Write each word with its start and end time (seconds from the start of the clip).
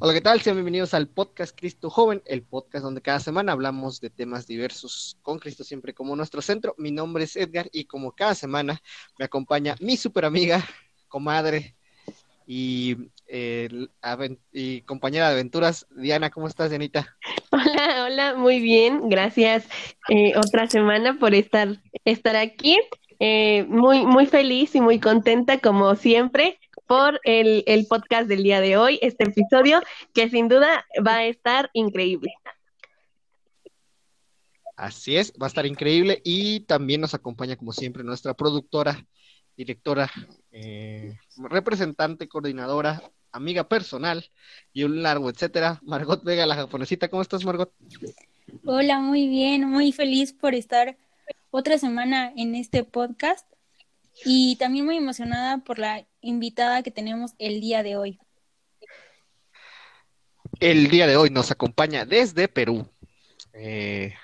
Hola, 0.00 0.12
¿qué 0.12 0.20
tal? 0.20 0.40
Sean 0.40 0.54
bienvenidos 0.54 0.94
al 0.94 1.08
podcast 1.08 1.58
Cristo 1.58 1.90
Joven, 1.90 2.22
el 2.24 2.44
podcast 2.44 2.84
donde 2.84 3.02
cada 3.02 3.18
semana 3.18 3.50
hablamos 3.50 4.00
de 4.00 4.10
temas 4.10 4.46
diversos 4.46 5.18
con 5.22 5.40
Cristo 5.40 5.64
siempre 5.64 5.92
como 5.92 6.14
nuestro 6.14 6.40
centro. 6.40 6.76
Mi 6.78 6.92
nombre 6.92 7.24
es 7.24 7.34
Edgar 7.34 7.68
y 7.72 7.84
como 7.86 8.12
cada 8.12 8.36
semana 8.36 8.80
me 9.18 9.24
acompaña 9.24 9.74
mi 9.80 9.96
super 9.96 10.24
amiga, 10.24 10.64
comadre 11.08 11.74
y, 12.46 12.96
y 14.52 14.80
compañera 14.82 15.26
de 15.26 15.32
aventuras, 15.32 15.88
Diana. 15.90 16.30
¿Cómo 16.30 16.46
estás, 16.46 16.70
Dianita? 16.70 17.16
Hola, 17.50 18.04
hola, 18.04 18.34
muy 18.36 18.60
bien. 18.60 19.08
Gracias 19.08 19.66
eh, 20.08 20.34
otra 20.36 20.68
semana 20.68 21.18
por 21.18 21.34
estar, 21.34 21.82
estar 22.04 22.36
aquí. 22.36 22.78
Eh, 23.18 23.66
muy, 23.68 24.06
muy 24.06 24.26
feliz 24.26 24.76
y 24.76 24.80
muy 24.80 25.00
contenta 25.00 25.58
como 25.58 25.96
siempre 25.96 26.60
por 26.88 27.20
el, 27.24 27.62
el 27.66 27.86
podcast 27.86 28.28
del 28.28 28.42
día 28.42 28.60
de 28.60 28.76
hoy, 28.76 28.98
este 29.02 29.24
episodio 29.24 29.80
que 30.14 30.28
sin 30.30 30.48
duda 30.48 30.86
va 31.06 31.16
a 31.16 31.26
estar 31.26 31.70
increíble. 31.74 32.32
Así 34.74 35.16
es, 35.16 35.32
va 35.40 35.46
a 35.46 35.48
estar 35.48 35.66
increíble 35.66 36.22
y 36.24 36.60
también 36.60 37.00
nos 37.00 37.12
acompaña 37.12 37.56
como 37.56 37.72
siempre 37.72 38.02
nuestra 38.04 38.32
productora, 38.32 39.06
directora, 39.56 40.10
eh, 40.50 41.18
representante, 41.36 42.28
coordinadora, 42.28 43.02
amiga 43.32 43.68
personal 43.68 44.24
y 44.72 44.84
un 44.84 45.02
largo 45.02 45.28
etcétera, 45.28 45.80
Margot 45.82 46.24
Vega, 46.24 46.46
la 46.46 46.54
japonesita. 46.54 47.08
¿Cómo 47.08 47.22
estás, 47.22 47.44
Margot? 47.44 47.72
Hola, 48.64 49.00
muy 49.00 49.28
bien, 49.28 49.68
muy 49.68 49.92
feliz 49.92 50.32
por 50.32 50.54
estar 50.54 50.96
otra 51.50 51.76
semana 51.76 52.32
en 52.34 52.54
este 52.54 52.82
podcast 52.82 53.46
y 54.24 54.56
también 54.56 54.86
muy 54.86 54.96
emocionada 54.96 55.58
por 55.58 55.78
la 55.78 56.06
invitada 56.20 56.82
que 56.82 56.90
tenemos 56.90 57.32
el 57.38 57.60
día 57.60 57.82
de 57.82 57.96
hoy. 57.96 58.18
El 60.60 60.88
día 60.88 61.06
de 61.06 61.16
hoy 61.16 61.30
nos 61.30 61.50
acompaña 61.50 62.04
desde 62.04 62.48
Perú. 62.48 62.88
Eh, 63.52 64.14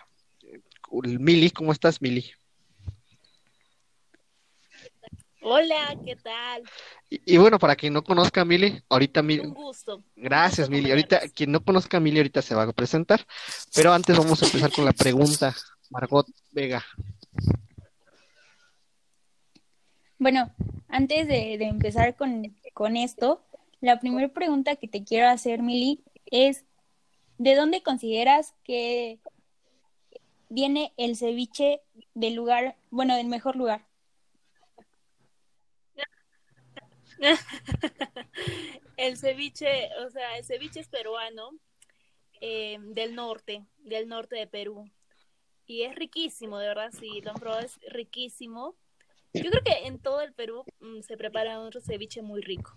Mili, 0.91 1.51
¿cómo 1.51 1.73
estás, 1.73 2.01
Mili? 2.01 2.31
Hola, 5.47 5.95
¿qué 6.05 6.17
tal? 6.17 6.63
Y, 7.11 7.37
bueno, 7.37 7.59
para 7.59 7.77
quien 7.77 7.93
no 7.93 8.03
conozca 8.03 8.41
a 8.41 8.45
Mili, 8.45 8.83
ahorita 8.89 9.23
Mili. 9.23 9.41
Un 9.41 9.53
gusto. 9.53 10.03
Gracias, 10.17 10.71
Mili. 10.71 10.91
Ahorita, 10.91 11.21
quien 11.29 11.53
no 11.53 11.63
conozca 11.63 11.99
a 11.99 12.01
Mili, 12.01 12.17
ahorita 12.17 12.41
se 12.41 12.55
va 12.55 12.63
a 12.63 12.73
presentar. 12.73 13.27
Pero 13.75 13.93
antes 13.93 14.17
vamos 14.17 14.43
a 14.43 14.47
empezar 14.47 14.73
con 14.73 14.87
la 14.87 14.93
pregunta. 14.93 15.55
Margot 15.91 16.27
Vega, 16.51 16.83
Bueno, 20.19 20.53
antes 20.89 21.27
de, 21.27 21.55
empezar 21.55 22.17
con, 22.17 22.57
con, 22.73 22.97
esto, 22.97 23.45
la 23.81 23.99
primera 24.01 24.29
pregunta 24.29 24.77
que 24.77 24.89
te 24.89 25.05
quiero 25.05 25.29
hacer, 25.29 25.63
Mili, 25.63 26.03
es 26.27 26.65
¿de 27.39 27.55
dónde 27.55 27.83
consideras 27.83 28.55
que 28.65 29.19
viene 30.49 30.93
el 30.97 31.17
ceviche 31.17 31.81
del 32.15 32.35
lugar, 32.35 32.77
bueno, 32.91 33.17
del 33.17 33.27
mejor 33.27 33.57
lugar? 33.57 33.85
el 38.97 39.17
ceviche, 39.17 39.89
o 40.05 40.11
sea, 40.11 40.39
el 40.39 40.45
ceviche 40.45 40.81
es 40.81 40.89
peruano, 40.89 41.51
eh, 42.41 42.79
del 42.81 43.15
norte, 43.15 43.65
del 43.79 44.09
norte 44.09 44.37
de 44.37 44.47
Perú. 44.47 44.91
Y 45.67 45.83
es 45.83 45.95
riquísimo, 45.95 46.59
de 46.59 46.69
verdad, 46.69 46.93
sí, 46.93 47.21
lo 47.23 47.31
han 47.31 47.65
es 47.65 47.79
riquísimo. 47.89 48.77
Yo 49.35 49.51
creo 49.51 49.63
que 49.65 49.87
en 49.89 49.99
todo 49.99 50.21
el 50.21 50.33
Perú 50.33 50.65
mm, 50.81 51.01
se 51.01 51.17
prepara 51.17 51.59
otro 51.59 51.81
ceviche 51.81 52.23
muy 52.23 52.41
rico. 52.41 52.73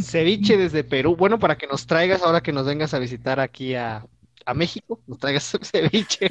Ceviche 0.00 0.56
desde 0.56 0.84
Perú. 0.84 1.16
Bueno, 1.16 1.40
para 1.40 1.58
que 1.58 1.66
nos 1.66 1.86
traigas 1.86 2.22
ahora 2.22 2.40
que 2.40 2.52
nos 2.52 2.66
vengas 2.66 2.94
a 2.94 3.00
visitar 3.00 3.40
aquí 3.40 3.74
a, 3.74 4.06
México, 4.54 5.00
nos 5.08 5.18
traigas 5.18 5.58
ceviche. 5.62 6.28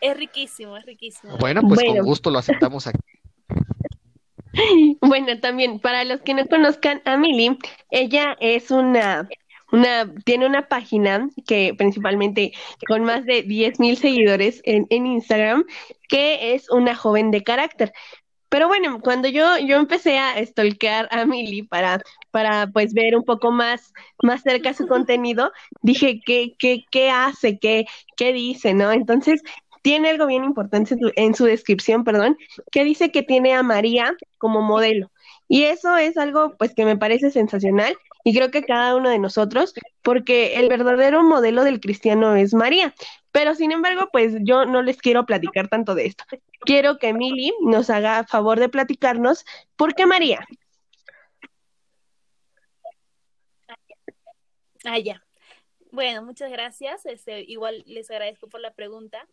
Es 0.00 0.16
riquísimo, 0.16 0.76
es 0.76 0.84
riquísimo. 0.84 1.36
Bueno, 1.38 1.62
pues 1.62 1.80
con 1.86 1.98
gusto 1.98 2.30
lo 2.30 2.38
aceptamos 2.38 2.86
aquí. 2.86 2.98
Bueno, 5.00 5.40
también 5.40 5.80
para 5.80 6.04
los 6.04 6.20
que 6.20 6.34
no 6.34 6.46
conozcan 6.46 7.00
a 7.06 7.16
Mili, 7.16 7.56
ella 7.90 8.36
es 8.38 8.70
una 8.70 9.26
una, 9.72 10.14
tiene 10.24 10.46
una 10.46 10.68
página 10.68 11.28
que 11.46 11.74
principalmente 11.76 12.52
con 12.86 13.04
más 13.04 13.24
de 13.24 13.42
10 13.42 13.80
mil 13.80 13.96
seguidores 13.96 14.60
en, 14.64 14.86
en, 14.90 15.06
Instagram, 15.06 15.64
que 16.12 16.52
es 16.54 16.68
una 16.68 16.94
joven 16.94 17.30
de 17.30 17.42
carácter. 17.42 17.94
Pero 18.50 18.68
bueno, 18.68 19.00
cuando 19.00 19.28
yo, 19.28 19.56
yo 19.60 19.76
empecé 19.76 20.18
a 20.18 20.44
stalkear 20.44 21.08
a 21.10 21.24
Milly 21.24 21.62
para, 21.62 22.02
para 22.30 22.66
pues 22.66 22.92
ver 22.92 23.16
un 23.16 23.24
poco 23.24 23.50
más, 23.50 23.94
más 24.22 24.42
cerca 24.42 24.74
su 24.74 24.86
contenido, 24.86 25.52
dije, 25.80 26.20
¿qué, 26.26 26.54
qué, 26.58 26.84
qué 26.90 27.08
hace? 27.08 27.58
¿Qué, 27.58 27.86
¿Qué 28.14 28.34
dice? 28.34 28.74
¿No? 28.74 28.92
Entonces, 28.92 29.40
tiene 29.80 30.10
algo 30.10 30.26
bien 30.26 30.44
importante 30.44 30.96
en 31.16 31.34
su 31.34 31.46
descripción, 31.46 32.04
perdón, 32.04 32.36
que 32.70 32.84
dice 32.84 33.10
que 33.10 33.22
tiene 33.22 33.54
a 33.54 33.62
María 33.62 34.14
como 34.36 34.60
modelo. 34.60 35.10
Y 35.48 35.62
eso 35.64 35.96
es 35.96 36.18
algo 36.18 36.56
pues 36.58 36.74
que 36.74 36.84
me 36.84 36.98
parece 36.98 37.30
sensacional 37.30 37.96
y 38.22 38.34
creo 38.34 38.50
que 38.50 38.64
cada 38.64 38.94
uno 38.96 39.08
de 39.08 39.18
nosotros, 39.18 39.72
porque 40.02 40.56
el 40.56 40.68
verdadero 40.68 41.22
modelo 41.22 41.64
del 41.64 41.80
cristiano 41.80 42.36
es 42.36 42.52
María. 42.52 42.94
Pero 43.32 43.54
sin 43.54 43.72
embargo, 43.72 44.08
pues 44.12 44.34
yo 44.42 44.66
no 44.66 44.82
les 44.82 44.98
quiero 44.98 45.24
platicar 45.26 45.68
tanto 45.68 45.94
de 45.94 46.06
esto. 46.06 46.24
Quiero 46.60 46.98
que 46.98 47.08
Emily 47.08 47.52
nos 47.62 47.90
haga 47.90 48.24
favor 48.24 48.60
de 48.60 48.68
platicarnos 48.68 49.44
por 49.76 49.94
qué 49.94 50.06
María. 50.06 50.46
Ah, 54.84 54.98
ya. 54.98 55.24
Bueno, 55.90 56.22
muchas 56.22 56.50
gracias. 56.50 57.06
Este, 57.06 57.40
igual 57.40 57.82
les 57.86 58.10
agradezco 58.10 58.48
por 58.48 58.60
la 58.60 58.74
pregunta. 58.74 59.26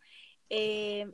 Eh, 0.49 1.05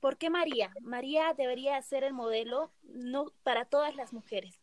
¿Por 0.00 0.16
qué 0.16 0.30
María? 0.30 0.72
María 0.80 1.34
debería 1.34 1.80
ser 1.82 2.02
el 2.02 2.12
modelo 2.12 2.72
no 2.82 3.32
para 3.42 3.66
todas 3.66 3.94
las 3.94 4.12
mujeres. 4.12 4.58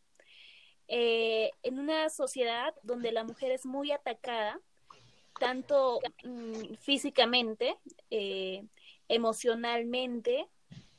Eh, 0.88 1.52
en 1.62 1.78
una 1.78 2.10
sociedad 2.10 2.74
donde 2.82 3.12
la 3.12 3.24
mujer 3.24 3.52
es 3.52 3.64
muy 3.64 3.92
atacada, 3.92 4.60
tanto 5.40 6.00
mm, 6.22 6.74
físicamente, 6.74 7.76
eh, 8.10 8.62
emocionalmente, 9.08 10.46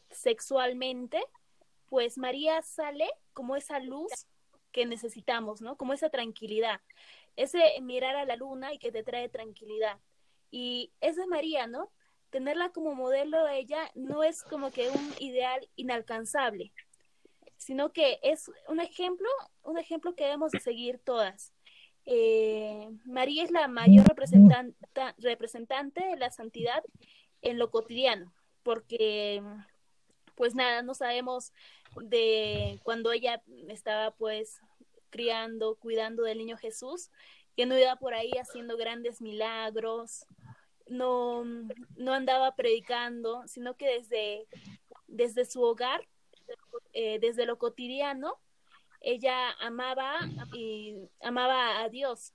sexualmente, 0.09 1.23
pues 1.89 2.17
María 2.17 2.61
sale 2.63 3.07
como 3.33 3.55
esa 3.55 3.79
luz 3.79 4.11
que 4.73 4.85
necesitamos, 4.85 5.61
¿no? 5.61 5.77
Como 5.77 5.93
esa 5.93 6.09
tranquilidad, 6.09 6.81
ese 7.35 7.61
mirar 7.81 8.15
a 8.15 8.25
la 8.25 8.35
luna 8.35 8.73
y 8.73 8.79
que 8.79 8.91
te 8.91 9.03
trae 9.03 9.29
tranquilidad. 9.29 9.99
Y 10.49 10.91
esa 10.99 11.21
es 11.21 11.27
María, 11.27 11.67
¿no? 11.67 11.91
Tenerla 12.31 12.71
como 12.71 12.95
modelo 12.95 13.47
ella 13.47 13.91
no 13.93 14.23
es 14.23 14.43
como 14.43 14.71
que 14.71 14.89
un 14.89 15.13
ideal 15.19 15.69
inalcanzable, 15.75 16.73
sino 17.57 17.93
que 17.93 18.19
es 18.23 18.49
un 18.67 18.79
ejemplo, 18.79 19.29
un 19.63 19.77
ejemplo 19.77 20.15
que 20.15 20.23
debemos 20.23 20.51
de 20.51 20.59
seguir 20.61 20.99
todas. 20.99 21.53
Eh, 22.05 22.89
María 23.05 23.43
es 23.43 23.51
la 23.51 23.67
mayor 23.67 24.05
representante 25.17 26.05
de 26.05 26.17
la 26.17 26.31
santidad 26.31 26.83
en 27.41 27.57
lo 27.57 27.69
cotidiano, 27.71 28.33
porque 28.63 29.41
pues 30.35 30.55
nada, 30.55 30.81
no 30.81 30.93
sabemos 30.93 31.53
de 32.01 32.79
cuando 32.83 33.11
ella 33.11 33.41
estaba 33.67 34.11
pues 34.11 34.59
criando, 35.09 35.75
cuidando 35.75 36.23
del 36.23 36.39
niño 36.39 36.57
Jesús, 36.57 37.11
que 37.55 37.65
no 37.65 37.77
iba 37.77 37.95
por 37.97 38.13
ahí 38.13 38.31
haciendo 38.39 38.77
grandes 38.77 39.21
milagros, 39.21 40.25
no, 40.87 41.43
no 41.95 42.13
andaba 42.13 42.55
predicando, 42.55 43.43
sino 43.47 43.75
que 43.75 43.87
desde, 43.87 44.47
desde 45.07 45.45
su 45.45 45.61
hogar 45.61 46.01
eh, 46.93 47.19
desde 47.19 47.45
lo 47.45 47.57
cotidiano, 47.57 48.37
ella 49.01 49.51
amaba 49.59 50.19
y 50.53 50.95
amaba 51.21 51.81
a 51.81 51.89
Dios. 51.89 52.33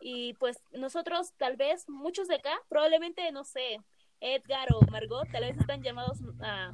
Y 0.00 0.34
pues 0.34 0.62
nosotros 0.72 1.32
tal 1.36 1.56
vez, 1.56 1.88
muchos 1.88 2.28
de 2.28 2.36
acá, 2.36 2.58
probablemente, 2.68 3.30
no 3.32 3.44
sé, 3.44 3.80
Edgar 4.20 4.68
o 4.74 4.80
Margot, 4.90 5.28
tal 5.30 5.44
vez 5.44 5.56
están 5.58 5.82
llamados 5.82 6.18
a, 6.40 6.70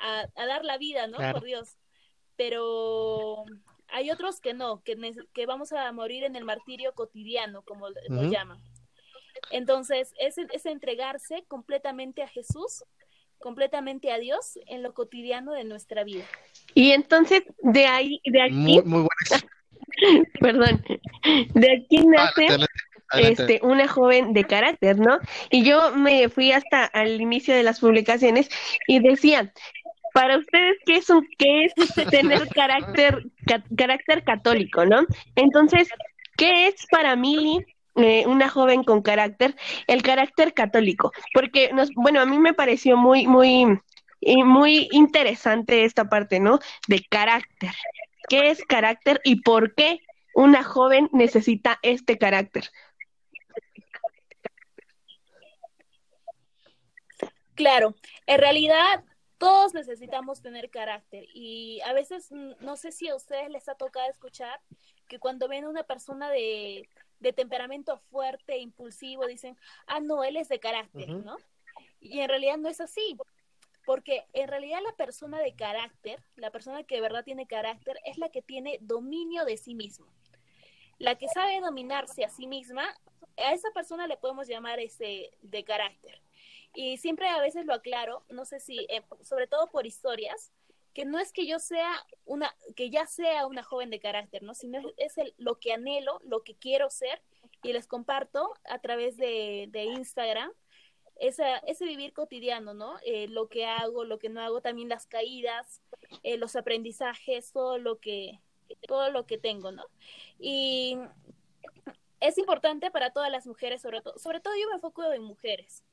a, 0.00 0.46
dar 0.46 0.64
la 0.64 0.78
vida, 0.78 1.06
¿no? 1.06 1.18
Por 1.32 1.44
Dios. 1.44 1.76
Pero 2.36 3.44
hay 3.88 4.10
otros 4.10 4.40
que 4.40 4.54
no, 4.54 4.82
que, 4.82 4.96
que 5.32 5.46
vamos 5.46 5.72
a 5.72 5.90
morir 5.92 6.24
en 6.24 6.36
el 6.36 6.44
martirio 6.44 6.94
cotidiano, 6.94 7.62
como 7.62 7.88
lo 7.90 8.22
llaman. 8.30 8.62
Entonces, 9.50 10.14
es, 10.18 10.38
es 10.38 10.66
entregarse 10.66 11.44
completamente 11.48 12.22
a 12.22 12.28
Jesús 12.28 12.84
completamente 13.38 14.12
a 14.12 14.18
Dios 14.18 14.58
en 14.66 14.82
lo 14.82 14.94
cotidiano 14.94 15.52
de 15.52 15.64
nuestra 15.64 16.04
vida. 16.04 16.24
Y 16.74 16.92
entonces 16.92 17.42
de 17.58 17.86
ahí, 17.86 18.20
de 18.24 18.42
aquí, 18.42 18.82
muy, 18.84 19.06
perdón, 20.40 20.84
de 21.54 21.72
aquí 21.72 22.06
nace 22.06 22.66
este 23.14 23.60
una 23.62 23.88
joven 23.88 24.32
de 24.32 24.44
carácter, 24.44 24.98
¿no? 24.98 25.18
Y 25.50 25.64
yo 25.64 25.92
me 25.94 26.28
fui 26.28 26.52
hasta 26.52 26.84
al 26.84 27.20
inicio 27.20 27.54
de 27.54 27.62
las 27.62 27.80
publicaciones 27.80 28.48
y 28.86 29.00
decía, 29.00 29.52
para 30.12 30.38
ustedes, 30.38 30.76
¿qué 30.84 30.96
es, 30.96 31.10
un, 31.10 31.26
qué 31.38 31.64
es 31.64 31.74
tener 32.10 32.48
carácter, 32.54 33.24
carácter 33.76 34.24
católico, 34.24 34.84
no? 34.84 35.06
Entonces, 35.36 35.88
¿qué 36.36 36.66
es 36.66 36.86
para 36.90 37.16
Mili 37.16 37.64
eh, 37.98 38.24
una 38.26 38.48
joven 38.48 38.84
con 38.84 39.02
carácter, 39.02 39.56
el 39.86 40.02
carácter 40.02 40.54
católico? 40.54 41.12
Porque, 41.34 41.72
nos, 41.72 41.90
bueno, 41.94 42.20
a 42.20 42.26
mí 42.26 42.38
me 42.38 42.54
pareció 42.54 42.96
muy, 42.96 43.26
muy, 43.26 43.66
muy 44.44 44.88
interesante 44.92 45.84
esta 45.84 46.08
parte, 46.08 46.40
¿no? 46.40 46.58
De 46.86 47.04
carácter. 47.08 47.72
¿Qué 48.28 48.50
es 48.50 48.62
carácter 48.64 49.20
y 49.24 49.42
por 49.42 49.74
qué 49.74 50.00
una 50.34 50.62
joven 50.62 51.08
necesita 51.12 51.78
este 51.82 52.18
carácter? 52.18 52.70
Claro, 57.54 57.96
en 58.26 58.38
realidad 58.38 59.02
todos 59.38 59.74
necesitamos 59.74 60.42
tener 60.42 60.70
carácter 60.70 61.24
y 61.34 61.80
a 61.80 61.92
veces 61.92 62.30
mm, 62.30 62.52
no 62.60 62.76
sé 62.76 62.92
si 62.92 63.08
a 63.08 63.16
ustedes 63.16 63.50
les 63.50 63.68
ha 63.68 63.74
tocado 63.74 64.08
escuchar 64.08 64.60
que 65.08 65.18
cuando 65.18 65.48
ven 65.48 65.64
a 65.64 65.68
una 65.68 65.82
persona 65.82 66.30
de, 66.30 66.88
de 67.20 67.32
temperamento 67.32 67.98
fuerte, 68.10 68.58
impulsivo, 68.58 69.26
dicen, 69.26 69.56
ah, 69.86 70.00
no, 70.00 70.24
él 70.24 70.36
es 70.36 70.48
de 70.48 70.60
carácter, 70.60 71.08
¿no? 71.08 71.36
Y 72.00 72.20
en 72.20 72.28
realidad 72.28 72.58
no 72.58 72.68
es 72.68 72.80
así, 72.80 73.16
porque 73.84 74.24
en 74.32 74.48
realidad 74.48 74.80
la 74.84 74.92
persona 74.92 75.40
de 75.40 75.54
carácter, 75.54 76.22
la 76.36 76.50
persona 76.50 76.84
que 76.84 76.96
de 76.96 77.00
verdad 77.00 77.24
tiene 77.24 77.46
carácter, 77.46 77.98
es 78.04 78.18
la 78.18 78.28
que 78.28 78.42
tiene 78.42 78.78
dominio 78.82 79.44
de 79.44 79.56
sí 79.56 79.74
mismo. 79.74 80.06
La 80.98 81.16
que 81.16 81.28
sabe 81.28 81.60
dominarse 81.60 82.24
a 82.24 82.28
sí 82.28 82.46
misma, 82.46 82.84
a 83.36 83.52
esa 83.52 83.70
persona 83.70 84.06
le 84.06 84.16
podemos 84.16 84.48
llamar 84.48 84.78
ese 84.80 85.30
de 85.42 85.64
carácter. 85.64 86.20
Y 86.74 86.98
siempre 86.98 87.28
a 87.28 87.40
veces 87.40 87.66
lo 87.66 87.74
aclaro, 87.74 88.24
no 88.28 88.44
sé 88.44 88.60
si, 88.60 88.86
eh, 88.88 89.02
sobre 89.22 89.46
todo 89.46 89.68
por 89.68 89.86
historias, 89.86 90.52
que 90.98 91.04
no 91.04 91.20
es 91.20 91.32
que 91.32 91.46
yo 91.46 91.60
sea 91.60 91.92
una, 92.24 92.52
que 92.74 92.90
ya 92.90 93.06
sea 93.06 93.46
una 93.46 93.62
joven 93.62 93.88
de 93.88 94.00
carácter, 94.00 94.42
¿no? 94.42 94.52
Sino 94.52 94.80
es 94.96 95.16
el, 95.16 95.32
lo 95.38 95.60
que 95.60 95.72
anhelo, 95.72 96.18
lo 96.24 96.42
que 96.42 96.56
quiero 96.56 96.90
ser, 96.90 97.22
y 97.62 97.72
les 97.72 97.86
comparto 97.86 98.52
a 98.64 98.80
través 98.80 99.16
de, 99.16 99.68
de 99.70 99.84
Instagram 99.84 100.50
esa, 101.14 101.58
ese 101.58 101.84
vivir 101.84 102.12
cotidiano, 102.12 102.74
¿no? 102.74 102.96
Eh, 103.04 103.28
lo 103.28 103.46
que 103.48 103.64
hago, 103.64 104.02
lo 104.02 104.18
que 104.18 104.28
no 104.28 104.40
hago, 104.40 104.60
también 104.60 104.88
las 104.88 105.06
caídas, 105.06 105.82
eh, 106.24 106.36
los 106.36 106.56
aprendizajes, 106.56 107.52
todo 107.52 107.78
lo 107.78 108.00
que, 108.00 108.40
todo 108.88 109.12
lo 109.12 109.24
que 109.24 109.38
tengo, 109.38 109.70
¿no? 109.70 109.84
Y 110.40 110.98
es 112.18 112.38
importante 112.38 112.90
para 112.90 113.12
todas 113.12 113.30
las 113.30 113.46
mujeres, 113.46 113.82
sobre 113.82 114.00
todo, 114.00 114.18
sobre 114.18 114.40
todo 114.40 114.54
yo 114.60 114.66
me 114.66 114.74
enfoco 114.74 115.12
en 115.12 115.22
mujeres, 115.22 115.84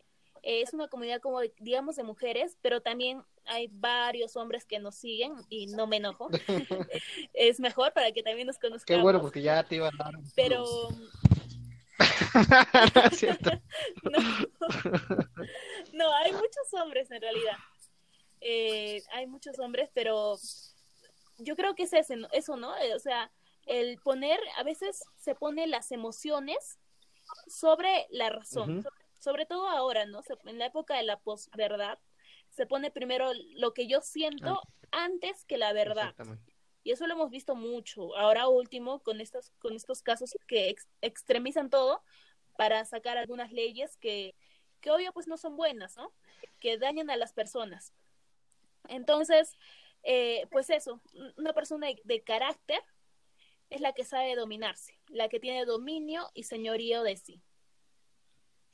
es 0.46 0.74
una 0.74 0.88
comunidad 0.88 1.20
como, 1.22 1.42
digamos, 1.60 1.96
de 1.96 2.04
mujeres, 2.04 2.56
pero 2.62 2.80
también 2.80 3.24
hay 3.46 3.68
varios 3.72 4.36
hombres 4.36 4.64
que 4.64 4.78
nos 4.78 4.94
siguen 4.94 5.34
y 5.50 5.66
no 5.68 5.88
me 5.88 5.98
enojo. 5.98 6.30
es 7.34 7.60
mejor 7.60 7.94
para 7.94 8.12
que 8.12 8.22
también 8.22 8.46
nos 8.46 8.60
conozcamos. 8.60 8.86
Qué 8.86 8.98
bueno, 8.98 9.22
porque 9.22 9.42
ya 9.42 9.64
te 9.64 9.78
iba 9.78 9.88
a 9.88 9.92
dar. 9.98 10.14
Pero... 10.36 10.64
no, 14.04 14.20
no, 15.94 16.16
hay 16.16 16.32
muchos 16.32 16.74
hombres 16.74 17.10
en 17.10 17.22
realidad. 17.22 17.58
Eh, 18.40 19.02
hay 19.14 19.26
muchos 19.26 19.58
hombres, 19.58 19.90
pero 19.96 20.38
yo 21.40 21.56
creo 21.56 21.74
que 21.74 21.84
es 21.84 21.94
ese, 21.94 22.18
eso, 22.34 22.56
¿no? 22.56 22.72
O 22.96 23.00
sea, 23.00 23.32
el 23.66 23.98
poner, 24.04 24.40
a 24.58 24.64
veces 24.64 25.04
se 25.18 25.34
pone 25.34 25.66
las 25.66 25.92
emociones 25.92 26.78
sobre 27.48 28.06
la 28.12 28.30
razón 28.30 28.86
sobre 29.26 29.48
todo 29.48 29.68
ahora, 29.68 30.06
¿no? 30.06 30.22
En 30.46 30.60
la 30.60 30.68
época 30.68 30.96
de 30.96 31.02
la 31.02 31.20
posverdad, 31.20 31.98
se 32.52 32.68
pone 32.68 32.92
primero 32.92 33.32
lo 33.56 33.74
que 33.74 33.88
yo 33.88 34.00
siento 34.02 34.62
antes 34.92 35.46
que 35.46 35.58
la 35.58 35.74
verdad. 35.74 36.14
Y 36.84 36.92
eso 36.92 37.08
lo 37.08 37.16
hemos 37.16 37.32
visto 37.32 37.56
mucho. 37.56 38.16
Ahora 38.16 38.48
último, 38.48 39.00
con 39.00 39.20
estos, 39.20 39.50
con 39.58 39.76
estos 39.76 40.04
casos 40.04 40.38
que 40.48 40.76
extremizan 41.02 41.72
todo 41.72 42.04
para 42.56 42.86
sacar 42.86 43.18
algunas 43.18 43.52
leyes 43.52 43.98
que, 43.98 44.36
que 44.80 44.92
obvio 44.92 45.12
pues 45.12 45.28
no 45.28 45.38
son 45.38 45.58
buenas, 45.58 45.98
¿no? 45.98 46.14
Que 46.60 46.78
dañan 46.78 47.10
a 47.10 47.18
las 47.18 47.34
personas. 47.34 47.94
Entonces, 48.90 49.58
eh, 50.04 50.46
pues 50.52 50.70
eso, 50.70 51.02
una 51.36 51.54
persona 51.54 51.88
de 52.04 52.22
carácter 52.22 52.84
es 53.72 53.82
la 53.82 53.94
que 53.94 54.06
sabe 54.06 54.36
dominarse, 54.36 55.00
la 55.08 55.30
que 55.30 55.40
tiene 55.40 55.66
dominio 55.66 56.30
y 56.36 56.44
señorío 56.44 57.02
de 57.02 57.18
sí. 57.18 57.42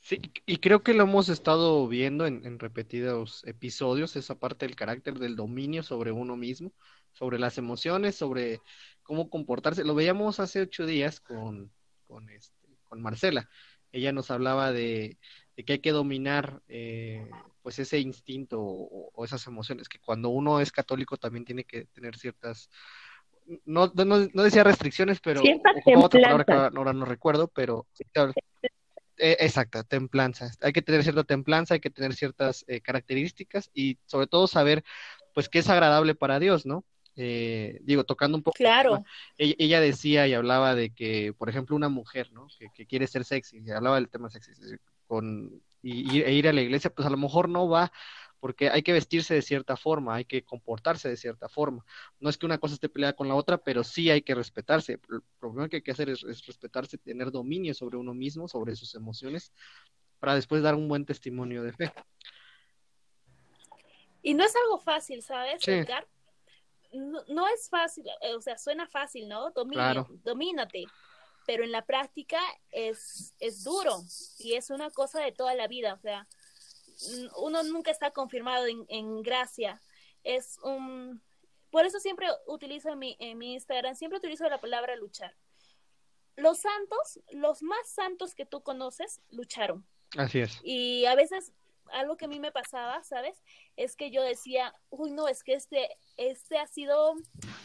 Sí, 0.02 0.20
y 0.46 0.56
creo 0.56 0.82
que 0.82 0.94
lo 0.94 1.04
hemos 1.04 1.28
estado 1.28 1.86
viendo 1.86 2.26
en, 2.26 2.58
repetidos 2.58 3.44
episodios, 3.46 4.16
esa 4.16 4.34
parte 4.34 4.66
del 4.66 4.74
carácter 4.74 5.20
del 5.20 5.36
dominio 5.36 5.84
sobre 5.84 6.10
uno 6.10 6.36
mismo, 6.36 6.72
sobre 7.12 7.38
las 7.38 7.56
emociones, 7.56 8.16
sobre 8.16 8.60
cómo 9.04 9.30
comportarse. 9.30 9.84
Lo 9.84 9.94
veíamos 9.94 10.40
hace 10.40 10.62
ocho 10.62 10.86
días 10.86 11.20
con, 11.20 11.70
con, 12.08 12.28
este, 12.30 12.66
con 12.88 13.00
Marcela. 13.00 13.48
Ella 13.92 14.10
nos 14.10 14.32
hablaba 14.32 14.72
de, 14.72 15.18
que 15.54 15.74
hay 15.74 15.78
que 15.78 15.92
dominar 15.92 16.62
eh, 16.66 17.30
pues 17.62 17.78
ese 17.78 18.00
instinto 18.00 18.60
o, 18.60 19.24
esas 19.24 19.46
emociones, 19.46 19.88
que 19.88 20.00
cuando 20.00 20.30
uno 20.30 20.60
es 20.60 20.72
católico 20.72 21.16
también 21.16 21.44
tiene 21.44 21.62
que 21.62 21.84
tener 21.84 22.16
ciertas 22.18 22.68
no, 23.64 23.92
no, 23.94 24.04
no 24.04 24.42
decía 24.42 24.64
restricciones, 24.64 25.20
pero 25.20 25.42
otra 25.96 26.20
palabra 26.20 26.44
que 26.44 26.52
ahora 26.52 26.92
no 26.92 27.04
recuerdo, 27.04 27.48
pero 27.48 27.86
eh, 29.18 29.36
exacto, 29.40 29.84
templanza. 29.84 30.50
Hay 30.60 30.72
que 30.72 30.82
tener 30.82 31.02
cierta 31.02 31.24
templanza, 31.24 31.74
hay 31.74 31.80
que 31.80 31.90
tener 31.90 32.14
ciertas 32.14 32.64
eh, 32.68 32.80
características 32.80 33.70
y 33.74 33.98
sobre 34.06 34.26
todo 34.26 34.46
saber, 34.46 34.84
pues, 35.34 35.48
qué 35.48 35.60
es 35.60 35.68
agradable 35.68 36.14
para 36.14 36.38
Dios, 36.38 36.66
¿no? 36.66 36.84
Eh, 37.16 37.78
digo, 37.82 38.04
tocando 38.04 38.36
un 38.36 38.42
poco. 38.42 38.56
Claro. 38.56 39.04
Ella, 39.36 39.80
decía 39.80 40.26
y 40.26 40.34
hablaba 40.34 40.74
de 40.74 40.90
que, 40.90 41.34
por 41.36 41.48
ejemplo, 41.48 41.76
una 41.76 41.88
mujer, 41.88 42.32
¿no? 42.32 42.46
Que, 42.74 42.86
quiere 42.86 43.06
ser 43.06 43.24
sexy, 43.24 43.62
y 43.64 43.70
hablaba 43.70 43.96
del 43.96 44.08
tema 44.08 44.30
sexy, 44.30 44.52
con, 45.06 45.62
y, 45.82 46.22
e 46.22 46.32
ir 46.32 46.48
a 46.48 46.52
la 46.52 46.62
iglesia, 46.62 46.90
pues 46.90 47.06
a 47.06 47.10
lo 47.10 47.18
mejor 47.18 47.48
no 47.48 47.68
va 47.68 47.92
porque 48.42 48.70
hay 48.70 48.82
que 48.82 48.92
vestirse 48.92 49.34
de 49.34 49.40
cierta 49.40 49.76
forma, 49.76 50.16
hay 50.16 50.24
que 50.24 50.44
comportarse 50.44 51.08
de 51.08 51.16
cierta 51.16 51.48
forma. 51.48 51.86
No 52.18 52.28
es 52.28 52.36
que 52.36 52.44
una 52.44 52.58
cosa 52.58 52.74
esté 52.74 52.88
peleada 52.88 53.12
con 53.12 53.28
la 53.28 53.36
otra, 53.36 53.56
pero 53.56 53.84
sí 53.84 54.10
hay 54.10 54.22
que 54.22 54.34
respetarse. 54.34 54.98
Lo 55.06 55.22
primero 55.38 55.68
que 55.68 55.76
hay 55.76 55.82
que 55.82 55.92
hacer 55.92 56.08
es, 56.08 56.22
respetarse, 56.22 56.98
tener 56.98 57.30
dominio 57.30 57.72
sobre 57.72 57.98
uno 57.98 58.14
mismo, 58.14 58.48
sobre 58.48 58.74
sus 58.74 58.96
emociones, 58.96 59.52
para 60.18 60.34
después 60.34 60.60
dar 60.60 60.74
un 60.74 60.88
buen 60.88 61.06
testimonio 61.06 61.62
de 61.62 61.72
fe. 61.72 61.92
Y 64.22 64.34
no 64.34 64.42
es 64.42 64.56
algo 64.56 64.80
fácil, 64.80 65.22
¿sabes, 65.22 65.62
Edgar? 65.68 66.08
No, 66.92 67.46
es 67.46 67.68
fácil, 67.70 68.08
eh, 68.22 68.34
o 68.34 68.40
sea, 68.40 68.58
suena 68.58 68.88
fácil, 68.88 69.28
¿no? 69.28 69.52
Domínate. 69.52 70.86
Pero 71.46 71.62
en 71.62 71.70
la 71.70 71.86
práctica 71.86 72.40
es, 72.72 73.36
es 73.38 73.62
duro 73.62 74.02
y 74.40 74.54
es 74.54 74.70
una 74.70 74.90
cosa 74.90 75.20
de 75.20 75.30
toda 75.30 75.54
la 75.54 75.68
vida, 75.68 75.94
o 75.94 76.00
sea, 76.00 76.26
uno 77.36 77.62
nunca 77.62 77.90
está 77.90 78.10
confirmado 78.10 78.66
en, 78.66 79.22
gracia. 79.22 79.80
Es 80.24 80.58
un... 80.62 81.22
Por 81.70 81.86
eso 81.86 82.00
siempre 82.00 82.26
utilizo 82.46 82.90
en 82.90 82.98
mi, 82.98 83.16
en 83.18 83.38
mi 83.38 83.54
Instagram, 83.54 83.94
siempre 83.94 84.18
utilizo 84.18 84.48
la 84.48 84.60
palabra 84.60 84.94
luchar. 84.96 85.34
Los 86.36 86.60
santos, 86.60 87.20
los 87.30 87.62
más 87.62 87.88
santos 87.88 88.34
que 88.34 88.46
tú 88.46 88.62
conoces, 88.62 89.20
lucharon. 89.30 89.86
Así 90.16 90.40
es. 90.40 90.60
Y 90.62 91.06
a 91.06 91.14
veces 91.14 91.52
algo 91.92 92.16
que 92.16 92.24
a 92.24 92.28
mí 92.28 92.40
me 92.40 92.52
pasaba, 92.52 93.02
¿sabes? 93.04 93.42
Es 93.76 93.96
que 93.96 94.10
yo 94.10 94.22
decía, 94.22 94.74
uy, 94.90 95.10
no, 95.10 95.28
es 95.28 95.42
que 95.42 95.54
este, 95.54 95.88
este 96.16 96.58
ha 96.58 96.66
sido 96.66 97.14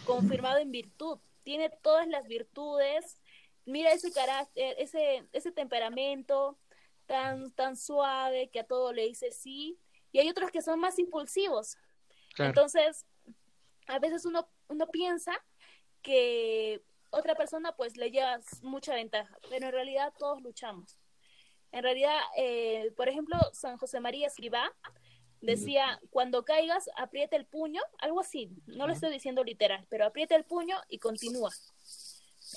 confirmado 0.05 0.57
en 0.57 0.71
virtud, 0.71 1.19
tiene 1.43 1.69
todas 1.81 2.07
las 2.07 2.27
virtudes, 2.27 3.19
mira 3.65 3.91
ese 3.91 4.11
carácter, 4.11 4.75
ese, 4.77 5.27
ese 5.33 5.51
temperamento, 5.51 6.57
tan, 7.07 7.51
tan 7.51 7.75
suave 7.75 8.49
que 8.49 8.59
a 8.59 8.67
todo 8.67 8.93
le 8.93 9.07
dice 9.07 9.31
sí, 9.31 9.79
y 10.11 10.19
hay 10.19 10.29
otros 10.29 10.51
que 10.51 10.61
son 10.61 10.79
más 10.79 10.99
impulsivos. 10.99 11.77
Entonces, 12.37 13.05
a 13.87 13.99
veces 13.99 14.25
uno, 14.25 14.47
uno 14.67 14.87
piensa 14.87 15.33
que 16.01 16.83
otra 17.09 17.35
persona 17.35 17.75
pues 17.75 17.97
le 17.97 18.11
lleva 18.11 18.39
mucha 18.61 18.93
ventaja, 18.93 19.37
pero 19.49 19.67
en 19.67 19.71
realidad 19.71 20.13
todos 20.17 20.41
luchamos. 20.41 20.97
En 21.71 21.83
realidad, 21.83 22.17
eh, 22.37 22.93
por 22.95 23.09
ejemplo, 23.09 23.37
San 23.53 23.77
José 23.77 23.99
María 23.99 24.27
Escribá 24.27 24.71
decía, 25.41 25.99
cuando 26.09 26.43
caigas, 26.43 26.89
aprieta 26.97 27.35
el 27.35 27.45
puño, 27.45 27.81
algo 27.99 28.19
así, 28.19 28.49
no 28.65 28.87
lo 28.87 28.93
estoy 28.93 29.11
diciendo 29.11 29.43
literal, 29.43 29.85
pero 29.89 30.05
aprieta 30.05 30.35
el 30.35 30.45
puño 30.45 30.77
y 30.89 30.99
continúa. 30.99 31.51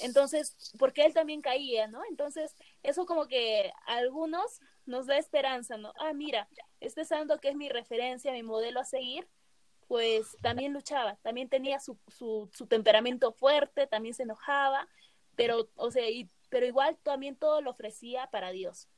Entonces, 0.02 0.56
porque 0.78 1.04
él 1.04 1.12
también 1.12 1.42
caía, 1.42 1.88
¿no? 1.88 2.02
Entonces, 2.08 2.54
eso 2.82 3.06
como 3.06 3.26
que 3.26 3.72
a 3.86 3.96
algunos 3.96 4.60
nos 4.86 5.06
da 5.06 5.18
esperanza, 5.18 5.76
¿no? 5.76 5.92
Ah, 5.98 6.12
mira, 6.12 6.48
este 6.80 7.04
santo 7.04 7.38
que 7.38 7.50
es 7.50 7.56
mi 7.56 7.68
referencia, 7.68 8.32
mi 8.32 8.42
modelo 8.42 8.80
a 8.80 8.84
seguir, 8.84 9.28
pues 9.88 10.36
también 10.40 10.72
luchaba, 10.72 11.16
también 11.16 11.48
tenía 11.48 11.80
su, 11.80 11.98
su, 12.08 12.48
temperamento 12.68 13.32
fuerte, 13.32 13.86
también 13.86 14.14
se 14.14 14.22
enojaba, 14.22 14.88
pero, 15.36 15.68
o 15.74 15.90
sea, 15.90 16.08
y, 16.08 16.28
pero 16.48 16.66
igual 16.66 16.96
también 17.02 17.36
todo 17.36 17.60
lo 17.60 17.70
ofrecía 17.70 18.28
para 18.30 18.52
Dios. 18.52 18.88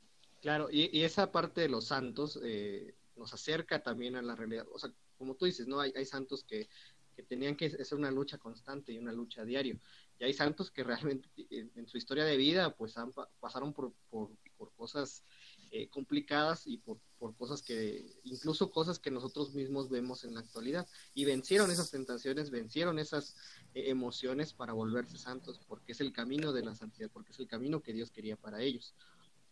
Claro, 0.41 0.67
y, 0.69 0.95
y 0.97 1.03
esa 1.03 1.31
parte 1.31 1.61
de 1.61 1.69
los 1.69 1.87
santos 1.87 2.39
eh, 2.43 2.93
nos 3.15 3.33
acerca 3.33 3.81
también 3.81 4.15
a 4.15 4.21
la 4.21 4.35
realidad, 4.35 4.67
o 4.71 4.77
sea, 4.77 4.91
como 5.17 5.35
tú 5.35 5.45
dices, 5.45 5.67
¿no? 5.67 5.79
Hay, 5.79 5.93
hay 5.95 6.05
santos 6.05 6.43
que, 6.43 6.67
que 7.15 7.23
tenían 7.23 7.55
que 7.55 7.67
hacer 7.67 7.97
una 7.97 8.11
lucha 8.11 8.37
constante 8.37 8.91
y 8.91 8.97
una 8.97 9.11
lucha 9.11 9.45
diario. 9.45 9.79
Y 10.23 10.27
hay 10.27 10.33
santos 10.33 10.71
que 10.71 10.85
realmente 10.85 11.27
en, 11.75 11.85
su 11.85 11.97
historia 11.97 12.23
de 12.23 12.37
vida 12.37 12.73
pues 12.75 12.97
han, 12.97 13.11
pasaron 13.41 13.73
por, 13.73 13.93
por, 14.09 14.29
por 14.57 14.73
cosas 14.73 15.25
eh, 15.71 15.89
complicadas 15.89 16.65
y 16.65 16.77
por, 16.77 16.97
por, 17.17 17.35
cosas 17.35 17.61
que, 17.61 18.05
incluso 18.23 18.71
cosas 18.71 18.99
que 18.99 19.11
nosotros 19.11 19.53
mismos 19.53 19.89
vemos 19.89 20.23
en 20.23 20.33
la 20.33 20.39
actualidad. 20.39 20.87
Y 21.13 21.25
vencieron 21.25 21.71
esas 21.71 21.91
tentaciones, 21.91 22.51
vencieron 22.51 22.99
esas 22.99 23.35
eh, 23.73 23.89
emociones 23.89 24.53
para 24.53 24.71
volverse 24.71 25.17
santos, 25.17 25.59
porque 25.67 25.91
es 25.91 25.99
el 25.99 26.13
camino 26.13 26.53
de 26.53 26.63
la 26.63 26.73
santidad, 26.73 27.09
porque 27.11 27.33
es 27.33 27.39
el 27.39 27.47
camino 27.47 27.81
que 27.81 27.91
Dios 27.91 28.09
quería 28.09 28.37
para 28.37 28.61
ellos. 28.61 28.95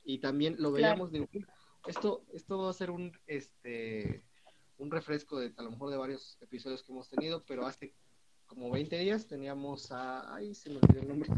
Y 0.06 0.20
también 0.20 0.56
lo 0.58 0.72
veíamos 0.72 1.12
de 1.12 1.28
esto, 1.86 2.24
esto 2.32 2.60
va 2.60 2.70
a 2.70 2.74
ser 2.74 2.92
un, 2.92 3.12
este, 3.28 4.24
un 4.78 4.90
refresco 4.90 5.38
de 5.38 5.54
a 5.58 5.64
lo 5.64 5.72
mejor 5.72 5.90
de 5.90 5.98
varios 5.98 6.38
episodios 6.40 6.82
que 6.82 6.92
hemos 6.92 7.10
tenido, 7.10 7.44
pero 7.46 7.66
hace 7.66 7.94
como 8.52 8.70
20 8.70 8.98
días 8.98 9.28
teníamos 9.28 9.94
a, 9.94 10.36
ay, 10.36 10.54
se 10.54 10.70
me 10.70 10.80
olvidó 10.82 11.02
el 11.02 11.08
nombre, 11.08 11.30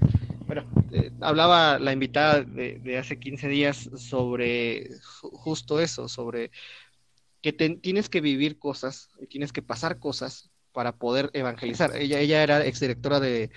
bueno, 0.47 0.67
eh, 0.91 1.11
hablaba 1.21 1.77
la 1.77 1.93
invitada 1.93 2.41
de, 2.41 2.97
hace 2.97 3.19
15 3.19 3.47
días 3.49 3.87
sobre 3.95 4.89
justo 5.01 5.79
eso, 5.79 6.09
sobre 6.09 6.49
que 7.41 7.53
tienes 7.53 8.09
que 8.09 8.19
vivir 8.19 8.57
cosas 8.57 9.11
y 9.21 9.27
tienes 9.27 9.53
que 9.53 9.61
pasar 9.61 9.99
cosas 9.99 10.49
para 10.71 10.95
poder 10.95 11.29
evangelizar. 11.33 11.95
Ella, 11.95 12.19
ella 12.19 12.41
era 12.41 12.65
exdirectora 12.65 13.19
de, 13.19 13.51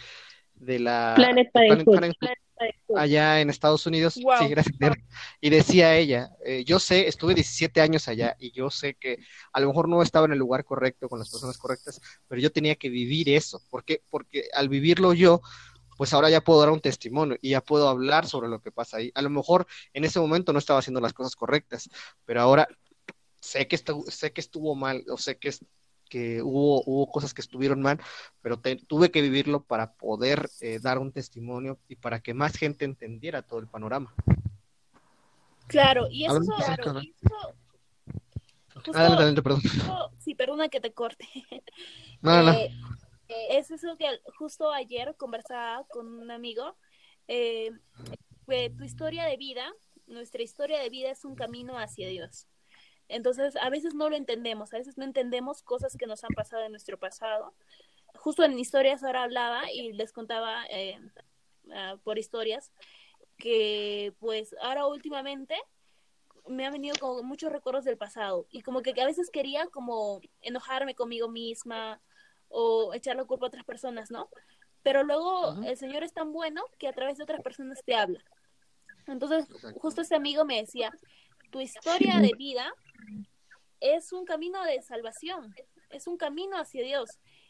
de 0.55 0.79
la 0.79 1.15
Planet, 1.17 1.49
allá 2.95 3.41
en 3.41 3.51
Estados 3.51 3.87
Unidos. 3.87 4.15
Sí, 4.15 4.25
gracias. 4.49 4.77
Y 5.41 5.51
decía 5.51 5.97
ella, 5.97 6.31
eh, 6.45 6.65
yo 6.65 6.79
sé, 6.79 7.09
estuve 7.09 7.35
17 7.35 7.81
años 7.81 8.09
allá 8.09 8.37
y 8.39 8.53
yo 8.53 8.71
sé 8.71 8.95
que 8.95 9.19
a 9.53 9.61
lo 9.61 9.69
mejor 9.69 9.89
no 9.89 10.03
estaba 10.03 10.27
en 10.27 10.33
el 10.33 10.39
lugar 10.39 10.65
correcto 10.65 11.09
con 11.09 11.19
las 11.19 11.31
personas 11.31 11.59
correctas, 11.59 12.01
pero 12.29 12.41
yo 12.41 12.51
tenía 12.51 12.77
que 12.77 12.89
vivir 12.89 13.29
eso. 13.29 13.61
¿Por 13.71 13.85
qué? 13.85 14.03
Porque 14.11 14.49
al 14.55 14.69
vivirlo 14.69 15.13
yo, 15.13 15.41
pues 15.97 16.13
ahora 16.13 16.31
ya 16.31 16.43
puedo 16.43 16.61
dar 16.61 16.71
un 16.71 16.81
testimonio 16.81 17.39
y 17.41 17.51
ya 17.51 17.61
puedo 17.61 17.89
hablar 17.89 18.27
sobre 18.27 18.49
lo 18.49 18.61
que 18.61 18.73
pasa 18.73 18.99
ahí. 18.99 19.11
A 19.15 19.23
lo 19.23 19.31
mejor 19.31 19.67
en 19.93 20.05
ese 20.05 20.21
momento 20.21 20.53
no 20.53 20.59
estaba 20.59 20.79
haciendo 20.79 21.01
las 21.01 21.13
cosas 21.13 21.37
correctas, 21.37 21.89
pero 22.25 22.41
ahora 22.41 22.69
sé 23.41 23.69
que, 23.69 23.77
estuvo, 23.77 24.05
sé 24.11 24.33
que 24.33 24.41
estuvo 24.41 24.75
mal 24.75 25.05
o 25.09 25.17
sé 25.17 25.39
que, 25.39 25.55
que 26.09 26.43
hubo, 26.43 26.83
hubo 26.85 27.11
cosas 27.11 27.35
que 27.35 27.41
estuvieron 27.41 27.81
mal, 27.81 28.01
pero 28.43 28.61
tuve 28.87 29.11
que 29.11 29.23
vivirlo 29.23 29.65
para 29.65 29.93
poder 29.95 30.49
eh, 30.61 30.79
dar 30.81 30.99
un 30.99 31.13
testimonio 31.13 31.79
y 31.89 31.97
para 31.97 32.21
que 32.21 32.35
más 32.35 32.57
gente 32.57 32.85
entendiera 32.85 33.43
todo 33.43 33.61
el 33.61 33.69
panorama. 33.69 34.15
Claro, 35.67 36.07
y 36.11 36.25
eso, 36.25 36.41
claro, 38.93 39.17
adelante, 39.17 39.43
perdón. 39.43 39.63
sí, 40.19 40.35
perdona 40.35 40.69
que 40.69 40.81
te 40.81 40.93
corte. 40.93 41.27
No, 42.23 42.43
no, 42.43 42.51
eh, 42.53 42.71
es 43.29 43.71
eso 43.71 43.95
que 43.99 44.07
justo 44.39 44.73
ayer 44.73 45.15
conversaba 45.17 45.85
con 45.89 46.07
un 46.07 46.31
amigo. 46.31 46.77
Eh, 47.29 47.71
tu 48.47 48.85
historia 48.85 49.25
de 49.25 49.37
vida, 49.37 49.71
nuestra 50.07 50.43
historia 50.43 50.81
de 50.81 50.89
vida 50.89 51.11
es 51.11 51.25
un 51.25 51.35
camino 51.35 51.79
hacia 51.79 52.09
Dios. 52.09 52.47
Entonces, 53.09 53.57
a 53.57 53.71
veces 53.71 53.95
no 53.95 54.11
lo 54.11 54.17
entendemos, 54.17 54.73
a 54.73 54.79
veces 54.79 54.99
no 54.99 55.05
entendemos 55.05 55.63
cosas 55.63 55.97
que 55.97 56.07
nos 56.07 56.25
han 56.25 56.35
pasado 56.35 56.65
en 56.65 56.73
nuestro 56.73 56.99
pasado. 56.99 57.55
Justo 58.17 58.43
en 58.43 58.59
historias 58.59 59.05
ahora 59.05 59.25
hablaba 59.25 59.71
y 59.71 59.93
les 59.93 60.13
contaba 60.13 60.65
eh, 60.71 60.99
ah, 61.73 61.97
por 62.03 62.19
historias 62.19 62.73
que 63.37 64.15
pues 64.19 64.57
ahora 64.63 64.87
últimamente 64.87 65.55
me 66.49 66.65
han 66.65 66.73
venido 66.73 66.97
como 66.99 67.23
muchos 67.23 67.53
recuerdos 67.53 67.85
del 67.85 67.99
pasado 67.99 68.47
y 68.51 68.63
como 68.63 68.81
que 68.83 69.01
a 69.01 69.07
veces 69.07 69.31
quería 69.31 69.67
como 69.67 70.21
enojarme 70.41 70.95
conmigo 70.95 71.29
misma 71.29 72.01
o 72.49 72.95
echar 72.95 73.17
la 73.17 73.25
culpa 73.25 73.47
a 73.47 73.49
otras 73.49 73.65
personas, 73.65 74.11
¿no? 74.11 74.31
Pero 74.83 75.03
luego 75.03 75.57
el 75.65 75.77
Señor 75.77 76.05
es 76.05 76.13
tan 76.13 76.33
bueno 76.33 76.63
que 76.79 76.87
a 76.89 76.93
través 76.93 77.19
de 77.19 77.25
otras 77.25 77.43
personas 77.43 77.83
te 77.85 77.95
habla. 77.95 78.23
Entonces, 79.09 79.47
justo 79.81 80.03
ese 80.03 80.15
amigo 80.15 80.45
me 80.45 80.61
decía, 80.61 80.93
tu 81.51 81.61
historia 81.61 82.19
de 82.21 82.33
vida 82.37 82.73
es 83.81 84.13
un 84.13 84.25
camino 84.25 84.63
de 84.65 84.83
salvación, 84.83 85.55
es 85.91 86.07
un 86.07 86.17
camino 86.17 86.57
hacia 86.57 86.83
Dios. 86.83 87.09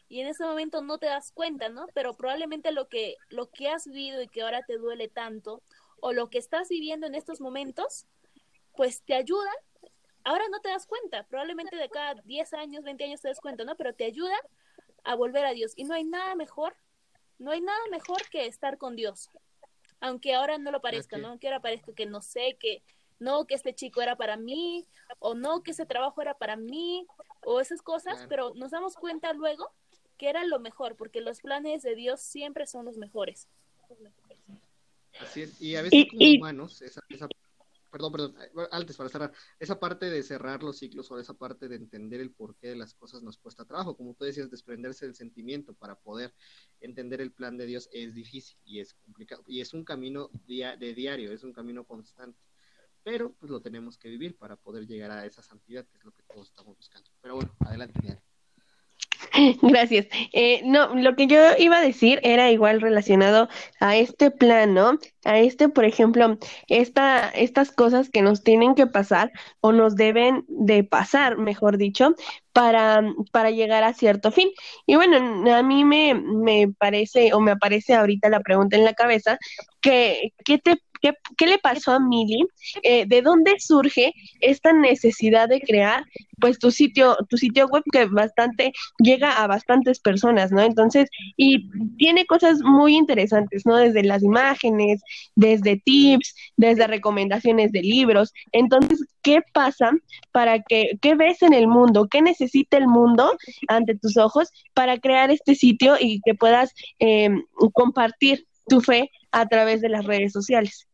Y 0.09 0.21
en 0.21 0.27
ese 0.27 0.45
momento 0.45 0.81
no 0.81 0.97
te 0.97 1.07
das 1.07 1.31
cuenta, 1.33 1.69
¿no? 1.69 1.85
Pero 1.93 2.13
probablemente 2.15 2.71
lo 2.71 2.87
que, 2.87 3.15
lo 3.29 3.49
que 3.49 3.67
has 3.69 3.85
vivido 3.85 4.21
y 4.21 4.27
que 4.27 4.41
ahora 4.41 4.61
te 4.65 4.77
duele 4.77 5.09
tanto, 5.09 5.61
o 5.99 6.13
lo 6.13 6.29
que 6.29 6.37
estás 6.37 6.69
viviendo 6.69 7.07
en 7.07 7.15
estos 7.15 7.41
momentos, 7.41 8.05
pues 8.75 9.01
te 9.03 9.15
ayuda. 9.15 9.51
Ahora 10.23 10.45
no 10.51 10.59
te 10.59 10.69
das 10.69 10.85
cuenta, 10.85 11.23
probablemente 11.23 11.75
de 11.75 11.89
cada 11.89 12.15
10 12.23 12.53
años, 12.53 12.83
20 12.83 13.03
años 13.03 13.21
te 13.21 13.29
das 13.29 13.39
cuenta, 13.39 13.63
¿no? 13.63 13.75
Pero 13.75 13.93
te 13.93 14.05
ayuda 14.05 14.35
a 15.03 15.15
volver 15.15 15.45
a 15.45 15.51
Dios. 15.51 15.73
Y 15.75 15.85
no 15.85 15.93
hay 15.93 16.03
nada 16.03 16.35
mejor, 16.35 16.75
no 17.39 17.51
hay 17.51 17.61
nada 17.61 17.79
mejor 17.91 18.21
que 18.29 18.45
estar 18.45 18.77
con 18.77 18.95
Dios. 18.95 19.29
Aunque 19.99 20.35
ahora 20.35 20.57
no 20.57 20.71
lo 20.71 20.81
parezca, 20.81 21.17
¿no? 21.17 21.29
Aunque 21.29 21.47
ahora 21.47 21.61
parezca 21.61 21.93
que 21.93 22.05
no 22.05 22.21
sé, 22.21 22.57
que 22.59 22.83
no, 23.19 23.45
que 23.45 23.55
este 23.55 23.73
chico 23.73 24.01
era 24.01 24.15
para 24.15 24.37
mí, 24.37 24.85
o 25.19 25.33
no, 25.33 25.63
que 25.63 25.71
ese 25.71 25.85
trabajo 25.85 26.21
era 26.21 26.33
para 26.35 26.55
mí, 26.55 27.05
o 27.43 27.59
esas 27.59 27.81
cosas, 27.81 28.25
pero 28.29 28.53
nos 28.55 28.71
damos 28.71 28.95
cuenta 28.95 29.33
luego 29.33 29.71
que 30.17 30.29
era 30.29 30.43
lo 30.45 30.59
mejor, 30.59 30.95
porque 30.95 31.21
los 31.21 31.41
planes 31.41 31.83
de 31.83 31.95
Dios 31.95 32.21
siempre 32.21 32.65
son 32.65 32.85
los 32.85 32.97
mejores. 32.97 33.47
Así 35.19 35.43
es, 35.43 35.61
y 35.61 35.75
a 35.75 35.81
veces 35.81 36.07
como 36.09 36.21
humanos, 36.23 36.81
esa, 36.81 37.01
esa 37.09 37.27
perdón, 37.89 38.11
perdón, 38.11 38.35
antes 38.71 38.95
para 38.95 39.09
cerrar, 39.09 39.33
esa 39.59 39.79
parte 39.79 40.09
de 40.09 40.21
cerrar 40.23 40.61
los 40.61 40.77
ciclos 40.77 41.09
o 41.11 41.19
esa 41.19 41.33
parte 41.33 41.67
de 41.67 41.75
entender 41.75 42.19
el 42.19 42.31
porqué 42.31 42.69
de 42.69 42.75
las 42.75 42.93
cosas 42.93 43.23
nos 43.23 43.37
cuesta 43.37 43.65
trabajo, 43.65 43.95
como 43.95 44.13
tú 44.13 44.25
decías, 44.25 44.51
desprenderse 44.51 45.05
del 45.05 45.15
sentimiento 45.15 45.73
para 45.73 45.95
poder 45.95 46.33
entender 46.81 47.21
el 47.21 47.31
plan 47.31 47.57
de 47.57 47.65
Dios 47.65 47.89
es 47.91 48.13
difícil 48.13 48.57
y 48.65 48.79
es 48.79 48.93
complicado 49.05 49.43
y 49.47 49.61
es 49.61 49.73
un 49.73 49.83
camino 49.83 50.29
de 50.47 50.93
diario, 50.95 51.31
es 51.31 51.43
un 51.43 51.53
camino 51.53 51.85
constante, 51.85 52.39
pero 53.07 53.31
pues 53.39 53.49
lo 53.49 53.61
tenemos 53.61 53.97
que 53.97 54.09
vivir 54.09 54.35
para 54.35 54.57
poder 54.57 54.85
llegar 54.85 55.11
a 55.11 55.25
esa 55.25 55.41
santidad 55.41 55.85
que 55.85 55.97
es 55.97 56.03
lo 56.03 56.11
que 56.11 56.23
todos 56.23 56.49
estamos 56.49 56.75
buscando. 56.75 57.09
Pero 57.21 57.35
bueno, 57.35 57.55
adelante, 57.61 57.97
Diana. 58.01 58.21
Gracias. 59.61 60.07
Eh, 60.33 60.61
no, 60.65 60.93
lo 60.93 61.15
que 61.15 61.27
yo 61.27 61.39
iba 61.57 61.77
a 61.77 61.81
decir 61.81 62.19
era 62.23 62.51
igual 62.51 62.81
relacionado 62.81 63.47
a 63.79 63.95
este 63.95 64.29
plano, 64.29 64.99
a 65.23 65.39
este, 65.39 65.69
por 65.69 65.85
ejemplo, 65.85 66.37
esta, 66.67 67.29
estas 67.29 67.71
cosas 67.71 68.09
que 68.09 68.21
nos 68.21 68.43
tienen 68.43 68.75
que 68.75 68.87
pasar 68.87 69.31
o 69.61 69.71
nos 69.71 69.95
deben 69.95 70.43
de 70.49 70.83
pasar, 70.83 71.37
mejor 71.37 71.77
dicho, 71.77 72.13
para, 72.51 73.01
para 73.31 73.51
llegar 73.51 73.85
a 73.85 73.93
cierto 73.93 74.31
fin. 74.31 74.49
Y 74.85 74.95
bueno, 74.95 75.17
a 75.55 75.63
mí 75.63 75.85
me, 75.85 76.13
me 76.13 76.73
parece 76.77 77.33
o 77.33 77.39
me 77.39 77.51
aparece 77.51 77.93
ahorita 77.95 78.27
la 78.29 78.41
pregunta 78.41 78.75
en 78.75 78.83
la 78.83 78.93
cabeza, 78.93 79.37
que, 79.79 80.33
¿qué 80.43 80.57
te 80.57 80.77
¿Qué, 81.01 81.45
le 81.45 81.57
pasó 81.59 81.91
a 81.91 81.99
Mili? 81.99 82.45
Eh, 82.83 83.05
¿De 83.07 83.21
dónde 83.21 83.55
surge 83.59 84.13
esta 84.41 84.73
necesidad 84.73 85.47
de 85.49 85.61
crear 85.61 86.03
pues 86.39 86.59
tu 86.59 86.71
sitio, 86.71 87.17
tu 87.29 87.37
sitio 87.37 87.67
web 87.67 87.83
que 87.91 88.05
bastante 88.05 88.71
llega 88.99 89.41
a 89.41 89.47
bastantes 89.47 89.99
personas, 89.99 90.51
¿no? 90.51 90.61
Entonces, 90.61 91.09
y 91.35 91.69
tiene 91.97 92.25
cosas 92.25 92.59
muy 92.61 92.95
interesantes, 92.95 93.65
¿no? 93.65 93.75
Desde 93.75 94.03
las 94.03 94.23
imágenes, 94.23 95.01
desde 95.35 95.81
tips, 95.83 96.35
desde 96.55 96.87
recomendaciones 96.87 97.71
de 97.71 97.81
libros. 97.81 98.33
Entonces, 98.51 99.03
¿qué 99.21 99.41
pasa 99.53 99.91
para 100.31 100.61
que, 100.61 100.97
qué 101.01 101.15
ves 101.15 101.41
en 101.41 101.53
el 101.53 101.67
mundo? 101.67 102.07
¿Qué 102.09 102.21
necesita 102.21 102.77
el 102.77 102.87
mundo 102.87 103.35
ante 103.67 103.95
tus 103.95 104.17
ojos 104.17 104.49
para 104.73 104.99
crear 104.99 105.31
este 105.31 105.55
sitio 105.55 105.95
y 105.99 106.21
que 106.23 106.35
puedas 106.35 106.73
eh, 106.99 107.29
compartir 107.73 108.45
tu 108.67 108.81
fe 108.81 109.09
a 109.31 109.47
través 109.47 109.81
de 109.81 109.89
las 109.89 110.05
redes 110.05 110.33
sociales? 110.33 110.86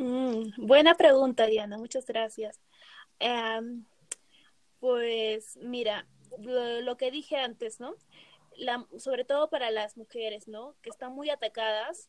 Mm, 0.00 0.52
buena 0.56 0.94
pregunta, 0.94 1.44
Diana, 1.44 1.76
muchas 1.76 2.06
gracias. 2.06 2.58
Em, 3.18 3.84
pues 4.78 5.58
mira, 5.58 6.06
lo, 6.38 6.96
que 6.96 7.10
dije 7.10 7.36
antes, 7.36 7.80
¿no? 7.80 7.94
La, 8.56 8.86
sobre 8.98 9.26
todo 9.26 9.50
para 9.50 9.70
las 9.70 9.98
mujeres, 9.98 10.48
¿no? 10.48 10.74
Que 10.80 10.88
están 10.88 11.12
muy 11.12 11.28
atacadas, 11.28 12.08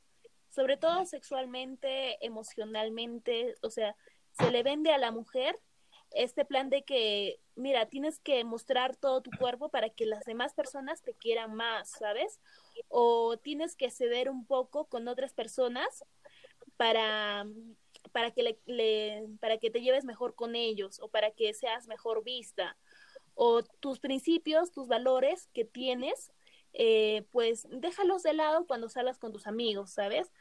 sobre 0.50 0.78
todo 0.78 1.06
sexualmente, 1.06 2.26
emocionalmente, 2.26 3.56
o 3.62 3.70
sea, 3.70 3.98
se 4.40 4.52
le 4.52 4.64
vende 4.64 4.94
a 4.94 4.98
la 4.98 5.12
mujer 5.12 5.60
este 6.12 6.46
plan 6.46 6.70
de 6.70 6.84
que, 6.84 7.42
mira, 7.56 7.88
tienes 7.88 8.20
que 8.20 8.42
mostrar 8.46 8.96
todo 8.96 9.22
tu 9.22 9.32
cuerpo 9.32 9.68
para 9.68 9.90
que 9.90 10.06
las 10.06 10.24
demás 10.24 10.54
personas 10.54 11.02
te 11.02 11.14
quieran 11.14 11.56
más, 11.56 11.90
¿sabes? 11.90 12.40
O 12.88 13.36
tienes 13.38 13.76
que 13.76 13.92
ceder 13.92 14.30
un 14.30 14.46
poco 14.46 14.86
con 14.86 15.10
otras 15.10 15.34
personas 15.34 16.06
para, 16.78 17.46
para, 18.12 18.32
que 18.32 18.58
le, 18.66 19.28
para 19.40 19.58
que 19.58 19.70
te 19.70 19.82
lleves 19.82 20.06
mejor 20.06 20.36
con 20.36 20.56
ellos 20.56 21.00
o 21.00 21.08
para 21.08 21.32
que 21.32 21.54
seas 21.54 21.88
mejor 21.88 22.24
vista. 22.24 22.78
O 23.34 23.64
tus 23.64 24.00
principios, 24.00 24.72
tus 24.72 24.88
valores 24.88 25.50
que 25.54 25.66
tienes, 25.66 26.32
eh, 26.74 27.24
pues 27.32 27.68
déjalos 27.70 28.24
de 28.24 28.34
lado 28.34 28.66
cuando 28.66 28.90
salgas 28.90 29.18
con 29.18 29.32
tus 29.32 29.48
amigos, 29.48 29.92
¿sabes? 29.92 30.32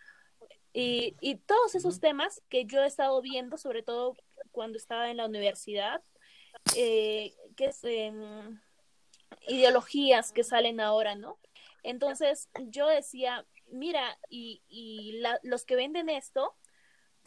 Y, 0.73 1.17
y 1.21 1.37
todos 1.37 1.75
esos 1.75 2.01
temas 2.01 2.43
que 2.49 2.65
yo 2.65 2.83
he 2.83 2.87
estado 2.87 3.21
viendo, 3.21 3.57
sobre 3.57 3.83
todo 3.83 4.17
cuando 4.53 4.79
estaba 4.79 5.11
en 5.11 5.17
la 5.17 5.27
universidad, 5.27 6.03
eh, 6.77 7.35
que 7.57 7.67
es, 7.67 7.83
ideologías 9.49 10.33
que 10.33 10.45
salen 10.45 10.81
ahora, 10.81 11.15
¿no? 11.15 11.39
Entonces 11.83 12.49
yo 12.59 12.87
decía, 12.87 13.47
mira, 13.69 14.19
y, 14.29 14.63
y 14.69 15.23
los 15.43 15.65
que 15.65 15.77
venden 15.77 16.09
esto 16.09 16.55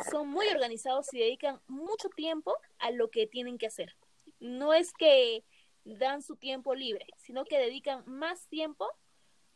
son 0.09 0.29
muy 0.29 0.47
organizados 0.47 1.13
y 1.13 1.19
dedican 1.19 1.61
mucho 1.67 2.09
tiempo 2.09 2.55
a 2.79 2.91
lo 2.91 3.09
que 3.09 3.27
tienen 3.27 3.57
que 3.57 3.67
hacer. 3.67 3.95
No 4.39 4.73
es 4.73 4.93
que 4.93 5.43
dan 5.85 6.21
su 6.21 6.35
tiempo 6.35 6.75
libre, 6.75 7.05
sino 7.17 7.45
que 7.45 7.57
dedican 7.57 8.03
más 8.05 8.47
tiempo 8.47 8.89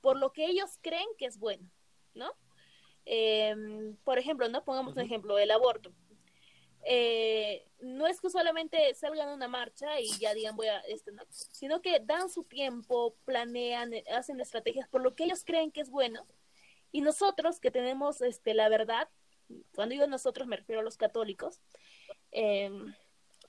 por 0.01 0.17
lo 0.17 0.32
que 0.34 0.46
ellos 0.46 0.77
creen 0.82 1.08
que 1.17 1.25
es 1.25 1.38
bueno, 1.38 1.70
¿no? 2.13 2.32
Em, 3.06 3.96
por 4.03 4.20
ejemplo, 4.20 4.50
¿no? 4.50 4.63
Pongamos 4.63 4.96
un 4.96 5.01
ejemplo, 5.01 5.38
el 5.39 5.51
aborto. 5.51 5.94
Eh, 6.84 7.65
no 7.79 8.08
es 8.08 8.22
que 8.22 8.29
solamente 8.29 8.94
salgan 8.94 9.29
a 9.29 9.34
una 9.34 9.48
marcha 9.48 10.00
y 10.00 10.08
ya 10.20 10.34
digan 10.34 10.56
voy 10.56 10.67
a 10.67 10.79
este, 10.82 11.12
¿no? 11.12 11.24
sino 11.29 11.82
que 11.82 12.00
dan 12.00 12.29
su 12.29 12.44
tiempo, 12.44 13.15
planean, 13.25 13.91
hacen 14.15 14.39
estrategias 14.39 14.88
por 14.88 15.01
lo 15.01 15.13
que 15.15 15.25
ellos 15.25 15.44
creen 15.44 15.72
que 15.72 15.82
es 15.82 15.89
bueno. 15.89 16.25
Y 16.91 17.01
nosotros 17.01 17.60
que 17.60 17.72
tenemos 17.72 18.22
este, 18.22 18.53
la 18.53 18.70
verdad, 18.70 19.10
cuando 19.75 19.94
digo 19.94 20.08
nosotros 20.08 20.48
me 20.48 20.58
refiero 20.58 20.82
a 20.82 20.84
los 20.84 20.98
católicos, 20.98 21.60
em, 22.32 22.94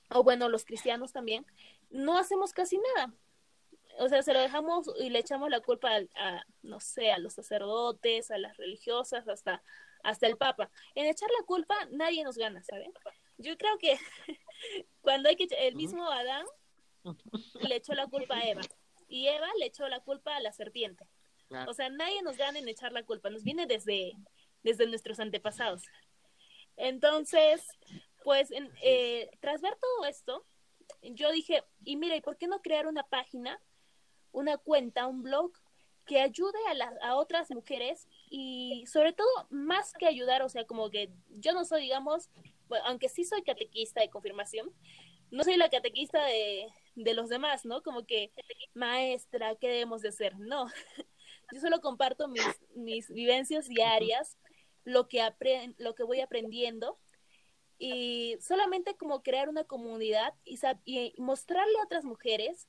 o 0.09 0.23
bueno, 0.23 0.49
los 0.49 0.65
cristianos 0.65 1.11
también, 1.11 1.45
no 1.89 2.17
hacemos 2.17 2.53
casi 2.53 2.79
nada. 2.95 3.13
O 3.99 4.07
sea, 4.07 4.23
se 4.23 4.33
lo 4.33 4.39
dejamos 4.39 4.89
y 4.99 5.09
le 5.09 5.19
echamos 5.19 5.49
la 5.49 5.59
culpa 5.59 5.89
a, 6.15 6.45
no 6.61 6.79
sé, 6.79 7.11
a 7.11 7.17
los 7.17 7.33
sacerdotes, 7.33 8.31
a 8.31 8.37
las 8.37 8.55
religiosas, 8.57 9.27
hasta, 9.27 9.61
hasta 10.03 10.27
el 10.27 10.37
Papa. 10.37 10.69
En 10.95 11.05
echar 11.05 11.29
la 11.37 11.45
culpa 11.45 11.75
nadie 11.91 12.23
nos 12.23 12.37
gana, 12.37 12.63
¿saben? 12.63 12.93
Yo 13.37 13.57
creo 13.57 13.77
que 13.77 13.97
cuando 15.01 15.29
hay 15.29 15.35
que 15.35 15.47
el 15.59 15.75
mismo 15.75 16.09
Adán 16.09 16.45
le 17.69 17.75
echó 17.75 17.93
la 17.93 18.07
culpa 18.07 18.37
a 18.37 18.47
Eva 18.47 18.61
y 19.09 19.27
Eva 19.27 19.47
le 19.59 19.65
echó 19.65 19.87
la 19.87 19.99
culpa 19.99 20.35
a 20.35 20.39
la 20.39 20.53
serpiente. 20.53 21.05
O 21.67 21.73
sea, 21.73 21.89
nadie 21.89 22.21
nos 22.21 22.37
gana 22.37 22.59
en 22.59 22.67
echar 22.67 22.91
la 22.91 23.01
culpa, 23.01 23.31
nos 23.31 23.43
viene 23.43 23.65
desde, 23.65 24.13
desde 24.63 24.87
nuestros 24.87 25.19
antepasados. 25.19 25.83
Entonces, 26.77 27.67
pues, 28.23 28.49
eh, 28.81 29.29
tras 29.39 29.61
ver 29.61 29.75
todo 29.75 30.05
esto, 30.05 30.45
yo 31.01 31.31
dije, 31.31 31.63
y 31.83 31.97
mira, 31.97 32.15
¿y 32.15 32.21
por 32.21 32.37
qué 32.37 32.47
no 32.47 32.61
crear 32.61 32.87
una 32.87 33.03
página, 33.03 33.61
una 34.31 34.57
cuenta, 34.57 35.07
un 35.07 35.23
blog 35.23 35.51
que 36.05 36.21
ayude 36.21 36.57
a, 36.67 37.07
a 37.09 37.15
otras 37.15 37.51
mujeres 37.51 38.07
y 38.29 38.83
sobre 38.87 39.13
todo 39.13 39.29
más 39.49 39.93
que 39.93 40.07
ayudar, 40.07 40.41
o 40.41 40.49
sea, 40.49 40.65
como 40.65 40.89
que 40.89 41.11
yo 41.29 41.53
no 41.53 41.65
soy, 41.65 41.83
digamos, 41.83 42.29
aunque 42.85 43.09
sí 43.09 43.23
soy 43.23 43.43
catequista 43.43 44.01
de 44.01 44.09
confirmación, 44.09 44.73
no 45.31 45.43
soy 45.43 45.57
la 45.57 45.69
catequista 45.69 46.25
de, 46.25 46.67
de 46.95 47.13
los 47.13 47.29
demás, 47.29 47.65
¿no? 47.65 47.81
Como 47.83 48.05
que, 48.05 48.31
maestra, 48.73 49.55
¿qué 49.55 49.67
debemos 49.67 50.01
de 50.01 50.09
hacer? 50.09 50.37
No, 50.39 50.67
yo 51.53 51.59
solo 51.59 51.81
comparto 51.81 52.27
mis, 52.27 52.43
mis 52.75 53.09
vivencias 53.09 53.67
diarias, 53.67 54.37
lo 54.83 55.07
que, 55.07 55.21
lo 55.77 55.95
que 55.95 56.03
voy 56.03 56.21
aprendiendo 56.21 56.97
y 57.77 58.37
solamente 58.41 58.95
como 58.95 59.23
crear 59.23 59.47
una 59.47 59.63
comunidad 59.63 60.33
y, 60.43 60.59
y 60.85 61.13
mostrarle 61.17 61.79
a 61.79 61.85
otras 61.85 62.03
mujeres, 62.03 62.67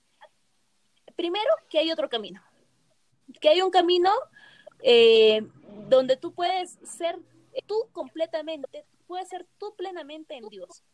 primero, 1.16 1.50
que 1.68 1.78
hay 1.78 1.90
otro 1.90 2.08
camino, 2.08 2.42
que 3.40 3.48
hay 3.48 3.60
un 3.60 3.70
camino 3.70 4.12
eh, 4.82 5.42
donde 5.88 6.16
tú 6.16 6.32
puedes 6.32 6.78
ser 6.84 7.18
tú 7.66 7.88
completamente, 7.92 8.86
puedes 9.06 9.28
ser 9.28 9.46
tú 9.58 9.74
plenamente 9.76 10.36
en 10.36 10.48
Dios. 10.48 10.84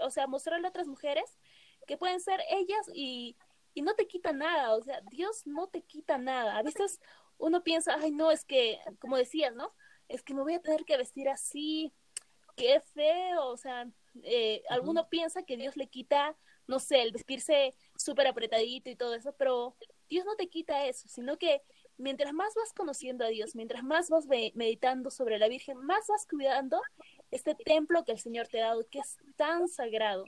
O 0.00 0.10
sea, 0.10 0.26
mostrarle 0.26 0.66
a 0.66 0.70
otras 0.70 0.86
mujeres 0.86 1.38
que 1.86 1.96
pueden 1.96 2.20
ser 2.20 2.40
ellas 2.50 2.88
y, 2.94 3.36
y 3.74 3.82
no 3.82 3.94
te 3.94 4.06
quita 4.06 4.32
nada, 4.32 4.74
o 4.74 4.82
sea, 4.82 5.00
Dios 5.10 5.46
no 5.46 5.66
te 5.68 5.82
quita 5.82 6.18
nada. 6.18 6.58
A 6.58 6.62
veces 6.62 7.00
uno 7.38 7.62
piensa, 7.62 7.96
ay, 8.00 8.10
no, 8.10 8.30
es 8.30 8.44
que, 8.44 8.78
como 9.00 9.16
decías, 9.16 9.54
¿no? 9.54 9.72
Es 10.08 10.22
que 10.22 10.34
me 10.34 10.42
voy 10.42 10.54
a 10.54 10.60
tener 10.60 10.84
que 10.84 10.96
vestir 10.96 11.28
así, 11.28 11.92
qué 12.56 12.80
feo, 12.80 13.46
o 13.46 13.56
sea, 13.56 13.88
eh, 14.22 14.62
alguno 14.68 15.08
piensa 15.08 15.44
que 15.44 15.56
Dios 15.56 15.76
le 15.76 15.86
quita, 15.86 16.36
no 16.66 16.80
sé, 16.80 17.02
el 17.02 17.12
vestirse 17.12 17.74
súper 17.96 18.26
apretadito 18.26 18.90
y 18.90 18.96
todo 18.96 19.14
eso, 19.14 19.32
pero 19.38 19.76
Dios 20.08 20.24
no 20.24 20.36
te 20.36 20.48
quita 20.48 20.86
eso, 20.86 21.08
sino 21.08 21.36
que 21.38 21.62
mientras 21.98 22.32
más 22.32 22.54
vas 22.54 22.72
conociendo 22.72 23.24
a 23.24 23.28
Dios, 23.28 23.54
mientras 23.54 23.82
más 23.82 24.08
vas 24.10 24.26
meditando 24.26 25.10
sobre 25.10 25.38
la 25.38 25.48
Virgen, 25.48 25.78
más 25.78 26.06
vas 26.08 26.26
cuidando 26.26 26.80
este 27.30 27.54
templo 27.54 28.04
que 28.04 28.12
el 28.12 28.18
Señor 28.18 28.48
te 28.48 28.62
ha 28.62 28.68
dado, 28.68 28.88
que 28.88 29.00
es 29.00 29.18
tan 29.36 29.68
sagrado 29.68 30.24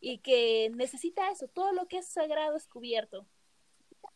y 0.00 0.18
que 0.18 0.70
necesita 0.74 1.30
eso, 1.30 1.48
todo 1.48 1.72
lo 1.72 1.86
que 1.86 1.98
es 1.98 2.06
sagrado 2.06 2.56
es 2.56 2.66
cubierto. 2.66 3.26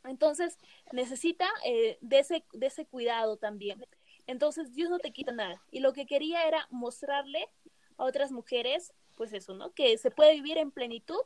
Entonces, 0.04 0.58
necesita 0.92 1.48
eh, 1.64 1.98
de, 2.00 2.18
ese, 2.20 2.44
de 2.52 2.66
ese 2.66 2.86
cuidado 2.86 3.36
también. 3.36 3.84
Entonces 4.26 4.74
Dios 4.74 4.90
no 4.90 4.98
te 4.98 5.12
quita 5.12 5.32
nada. 5.32 5.62
Y 5.70 5.80
lo 5.80 5.92
que 5.92 6.06
quería 6.06 6.46
era 6.46 6.66
mostrarle 6.70 7.48
a 7.96 8.04
otras 8.04 8.32
mujeres, 8.32 8.92
pues 9.16 9.32
eso, 9.32 9.54
¿no? 9.54 9.72
Que 9.72 9.96
se 9.98 10.10
puede 10.10 10.34
vivir 10.34 10.58
en 10.58 10.70
plenitud. 10.70 11.20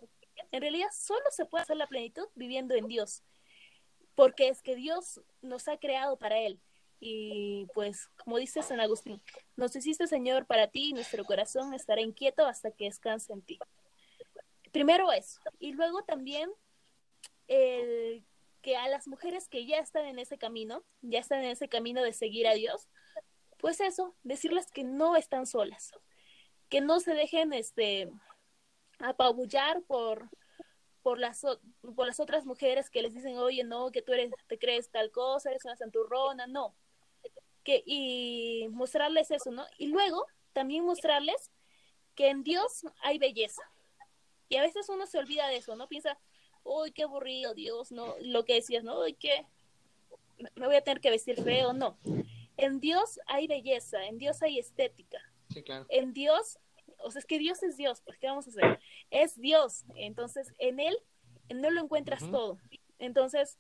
En 0.53 0.61
realidad 0.61 0.89
solo 0.93 1.25
se 1.31 1.47
puede 1.47 1.63
hacer 1.63 1.77
la 1.77 1.87
plenitud 1.87 2.27
viviendo 2.35 2.75
en 2.75 2.87
Dios. 2.87 3.23
Porque 4.15 4.49
es 4.49 4.63
que 4.63 4.77
Dios 4.77 5.21
nos 5.41 5.69
ha 5.69 5.79
creado 5.79 6.17
para 6.19 6.39
Él. 6.39 6.61
Y 7.01 7.67
pues, 7.73 8.11
como 8.23 8.37
dice 8.37 8.63
San 8.63 8.79
Agustín, 8.79 9.23
nos 9.57 9.75
hiciste 9.75 10.07
Señor 10.07 10.47
para 10.47 10.69
ti 10.69 10.91
y 10.91 10.93
nuestro 10.93 11.25
corazón 11.25 11.73
estará 11.73 12.03
inquieto 12.03 12.45
hasta 12.45 12.71
que 12.71 12.85
descanse 12.85 13.33
en 13.33 13.41
ti. 13.41 13.59
Primero 14.71 15.11
eso. 15.11 15.41
Y 15.59 15.73
luego 15.73 16.03
también 16.03 16.51
el 17.49 18.23
que 18.63 18.77
a 18.77 18.89
las 18.89 19.09
mujeres 19.09 19.49
que 19.49 19.67
ya 19.67 19.79
están 19.79 20.05
en 20.07 20.19
ese 20.19 20.39
camino, 20.39 20.85
ya 21.01 21.19
están 21.19 21.41
en 21.41 21.51
ese 21.51 21.69
camino 21.69 22.03
de 22.03 22.13
seguir 22.13 22.47
a 22.47 22.55
Dios, 22.55 22.89
pues 23.59 23.81
eso, 23.81 24.15
decirles 24.23 24.71
que 24.71 24.85
no 24.85 25.17
están 25.17 25.47
solas, 25.47 25.93
que 26.69 26.81
no 26.81 27.01
se 27.01 27.15
dejen 27.15 27.53
este 27.53 28.11
apabullar 28.99 29.83
por 29.83 30.31
por 31.03 31.19
las 31.19 31.41
por 31.97 32.07
las 32.07 32.21
otras 32.21 32.45
mujeres 32.45 32.91
que 32.91 33.03
les 33.03 33.15
dicen, 33.15 33.39
"Oye, 33.39 33.65
no, 33.65 33.91
que 33.91 34.03
tú 34.03 34.13
eres 34.13 34.33
te 34.49 34.59
crees 34.59 34.91
tal 34.91 35.11
cosa, 35.11 35.51
eres 35.51 35.65
una 35.65 35.77
santurrona", 35.77 36.47
no. 36.47 36.75
Que 37.65 37.83
y 37.87 38.69
mostrarles 38.71 39.31
eso, 39.31 39.51
¿no? 39.51 39.65
Y 39.79 39.89
luego 39.89 40.27
también 40.53 40.85
mostrarles 40.85 41.51
que 42.15 42.29
en 42.29 42.43
Dios 42.43 42.83
hay 43.03 43.19
belleza. 43.19 43.63
Y 44.49 44.57
a 44.57 44.63
veces 44.63 44.89
uno 44.89 45.07
se 45.07 45.19
olvida 45.19 45.47
de 45.47 45.57
eso, 45.57 45.77
¿no? 45.77 45.89
Piensa, 45.89 46.19
uy, 46.71 46.93
qué 46.93 47.03
aburrido, 47.03 47.55
Dios, 47.55 47.91
¿no? 47.91 48.15
Lo 48.21 48.45
que 48.45 48.55
decías, 48.55 48.85
¿no? 48.85 49.01
Uy, 49.01 49.15
qué, 49.15 49.45
me 50.55 50.67
voy 50.67 50.77
a 50.77 50.83
tener 50.83 51.01
que 51.01 51.11
vestir 51.11 51.43
feo, 51.43 51.73
no. 51.73 51.99
En 52.57 52.79
Dios 52.79 53.19
hay 53.27 53.47
belleza, 53.47 54.07
en 54.07 54.19
Dios 54.19 54.43
hay 54.43 54.59
estética. 54.59 55.19
Sí, 55.53 55.63
claro. 55.63 55.87
En 55.89 56.13
Dios, 56.13 56.59
o 56.99 57.11
sea, 57.11 57.19
es 57.19 57.27
que 57.27 57.39
Dios 57.39 57.63
es 57.63 57.77
Dios, 57.77 58.03
pues, 58.05 58.19
¿qué 58.19 58.29
vamos 58.29 58.47
a 58.47 58.51
hacer? 58.51 58.81
Es 59.11 59.41
Dios, 59.41 59.85
entonces 59.97 60.55
en 60.59 60.79
Él, 60.79 60.97
en 61.49 61.65
Él 61.65 61.75
lo 61.75 61.83
encuentras 61.83 62.31
todo. 62.31 62.59
Entonces, 62.99 63.59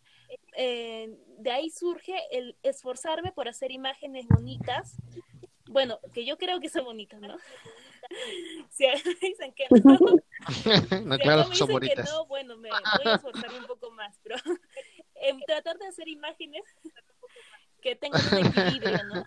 eh, 0.57 1.17
de 1.39 1.51
ahí 1.51 1.71
surge 1.71 2.15
el 2.31 2.57
esforzarme 2.63 3.33
por 3.33 3.49
hacer 3.49 3.73
imágenes 3.73 4.27
bonitas, 4.29 4.97
bueno, 5.67 5.99
que 6.13 6.25
yo 6.25 6.37
creo 6.37 6.61
que 6.61 6.69
son 6.69 6.85
bonitas, 6.85 7.21
¿no? 7.21 7.37
Si 8.71 8.87
dicen 9.21 9.53
que 9.53 9.67
no, 10.91 11.01
no 11.03 11.19
claro, 11.19 11.45
son 11.55 11.69
bonitas. 11.69 12.07
Que 12.09 12.13
no, 12.13 12.27
bueno, 12.27 12.57
me 12.57 12.71
voy 12.71 12.81
a 13.05 13.15
esforzar 13.15 13.53
un 13.53 13.67
poco 13.67 13.91
más, 13.91 14.19
pero 14.23 14.37
en 15.17 15.41
tratar 15.41 15.79
de 15.79 15.87
hacer 15.87 16.09
imágenes 16.09 16.63
que 17.81 17.97
tengan 17.97 18.23
un 18.33 18.47
equilibrio, 18.47 19.05
¿no? 19.05 19.25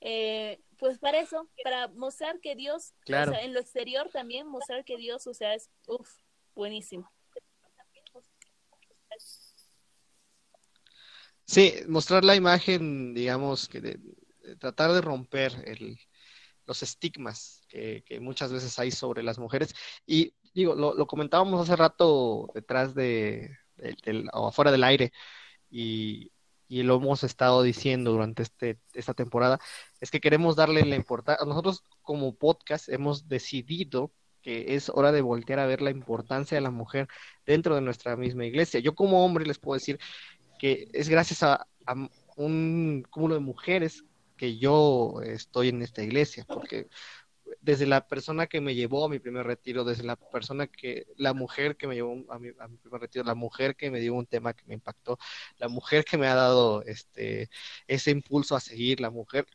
Eh, 0.00 0.60
pues 0.78 0.98
para 0.98 1.18
eso, 1.18 1.48
para 1.64 1.88
mostrar 1.88 2.40
que 2.40 2.54
Dios, 2.54 2.94
claro. 3.00 3.32
o 3.32 3.34
sea, 3.34 3.44
en 3.44 3.52
lo 3.52 3.60
exterior 3.60 4.08
también 4.10 4.46
mostrar 4.46 4.84
que 4.84 4.96
Dios, 4.96 5.26
o 5.26 5.34
sea, 5.34 5.54
es, 5.54 5.70
uff, 5.88 6.08
buenísimo. 6.54 7.10
Sí, 11.44 11.74
mostrar 11.88 12.24
la 12.24 12.36
imagen, 12.36 13.14
digamos, 13.14 13.68
que 13.68 13.80
de, 13.80 13.98
de 14.42 14.56
tratar 14.56 14.92
de 14.92 15.00
romper 15.00 15.52
el, 15.64 15.98
los 16.66 16.82
estigmas 16.82 17.57
que, 17.68 18.02
que, 18.06 18.20
muchas 18.20 18.52
veces 18.52 18.78
hay 18.78 18.90
sobre 18.90 19.22
las 19.22 19.38
mujeres. 19.38 19.74
Y 20.06 20.34
digo, 20.54 20.74
lo, 20.74 20.94
lo 20.94 21.06
comentábamos 21.06 21.60
hace 21.60 21.76
rato 21.76 22.50
detrás 22.54 22.94
de, 22.94 23.56
de, 23.76 23.96
del, 24.04 24.28
o 24.32 24.48
afuera 24.48 24.72
del 24.72 24.84
aire, 24.84 25.12
y, 25.70 26.32
y, 26.68 26.82
lo 26.82 26.96
hemos 26.96 27.24
estado 27.24 27.62
diciendo 27.62 28.12
durante 28.12 28.42
este, 28.42 28.78
esta 28.94 29.14
temporada, 29.14 29.60
es 30.00 30.10
que 30.10 30.20
queremos 30.20 30.56
darle 30.56 30.84
la 30.84 30.96
importancia, 30.96 31.44
nosotros 31.46 31.84
como 32.02 32.34
podcast 32.34 32.88
hemos 32.88 33.28
decidido 33.28 34.12
que 34.42 34.74
es 34.76 34.88
hora 34.88 35.12
de 35.12 35.20
voltear 35.20 35.58
a 35.58 35.66
ver 35.66 35.82
la 35.82 35.90
importancia 35.90 36.56
de 36.56 36.62
la 36.62 36.70
mujer 36.70 37.08
dentro 37.44 37.74
de 37.74 37.80
nuestra 37.82 38.16
misma 38.16 38.46
iglesia. 38.46 38.80
Yo 38.80 38.94
como 38.94 39.24
hombre 39.24 39.46
les 39.46 39.58
puedo 39.58 39.74
decir 39.74 39.98
que 40.58 40.88
es 40.92 41.08
gracias 41.08 41.42
a, 41.42 41.66
a 41.86 41.94
un 42.36 43.04
cúmulo 43.10 43.34
de 43.34 43.40
mujeres 43.40 44.04
que 44.36 44.56
yo 44.58 45.20
estoy 45.22 45.68
en 45.68 45.82
esta 45.82 46.02
iglesia, 46.02 46.44
porque 46.48 46.88
desde 47.60 47.86
la 47.86 48.06
persona 48.06 48.46
que 48.46 48.60
me 48.60 48.74
llevó 48.74 49.04
a 49.04 49.08
mi 49.08 49.18
primer 49.18 49.46
retiro, 49.46 49.84
desde 49.84 50.04
la 50.04 50.16
persona 50.16 50.66
que, 50.66 51.06
la 51.16 51.34
mujer 51.34 51.76
que 51.76 51.86
me 51.86 51.94
llevó 51.94 52.24
a 52.30 52.38
mi, 52.38 52.50
a 52.58 52.68
mi 52.68 52.76
primer 52.78 53.00
retiro, 53.00 53.24
la 53.24 53.34
mujer 53.34 53.76
que 53.76 53.90
me 53.90 54.00
dio 54.00 54.14
un 54.14 54.26
tema 54.26 54.54
que 54.54 54.64
me 54.66 54.74
impactó, 54.74 55.18
la 55.58 55.68
mujer 55.68 56.04
que 56.04 56.18
me 56.18 56.26
ha 56.26 56.34
dado 56.34 56.82
este, 56.82 57.50
ese 57.86 58.10
impulso 58.10 58.56
a 58.56 58.60
seguir, 58.60 59.00
la 59.00 59.10
mujer, 59.10 59.46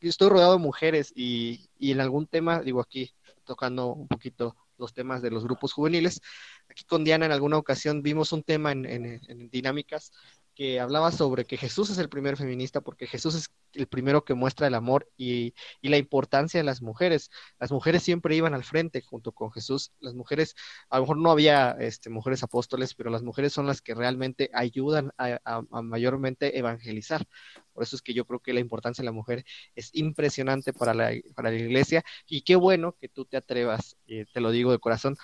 estoy 0.00 0.28
rodeado 0.28 0.52
de 0.54 0.58
mujeres 0.58 1.12
y, 1.14 1.68
y 1.78 1.92
en 1.92 2.00
algún 2.00 2.26
tema, 2.26 2.60
digo 2.60 2.80
aquí, 2.80 3.12
tocando 3.44 3.88
un 3.88 4.08
poquito 4.08 4.56
los 4.78 4.92
temas 4.92 5.22
de 5.22 5.30
los 5.30 5.44
grupos 5.44 5.72
juveniles, 5.72 6.20
aquí 6.68 6.84
con 6.84 7.04
Diana 7.04 7.26
en 7.26 7.32
alguna 7.32 7.58
ocasión 7.58 8.02
vimos 8.02 8.32
un 8.32 8.42
tema 8.42 8.72
en, 8.72 8.84
en, 8.86 9.20
en 9.28 9.50
dinámicas 9.50 10.12
que 10.54 10.80
hablaba 10.80 11.12
sobre 11.12 11.44
que 11.44 11.56
Jesús 11.56 11.90
es 11.90 11.98
el 11.98 12.08
primer 12.08 12.36
feminista 12.36 12.80
porque 12.80 13.06
Jesús 13.06 13.34
es 13.34 13.50
el 13.72 13.86
primero 13.86 14.24
que 14.24 14.34
muestra 14.34 14.66
el 14.66 14.74
amor 14.74 15.10
y, 15.16 15.54
y, 15.80 15.88
la 15.88 15.98
importancia 15.98 16.60
de 16.60 16.64
las 16.64 16.80
mujeres. 16.80 17.30
Las 17.58 17.72
mujeres 17.72 18.02
siempre 18.02 18.36
iban 18.36 18.54
al 18.54 18.64
frente 18.64 19.02
junto 19.02 19.32
con 19.32 19.50
Jesús. 19.50 19.92
Las 20.00 20.14
mujeres, 20.14 20.54
a 20.90 20.96
lo 20.98 21.02
mejor 21.02 21.16
no 21.18 21.30
había 21.30 21.72
este, 21.72 22.10
mujeres 22.10 22.42
apóstoles, 22.42 22.94
pero 22.94 23.10
las 23.10 23.22
mujeres 23.22 23.52
son 23.52 23.66
las 23.66 23.82
que 23.82 23.94
realmente 23.94 24.50
ayudan 24.54 25.12
a, 25.18 25.62
mayormente 25.82 26.58
evangelizar. 26.58 27.26
Por 27.72 27.82
eso 27.82 27.96
es 27.96 28.02
que 28.02 28.14
yo 28.14 28.24
creo 28.24 28.40
que 28.40 28.52
la 28.52 28.60
importancia 28.60 29.02
de 29.02 29.06
la 29.06 29.12
mujer 29.12 29.44
es 29.74 29.90
impresionante 29.94 30.72
para 30.72 30.94
la, 30.94 31.12
para 31.34 31.50
la 31.50 31.56
iglesia 31.56 32.04
y 32.26 32.42
qué 32.42 32.56
bueno 32.56 32.96
que 33.00 33.08
tú 33.08 33.24
te 33.24 33.36
atrevas, 33.36 33.96
eh, 34.06 34.26
te 34.32 34.40
lo 34.40 34.50
digo 34.52 34.70
de 34.70 34.78
corazón, 34.78 35.16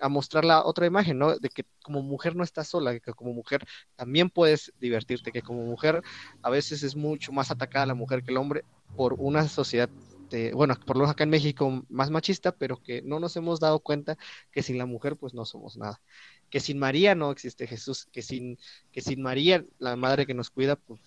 a 0.00 0.08
mostrar 0.08 0.44
la 0.44 0.64
otra 0.64 0.86
imagen, 0.86 1.18
¿no? 1.18 1.38
De 1.38 1.48
que 1.48 1.64
como 1.82 2.02
mujer 2.02 2.36
no 2.36 2.44
estás 2.44 2.68
sola, 2.68 2.98
que 2.98 3.12
como 3.12 3.32
mujer 3.32 3.66
también 3.96 4.30
puedes 4.30 4.72
divertirte, 4.80 5.32
que 5.32 5.42
como 5.42 5.64
mujer 5.64 6.02
a 6.42 6.50
veces 6.50 6.82
es 6.82 6.96
mucho 6.96 7.32
más 7.32 7.50
atacada 7.50 7.86
la 7.86 7.94
mujer 7.94 8.22
que 8.22 8.30
el 8.30 8.38
hombre 8.38 8.64
por 8.96 9.14
una 9.14 9.48
sociedad, 9.48 9.88
de, 10.30 10.52
bueno, 10.52 10.74
por 10.86 10.96
lo 10.96 11.00
menos 11.00 11.12
acá 11.12 11.24
en 11.24 11.30
México 11.30 11.84
más 11.88 12.10
machista, 12.10 12.52
pero 12.52 12.82
que 12.82 13.02
no 13.02 13.20
nos 13.20 13.36
hemos 13.36 13.60
dado 13.60 13.80
cuenta 13.80 14.16
que 14.50 14.62
sin 14.62 14.78
la 14.78 14.86
mujer 14.86 15.16
pues 15.16 15.34
no 15.34 15.44
somos 15.44 15.76
nada, 15.76 16.00
que 16.50 16.60
sin 16.60 16.78
María 16.78 17.14
no 17.14 17.30
existe 17.30 17.66
Jesús, 17.66 18.06
que 18.12 18.22
sin, 18.22 18.58
que 18.92 19.00
sin 19.00 19.22
María, 19.22 19.64
la 19.78 19.96
madre 19.96 20.26
que 20.26 20.34
nos 20.34 20.50
cuida, 20.50 20.76
pues, 20.76 21.00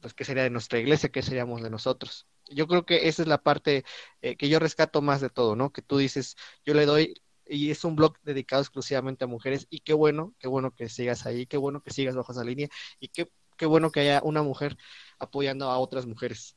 pues 0.00 0.14
qué 0.14 0.24
sería 0.24 0.42
de 0.44 0.50
nuestra 0.50 0.78
iglesia, 0.78 1.08
qué 1.08 1.22
seríamos 1.22 1.62
de 1.62 1.70
nosotros. 1.70 2.26
Yo 2.50 2.66
creo 2.66 2.84
que 2.84 3.08
esa 3.08 3.22
es 3.22 3.28
la 3.28 3.38
parte 3.38 3.84
eh, 4.20 4.36
que 4.36 4.48
yo 4.50 4.58
rescato 4.58 5.00
más 5.00 5.20
de 5.22 5.30
todo, 5.30 5.56
¿no? 5.56 5.72
Que 5.72 5.80
tú 5.80 5.96
dices, 5.96 6.36
yo 6.66 6.74
le 6.74 6.84
doy 6.84 7.14
y 7.46 7.70
es 7.70 7.84
un 7.84 7.96
blog 7.96 8.18
dedicado 8.22 8.62
exclusivamente 8.62 9.24
a 9.24 9.28
mujeres 9.28 9.66
y 9.70 9.80
qué 9.80 9.92
bueno, 9.92 10.34
qué 10.38 10.48
bueno 10.48 10.74
que 10.74 10.88
sigas 10.88 11.26
ahí, 11.26 11.46
qué 11.46 11.56
bueno 11.56 11.82
que 11.82 11.90
sigas 11.90 12.16
bajo 12.16 12.32
esa 12.32 12.44
línea 12.44 12.68
y 13.00 13.08
qué, 13.08 13.30
qué 13.56 13.66
bueno 13.66 13.90
que 13.90 14.00
haya 14.00 14.20
una 14.22 14.42
mujer 14.42 14.76
apoyando 15.18 15.70
a 15.70 15.78
otras 15.78 16.06
mujeres. 16.06 16.56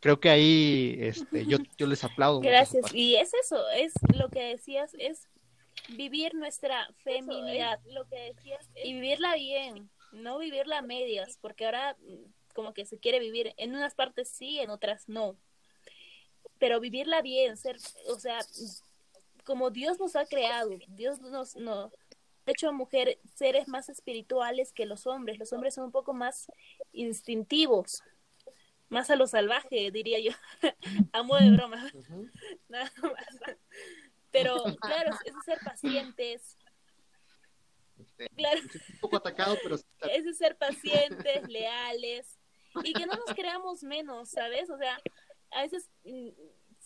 Creo 0.00 0.18
que 0.18 0.30
ahí 0.30 0.96
este, 1.00 1.44
yo, 1.46 1.58
yo 1.76 1.86
les 1.86 2.04
aplaudo. 2.04 2.40
Gracias. 2.40 2.94
Y 2.94 3.16
es 3.16 3.34
eso, 3.34 3.68
es 3.70 3.92
lo 4.16 4.30
que 4.30 4.42
decías, 4.42 4.94
es 4.98 5.28
vivir 5.90 6.34
nuestra 6.34 6.88
feminidad, 7.04 7.80
lo 7.86 8.06
que 8.08 8.32
decías, 8.34 8.68
y 8.82 8.94
vivirla 8.94 9.34
bien, 9.34 9.90
no 10.12 10.38
vivirla 10.38 10.78
a 10.78 10.82
medias, 10.82 11.38
porque 11.40 11.66
ahora 11.66 11.96
mm, 12.00 12.54
como 12.54 12.72
que 12.72 12.86
se 12.86 12.98
quiere 12.98 13.18
vivir 13.18 13.52
en 13.56 13.74
unas 13.74 13.94
partes 13.94 14.30
sí, 14.30 14.58
en 14.60 14.70
otras 14.70 15.08
no. 15.08 15.36
Pero 16.58 16.80
vivirla 16.80 17.22
bien, 17.22 17.56
ser, 17.56 17.76
o 18.08 18.18
sea, 18.18 18.40
como 19.50 19.70
Dios 19.70 19.98
nos 19.98 20.14
ha 20.14 20.26
creado, 20.26 20.78
Dios 20.86 21.20
nos, 21.20 21.56
nos 21.56 21.92
ha 22.46 22.50
hecho 22.52 22.68
a 22.68 22.72
mujer 22.72 23.18
seres 23.34 23.66
más 23.66 23.88
espirituales 23.88 24.72
que 24.72 24.86
los 24.86 25.08
hombres. 25.08 25.40
Los 25.40 25.52
hombres 25.52 25.74
son 25.74 25.86
un 25.86 25.90
poco 25.90 26.14
más 26.14 26.46
instintivos, 26.92 28.00
más 28.90 29.10
a 29.10 29.16
lo 29.16 29.26
salvaje, 29.26 29.90
diría 29.90 30.20
yo, 30.20 30.30
a 31.12 31.24
modo 31.24 31.40
de 31.40 31.50
broma. 31.50 31.90
Nada 32.68 32.92
más. 33.02 33.58
Pero 34.30 34.62
claro, 34.80 35.18
es 35.24 35.34
ser 35.44 35.58
pacientes. 35.64 36.56
Claro. 38.36 38.60
Un 38.60 39.00
poco 39.00 39.16
atacado, 39.16 39.56
pero... 39.64 39.74
Es 40.12 40.38
ser 40.38 40.56
pacientes, 40.56 41.48
leales, 41.48 42.38
y 42.84 42.92
que 42.92 43.04
no 43.04 43.14
nos 43.14 43.34
creamos 43.34 43.82
menos, 43.82 44.30
¿sabes? 44.30 44.70
O 44.70 44.78
sea, 44.78 44.96
a 45.50 45.62
veces 45.62 45.90
mm, 46.04 46.28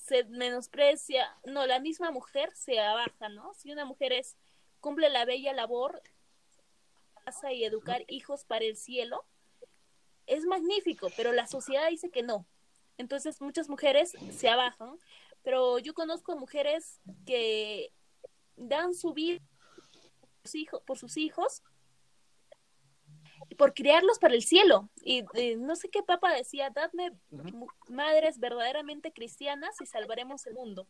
se 0.05 0.25
menosprecia, 0.25 1.35
no, 1.45 1.67
la 1.67 1.81
misma 1.81 2.11
mujer 2.11 2.51
se 2.55 2.79
abaja, 2.79 3.31
¿no? 3.31 3.55
Si 3.55 3.73
una 3.73 3.87
mujer 3.87 4.13
es, 4.13 4.37
cumple 4.81 5.09
la 5.09 5.25
bella 5.25 5.55
labor, 5.55 6.03
casa 7.25 7.53
y 7.53 7.65
educar 7.65 8.05
hijos 8.09 8.45
para 8.45 8.67
el 8.67 8.77
cielo, 8.77 9.25
es 10.27 10.45
magnífico, 10.45 11.09
pero 11.17 11.33
la 11.33 11.47
sociedad 11.47 11.89
dice 11.89 12.11
que 12.11 12.23
no. 12.23 12.47
Entonces 12.99 13.41
muchas 13.41 13.71
mujeres 13.71 14.13
se 14.31 14.49
abajan, 14.49 14.99
pero 15.43 15.79
yo 15.79 15.95
conozco 15.95 16.37
mujeres 16.37 17.01
que 17.25 17.91
dan 18.57 18.95
su 18.95 19.15
vida 19.15 19.41
por 20.85 20.99
sus 20.99 21.17
hijos 21.17 21.63
por 21.63 21.74
criarlos 23.75 24.19
para 24.19 24.35
el 24.35 24.43
cielo. 24.43 24.89
Y 25.03 25.25
no 25.57 25.77
sé 25.77 25.89
qué 25.89 26.03
papa 26.03 26.33
decía, 26.33 26.71
dadme 26.71 27.13
madres 27.89 28.39
verdaderamente 28.39 29.13
cristianas 29.13 29.81
y 29.81 29.87
salvaremos 29.87 30.47
el 30.47 30.55
mundo. 30.55 30.87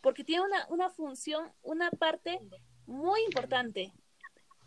Porque 0.00 0.24
tiene 0.24 0.44
una, 0.44 0.66
una 0.68 0.90
función, 0.90 1.52
una 1.62 1.90
parte 1.90 2.40
muy 2.86 3.22
importante, 3.24 3.92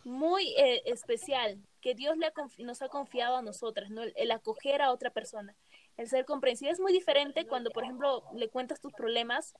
muy 0.04 0.54
eh, 0.58 0.84
especial, 0.86 1.60
que 1.82 1.96
Dios 1.96 2.18
le 2.18 2.28
ha 2.28 2.34
nos 2.60 2.82
ha 2.82 2.90
confiado 2.90 3.38
a 3.38 3.42
nosotras, 3.42 3.90
¿no? 3.90 4.04
El, 4.04 4.14
el, 4.16 4.32
acoger 4.32 4.82
a 4.82 4.92
otra 4.92 5.10
persona, 5.10 5.56
el 5.98 6.08
ser 6.08 6.26
comprensiva. 6.26 6.72
Es 6.72 6.80
muy 6.80 6.94
diferente 6.94 7.48
cuando, 7.48 7.72
por 7.72 7.84
ejemplo, 7.84 8.24
le 8.36 8.50
cuentas 8.50 8.80
tus 8.80 8.94
problemas 8.94 9.54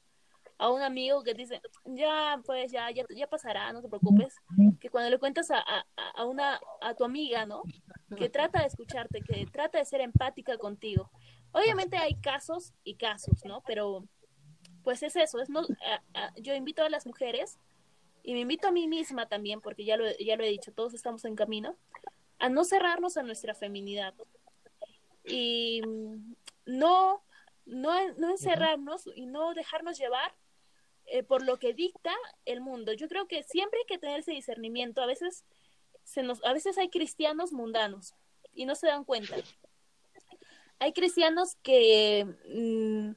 a 0.58 0.70
un 0.70 0.82
amigo 0.82 1.24
que 1.24 1.34
dice, 1.34 1.62
ya, 1.86 2.40
pues 2.46 2.72
ya, 2.72 2.90
ya, 2.92 3.06
ya 3.16 3.28
pasará, 3.28 3.72
no 3.74 3.82
te 3.82 3.90
preocupes, 3.90 4.36
que 4.80 4.90
cuando 4.90 5.10
le 5.10 5.20
cuentas 5.20 5.52
a, 5.52 5.60
a, 5.60 5.86
a, 6.16 6.26
una, 6.26 6.60
a 6.82 6.94
tu 6.94 7.04
amiga, 7.04 7.46
¿no? 7.46 7.64
Que 8.16 8.30
trata 8.30 8.60
de 8.62 8.68
escucharte, 8.68 9.22
que 9.22 9.46
trata 9.48 9.80
de 9.80 9.86
ser 9.86 10.02
empática 10.02 10.58
contigo. 10.58 11.10
Obviamente 11.52 11.98
hay 11.98 12.16
casos 12.16 12.74
y 12.84 12.96
casos, 12.96 13.44
¿no? 13.46 13.62
Pero, 13.66 14.06
pues 14.84 15.04
es 15.04 15.16
eso, 15.16 15.40
es 15.40 15.50
no, 15.50 15.62
yo 16.38 16.54
invito 16.54 16.84
a 16.84 16.90
las 16.90 17.06
mujeres 17.06 17.58
y 18.24 18.34
me 18.34 18.42
invito 18.42 18.68
a 18.68 18.72
mí 18.72 18.88
misma 18.88 19.28
también, 19.28 19.60
porque 19.60 19.86
ya 19.86 19.98
lo, 19.98 20.06
ya 20.18 20.36
lo 20.36 20.44
he 20.44 20.50
dicho, 20.50 20.72
todos 20.72 20.94
estamos 20.94 21.26
en 21.26 21.36
camino, 21.36 21.76
a 22.40 22.50
no 22.50 22.64
cerrarnos 22.64 23.18
a 23.18 23.24
nuestra 23.24 23.54
feminidad. 23.54 24.14
Y 25.26 25.82
no, 26.66 27.24
no, 27.66 28.14
no 28.18 28.30
encerrarnos 28.30 29.10
y 29.16 29.26
no 29.26 29.54
dejarnos 29.54 29.98
llevar 29.98 30.34
eh, 31.08 31.24
por 31.24 31.44
lo 31.44 31.58
que 31.58 31.74
dicta 31.74 32.14
el 32.46 32.62
mundo. 32.62 32.94
Yo 32.94 33.08
creo 33.08 33.28
que 33.28 33.44
siempre 33.44 33.80
hay 33.80 33.86
que 33.86 33.98
tener 33.98 34.20
ese 34.20 34.32
discernimiento. 34.32 35.02
A 35.02 35.06
veces, 35.06 35.44
se 36.04 36.24
nos, 36.24 36.44
a 36.44 36.54
veces 36.54 36.78
hay 36.78 36.90
cristianos 36.90 37.52
mundanos 37.52 38.14
y 38.54 38.66
no 38.66 38.76
se 38.76 38.88
dan 38.88 39.04
cuenta. 39.04 39.36
Hay 40.80 40.94
cristianos 40.94 41.56
que 41.62 42.26
mm, 42.50 43.12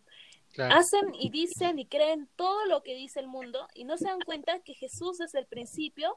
claro. 0.55 0.75
hacen 0.75 1.15
y 1.15 1.31
dicen 1.31 1.79
y 1.79 1.87
creen 1.87 2.29
todo 2.37 2.65
lo 2.67 2.83
que 2.83 2.95
dice 2.95 3.21
el 3.21 3.29
mundo 3.29 3.67
y 3.75 3.85
no 3.85 3.97
se 3.97 4.07
dan 4.07 4.21
cuenta 4.21 4.61
que 4.61 4.75
Jesús 4.75 5.19
desde 5.19 5.39
el 5.39 5.47
principio 5.47 6.17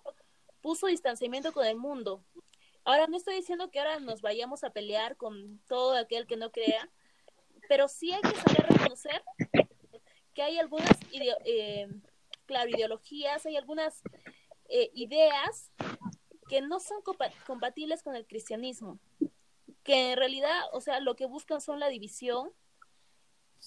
puso 0.61 0.87
distanciamiento 0.87 1.53
con 1.53 1.65
el 1.65 1.77
mundo. 1.77 2.23
Ahora 2.83 3.07
no 3.07 3.17
estoy 3.17 3.35
diciendo 3.35 3.69
que 3.71 3.79
ahora 3.79 3.99
nos 3.99 4.21
vayamos 4.21 4.63
a 4.63 4.71
pelear 4.71 5.15
con 5.15 5.59
todo 5.67 5.95
aquel 5.95 6.27
que 6.27 6.37
no 6.37 6.51
crea, 6.51 6.89
pero 7.67 7.87
sí 7.87 8.11
hay 8.11 8.21
que 8.21 8.35
saber 8.35 8.65
reconocer 8.67 9.23
que 10.33 10.41
hay 10.41 10.57
algunas, 10.57 10.97
ideo 11.11 11.35
eh, 11.45 11.87
ideologías, 12.67 13.45
hay 13.45 13.55
algunas 13.57 14.01
eh, 14.69 14.89
ideas 14.93 15.71
que 16.47 16.61
no 16.61 16.79
son 16.79 17.01
compatibles 17.45 18.01
con 18.01 18.15
el 18.15 18.25
cristianismo, 18.25 18.99
que 19.83 20.11
en 20.11 20.17
realidad, 20.17 20.61
o 20.73 20.81
sea, 20.81 20.99
lo 20.99 21.15
que 21.15 21.25
buscan 21.25 21.61
son 21.61 21.79
la 21.79 21.89
división 21.89 22.51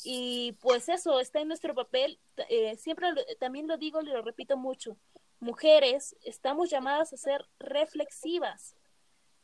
y 0.04 0.52
pues 0.60 0.88
eso 0.88 1.20
está 1.20 1.40
en 1.40 1.48
nuestro 1.48 1.74
papel, 1.74 2.18
eh, 2.48 2.76
siempre 2.76 3.08
también 3.38 3.68
lo 3.68 3.76
digo 3.76 4.00
y 4.00 4.06
lo 4.06 4.22
repito 4.22 4.56
mucho, 4.56 4.96
mujeres 5.38 6.16
estamos 6.22 6.70
llamadas 6.70 7.12
a 7.12 7.16
ser 7.16 7.46
reflexivas, 7.58 8.74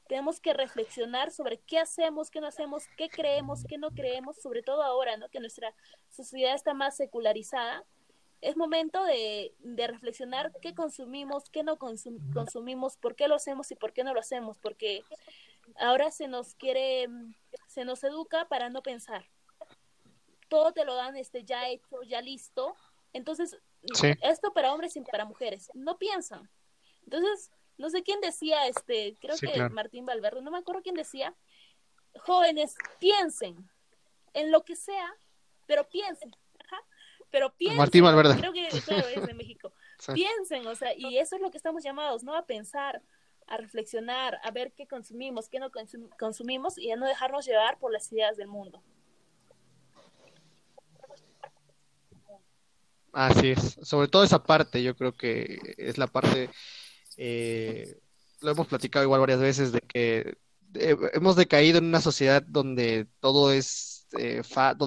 tenemos 0.09 0.41
que 0.41 0.55
reflexionar 0.55 1.31
sobre 1.31 1.59
qué 1.61 1.79
hacemos, 1.79 2.31
qué 2.31 2.41
no 2.41 2.47
hacemos, 2.49 2.85
qué 2.97 3.09
creemos, 3.11 3.65
qué 3.65 3.77
no 3.77 3.91
creemos, 3.91 4.41
sobre 4.41 4.63
todo 4.63 4.83
ahora, 4.83 5.17
¿no? 5.19 5.29
Que 5.29 5.39
nuestra 5.39 5.75
sociedad 6.09 6.55
está 6.55 6.73
más 6.73 6.97
secularizada. 6.97 7.85
Es 8.41 8.57
momento 8.57 9.05
de, 9.05 9.55
de 9.59 9.87
reflexionar 9.87 10.51
qué 10.63 10.75
consumimos, 10.75 11.51
qué 11.51 11.63
no 11.63 11.77
consum 11.77 12.19
consumimos, 12.33 12.97
por 12.97 13.17
qué 13.17 13.29
lo 13.29 13.35
hacemos 13.35 13.71
y 13.71 13.75
por 13.75 13.93
qué 13.93 14.03
no 14.03 14.15
lo 14.15 14.21
hacemos, 14.21 14.59
porque 14.59 15.03
ahora 15.77 16.11
se 16.11 16.27
nos 16.27 16.55
quiere, 16.55 17.09
se 17.67 17.85
nos 17.85 18.03
educa 18.03 18.49
para 18.49 18.71
no 18.71 18.83
pensar. 18.83 19.27
Todo 20.49 20.73
te 20.73 20.87
lo 20.87 20.95
dan 20.95 21.17
este 21.17 21.45
ya 21.45 21.69
hecho, 21.69 22.03
ya 22.05 22.23
listo. 22.23 22.75
Entonces, 23.13 23.59
sí. 23.93 24.13
esto 24.23 24.55
para 24.55 24.73
hombres 24.73 24.97
y 24.97 25.03
para 25.03 25.27
mujeres, 25.27 25.71
no 25.75 25.99
piensan. 25.99 26.49
Entonces, 27.03 27.51
no 27.79 27.91
sé 27.91 28.03
quién 28.03 28.21
decía, 28.21 28.67
este, 28.67 29.17
creo 29.21 29.37
sí, 29.37 29.47
que 29.47 29.53
claro. 29.55 29.75
Martín 29.75 30.05
Valverde, 30.05 30.43
no 30.43 30.51
me 30.51 30.59
acuerdo 30.59 30.83
quién 30.83 30.95
decía, 30.97 31.35
jóvenes, 32.21 32.75
piensen 33.01 33.71
en 34.35 34.51
lo 34.51 34.65
que 34.65 34.77
sea, 34.77 35.09
pero 35.67 35.89
piensen. 35.89 36.35
Ajá. 36.65 36.83
pero 37.31 37.55
piensen, 37.55 37.79
Martín 37.79 38.05
Valverde. 38.05 38.37
creo 38.39 38.53
que, 38.53 38.69
claro, 38.85 39.07
es 39.09 39.27
de 39.27 39.35
México. 39.43 39.73
Sí. 39.99 40.13
Piensen, 40.13 40.67
o 40.67 40.75
sea, 40.75 40.93
y 40.97 41.19
eso 41.19 41.37
es 41.37 41.43
lo 41.43 41.51
que 41.51 41.57
estamos 41.57 41.83
llamados, 41.83 42.23
¿no? 42.25 42.35
A 42.37 42.45
pensar, 42.47 43.01
a 43.47 43.57
reflexionar, 43.57 44.39
a 44.43 44.51
ver 44.51 44.73
qué 44.73 44.87
consumimos, 44.87 45.49
qué 45.49 45.59
no 45.59 45.71
consum- 45.71 46.11
consumimos 46.19 46.77
y 46.79 46.91
a 46.91 46.97
no 46.97 47.07
dejarnos 47.07 47.47
llevar 47.47 47.79
por 47.79 47.93
las 47.93 48.11
ideas 48.13 48.37
del 48.37 48.49
mundo. 48.49 48.83
Así 53.13 53.51
es, 53.51 53.79
sobre 53.83 54.09
todo 54.09 54.23
esa 54.23 54.43
parte, 54.45 54.83
yo 54.83 54.95
creo 54.95 55.13
que 55.17 55.59
es 55.79 55.97
la 55.99 56.07
parte, 56.07 56.51
eh, 57.19 57.99
lo 58.41 58.53
hemos 58.53 58.69
platicado 58.69 59.05
igual 59.05 59.21
varias 59.21 59.41
veces, 59.41 59.73
de 59.73 59.81
que 59.81 60.39
eh, 60.75 60.97
hemos 61.13 61.35
decaído 61.37 61.79
en 61.79 61.87
una 61.87 62.01
sociedad 62.01 62.43
donde 62.47 63.09
todo 63.21 63.53
es, 63.53 64.07
eh, 64.19 64.43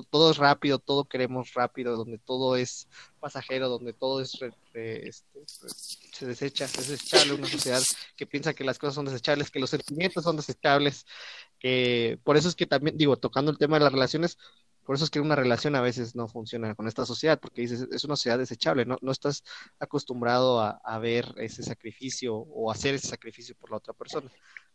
todo 0.10 0.32
es 0.32 0.38
rápido, 0.38 0.80
todo 0.80 1.06
queremos 1.06 1.54
rápido, 1.54 1.98
donde 1.98 2.18
todo 2.20 2.56
es 2.56 2.88
pasajero, 3.20 3.68
donde 3.68 3.92
todo 3.92 4.22
es 4.22 4.42
este, 4.42 5.12
se 6.14 6.26
desecha, 6.26 6.66
es 6.66 6.88
desechable, 6.88 7.34
una 7.34 7.48
sociedad 7.48 7.82
que 8.16 8.26
piensa 8.26 8.54
que 8.54 8.64
las 8.64 8.80
cosas 8.80 8.96
son 8.96 9.06
desechables, 9.06 9.52
que 9.52 9.60
los 9.60 9.70
sentimientos 9.70 10.24
son 10.24 10.38
desechables, 10.38 11.06
que 11.60 12.18
por 12.24 12.38
eso 12.38 12.48
es 12.48 12.56
que 12.56 12.66
también, 12.66 12.98
digo, 12.98 13.18
tocando 13.18 13.52
el 13.52 13.58
tema 13.58 13.78
de 13.78 13.84
las 13.84 13.94
relaciones, 13.94 14.38
por 14.86 14.96
eso 14.96 15.06
es 15.06 15.10
que 15.12 15.20
una 15.20 15.36
relación 15.36 15.76
a 15.76 15.82
veces 15.82 16.16
no 16.16 16.28
funciona 16.28 16.74
con 16.76 16.88
esta 16.88 17.06
sociedad, 17.06 17.40
porque 17.40 17.62
dices, 17.62 17.88
es 17.92 18.04
una 18.04 18.16
sociedad 18.16 18.38
desechable, 18.38 18.86
no, 18.86 18.98
no 19.02 19.12
estás 19.12 19.44
acostumbrado 19.80 20.60
a, 20.60 20.82
a 20.84 21.00
ver 21.00 21.34
ese 21.38 21.64
sacrificio 21.64 22.36
o 22.36 22.72
hacer 22.72 22.96
ese 22.96 23.08
sacrificio 23.08 23.56
por 23.56 23.72
la 23.72 23.78
otra 23.78 23.94
persona. 23.94 24.30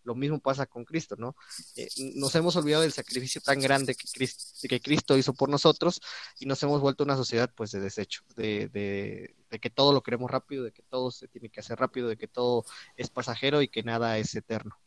Lo 0.05 0.14
mismo 0.14 0.38
pasa 0.38 0.66
con 0.66 0.85
Cristo, 0.85 1.16
¿no? 1.19 1.35
Eh, 1.75 1.88
nos 2.14 2.33
hemos 2.37 2.55
olvidado 2.55 2.83
del 2.83 2.92
sacrificio 2.92 3.40
tan 3.40 3.59
grande 3.59 3.97
que 3.97 4.07
Cristo, 4.12 4.69
que 4.69 4.81
Cristo 4.81 5.16
hizo 5.19 5.35
por 5.35 5.49
nosotros 5.49 6.01
y 6.38 6.47
nos 6.47 6.62
hemos 6.62 6.81
vuelto 6.81 7.03
una 7.03 7.16
sociedad 7.16 7.51
pues 7.57 7.73
de 7.73 7.81
desecho, 7.81 8.23
de, 8.37 8.69
de, 8.69 9.35
de 9.51 9.59
que 9.59 9.69
todo 9.69 9.92
lo 9.92 10.03
queremos 10.03 10.31
rápido, 10.31 10.62
de 10.62 10.71
que 10.71 10.83
todo 10.83 11.11
se 11.11 11.27
tiene 11.27 11.49
que 11.49 11.59
hacer 11.59 11.81
rápido, 11.81 12.09
de 12.09 12.16
que 12.16 12.29
todo 12.29 12.64
es 12.97 13.11
pasajero 13.11 13.62
y 13.62 13.69
que 13.69 13.83
nada 13.83 14.16
es 14.19 14.33
eterno, 14.37 14.79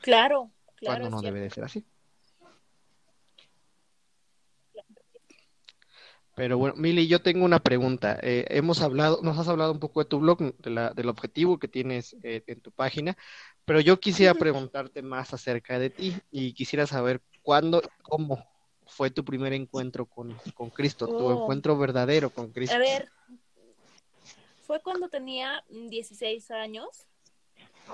Claro, 0.00 0.52
claro. 0.76 1.00
cuando 1.00 1.10
no 1.10 1.22
debe 1.22 1.40
de 1.40 1.50
ser 1.50 1.64
así. 1.64 1.84
Pero 6.36 6.58
bueno, 6.58 6.76
Mili, 6.76 7.08
yo 7.08 7.22
tengo 7.22 7.46
una 7.46 7.60
pregunta. 7.60 8.18
Eh, 8.22 8.44
hemos 8.50 8.82
hablado, 8.82 9.20
nos 9.22 9.38
has 9.38 9.48
hablado 9.48 9.72
un 9.72 9.80
poco 9.80 10.00
de 10.00 10.04
tu 10.10 10.20
blog, 10.20 10.54
de 10.58 10.68
la, 10.70 10.90
del 10.90 11.08
objetivo 11.08 11.58
que 11.58 11.66
tienes 11.66 12.14
eh, 12.22 12.44
en 12.46 12.60
tu 12.60 12.70
página, 12.72 13.16
pero 13.64 13.80
yo 13.80 13.98
quisiera 13.98 14.34
preguntarte 14.34 15.00
más 15.00 15.32
acerca 15.32 15.78
de 15.78 15.88
ti 15.88 16.14
y 16.30 16.52
quisiera 16.52 16.86
saber 16.86 17.22
cuándo, 17.40 17.80
cómo 18.02 18.46
fue 18.86 19.10
tu 19.10 19.24
primer 19.24 19.54
encuentro 19.54 20.04
con, 20.04 20.36
con 20.54 20.68
Cristo, 20.68 21.06
tu 21.06 21.24
Oh. 21.24 21.32
encuentro 21.40 21.78
verdadero 21.78 22.28
con 22.28 22.52
Cristo. 22.52 22.76
A 22.76 22.80
ver, 22.80 23.08
fue 24.60 24.82
cuando 24.82 25.08
tenía 25.08 25.64
mm, 25.70 25.88
16 25.88 26.50
años, 26.50 27.06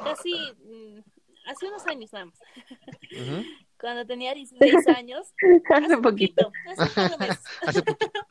casi 0.02 0.52
mm, 0.58 0.98
hace 1.46 1.66
unos 1.66 1.86
años 1.86 2.12
nada 2.12 2.26
más. 2.26 2.38
Cuando 3.80 4.06
tenía 4.06 4.32
16 4.34 4.88
años, 4.88 5.26
Hace 5.70 5.96
poquito. 5.98 6.52
hace 6.66 6.84
un 6.86 6.90
par 7.10 7.10
de 7.10 7.26
meses, 7.26 7.44
Hace 7.66 7.82
poquito. 7.82 8.22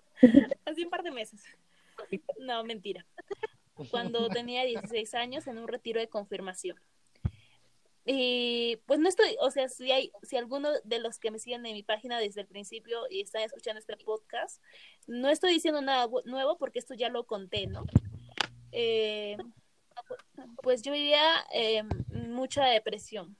hace 0.65 0.83
un 0.83 0.89
par 0.89 1.03
de 1.03 1.11
meses. 1.11 1.43
No, 2.39 2.63
mentira. 2.63 3.05
Cuando 3.89 4.29
tenía 4.29 4.63
16 4.63 5.13
años 5.15 5.47
en 5.47 5.57
un 5.57 5.67
retiro 5.67 5.99
de 5.99 6.07
confirmación. 6.07 6.79
Y 8.05 8.77
pues 8.87 8.99
no 8.99 9.07
estoy, 9.09 9.35
o 9.41 9.51
sea, 9.51 9.67
si 9.69 9.91
hay, 9.91 10.11
si 10.23 10.35
alguno 10.35 10.69
de 10.83 10.99
los 10.99 11.19
que 11.19 11.29
me 11.29 11.37
siguen 11.37 11.65
en 11.65 11.73
mi 11.73 11.83
página 11.83 12.19
desde 12.19 12.41
el 12.41 12.47
principio 12.47 13.01
y 13.09 13.21
están 13.21 13.43
escuchando 13.43 13.79
este 13.79 13.95
podcast, 13.97 14.61
no 15.05 15.29
estoy 15.29 15.53
diciendo 15.53 15.81
nada 15.81 16.07
nuevo 16.25 16.57
porque 16.57 16.79
esto 16.79 16.95
ya 16.95 17.09
lo 17.09 17.25
conté, 17.25 17.67
¿no? 17.67 17.83
Eh, 18.71 19.37
pues 20.63 20.81
yo 20.81 20.91
vivía 20.93 21.21
eh, 21.53 21.83
mucha 22.29 22.65
depresión. 22.65 23.37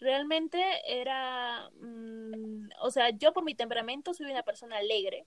Realmente 0.00 0.60
era, 0.86 1.70
mm, 1.80 2.70
o 2.80 2.90
sea, 2.90 3.10
yo 3.10 3.32
por 3.32 3.44
mi 3.44 3.54
temperamento 3.54 4.14
soy 4.14 4.30
una 4.30 4.42
persona 4.42 4.78
alegre, 4.78 5.26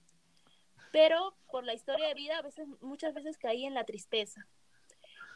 pero 0.92 1.36
por 1.50 1.64
la 1.64 1.74
historia 1.74 2.08
de 2.08 2.14
vida 2.14 2.38
a 2.38 2.42
veces, 2.42 2.68
muchas 2.82 3.14
veces 3.14 3.38
caí 3.38 3.66
en 3.66 3.74
la 3.74 3.86
tristeza. 3.86 4.46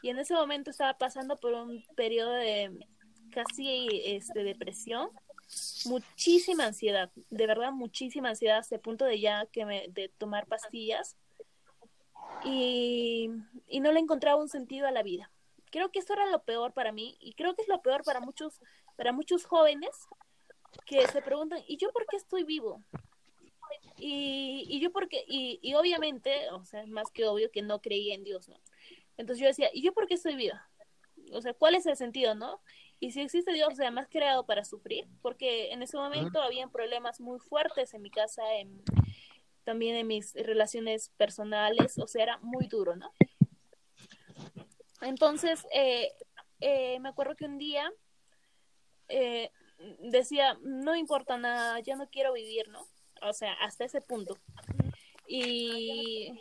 Y 0.01 0.09
en 0.09 0.19
ese 0.19 0.33
momento 0.33 0.71
estaba 0.71 0.97
pasando 0.97 1.37
por 1.37 1.53
un 1.53 1.83
periodo 1.95 2.31
de 2.31 2.85
casi 3.31 3.87
este, 4.05 4.43
depresión, 4.43 5.09
muchísima 5.85 6.65
ansiedad, 6.65 7.11
de 7.29 7.47
verdad 7.47 7.71
muchísima 7.71 8.29
ansiedad 8.29 8.59
hasta 8.59 8.75
el 8.75 8.81
punto 8.81 9.05
de 9.05 9.19
ya 9.19 9.45
que 9.47 9.65
me, 9.65 9.87
de 9.89 10.09
tomar 10.09 10.47
pastillas 10.47 11.15
y, 12.43 13.29
y 13.67 13.79
no 13.79 13.91
le 13.91 13.99
encontraba 13.99 14.41
un 14.41 14.49
sentido 14.49 14.87
a 14.87 14.91
la 14.91 15.03
vida. 15.03 15.31
Creo 15.69 15.91
que 15.91 15.99
eso 15.99 16.13
era 16.13 16.25
lo 16.27 16.43
peor 16.43 16.73
para 16.73 16.91
mí 16.91 17.17
y 17.19 17.33
creo 17.33 17.55
que 17.55 17.61
es 17.61 17.67
lo 17.67 17.81
peor 17.81 18.03
para 18.03 18.19
muchos, 18.19 18.59
para 18.95 19.11
muchos 19.11 19.45
jóvenes 19.45 19.89
que 20.85 21.07
se 21.07 21.21
preguntan, 21.21 21.61
¿y 21.67 21.77
yo 21.77 21.91
por 21.91 22.05
qué 22.07 22.17
estoy 22.17 22.43
vivo? 22.43 22.83
Y, 23.97 24.65
y 24.67 24.79
yo 24.79 24.91
porque, 24.91 25.23
y, 25.27 25.59
y 25.61 25.75
obviamente, 25.75 26.49
o 26.51 26.65
sea, 26.65 26.81
es 26.81 26.89
más 26.89 27.11
que 27.11 27.25
obvio 27.25 27.51
que 27.51 27.61
no 27.61 27.81
creía 27.81 28.15
en 28.15 28.23
Dios, 28.23 28.47
¿no? 28.47 28.59
Entonces 29.17 29.41
yo 29.41 29.47
decía, 29.47 29.69
¿y 29.73 29.81
yo 29.83 29.93
por 29.93 30.07
qué 30.07 30.13
estoy 30.13 30.35
viva? 30.35 30.69
O 31.33 31.41
sea, 31.41 31.53
¿cuál 31.53 31.75
es 31.75 31.85
el 31.85 31.97
sentido, 31.97 32.35
no? 32.35 32.61
Y 32.99 33.11
si 33.11 33.21
existe 33.21 33.53
Dios, 33.53 33.69
o 33.73 33.75
sea, 33.75 33.91
más 33.91 34.07
creado 34.09 34.45
para 34.45 34.65
sufrir, 34.65 35.07
porque 35.21 35.71
en 35.71 35.81
ese 35.81 35.97
momento 35.97 36.41
habían 36.41 36.71
problemas 36.71 37.19
muy 37.19 37.39
fuertes 37.39 37.93
en 37.93 38.01
mi 38.01 38.09
casa, 38.09 38.41
en, 38.55 38.81
también 39.63 39.95
en 39.95 40.07
mis 40.07 40.33
relaciones 40.33 41.09
personales, 41.17 41.97
o 41.97 42.07
sea, 42.07 42.23
era 42.23 42.37
muy 42.39 42.67
duro, 42.67 42.95
¿no? 42.95 43.13
Entonces, 45.01 45.65
eh, 45.73 46.11
eh, 46.59 46.99
me 46.99 47.09
acuerdo 47.09 47.35
que 47.35 47.45
un 47.45 47.57
día 47.57 47.91
eh, 49.07 49.51
decía, 49.99 50.57
no 50.61 50.95
importa 50.95 51.37
nada, 51.37 51.79
ya 51.79 51.95
no 51.95 52.09
quiero 52.09 52.33
vivir, 52.33 52.67
¿no? 52.69 52.85
O 53.21 53.33
sea, 53.33 53.53
hasta 53.53 53.85
ese 53.85 54.01
punto. 54.01 54.37
Y, 55.27 56.31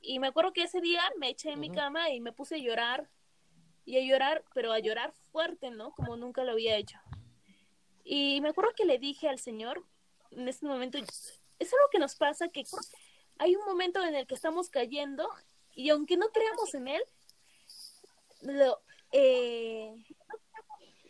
y 0.00 0.18
me 0.18 0.28
acuerdo 0.28 0.52
que 0.52 0.64
ese 0.64 0.80
día 0.80 1.02
me 1.18 1.30
eché 1.30 1.50
en 1.52 1.60
mi 1.60 1.70
cama 1.70 2.10
y 2.10 2.20
me 2.20 2.32
puse 2.32 2.56
a 2.56 2.58
llorar, 2.58 3.08
y 3.84 3.96
a 3.96 4.02
llorar, 4.02 4.44
pero 4.54 4.72
a 4.72 4.78
llorar 4.78 5.12
fuerte, 5.32 5.70
¿no? 5.70 5.92
Como 5.92 6.16
nunca 6.16 6.44
lo 6.44 6.52
había 6.52 6.76
hecho. 6.76 6.98
Y 8.04 8.40
me 8.40 8.50
acuerdo 8.50 8.72
que 8.76 8.84
le 8.84 8.98
dije 8.98 9.28
al 9.28 9.38
Señor, 9.38 9.84
en 10.30 10.48
ese 10.48 10.66
momento, 10.66 10.98
es 10.98 11.72
algo 11.72 11.88
que 11.90 11.98
nos 11.98 12.16
pasa, 12.16 12.48
que 12.48 12.64
hay 13.38 13.56
un 13.56 13.64
momento 13.64 14.04
en 14.04 14.14
el 14.14 14.26
que 14.26 14.34
estamos 14.34 14.68
cayendo 14.70 15.28
y 15.74 15.90
aunque 15.90 16.16
no 16.16 16.28
creamos 16.28 16.74
en 16.74 16.88
Él, 16.88 17.02
lo, 18.42 18.80
eh, 19.12 19.94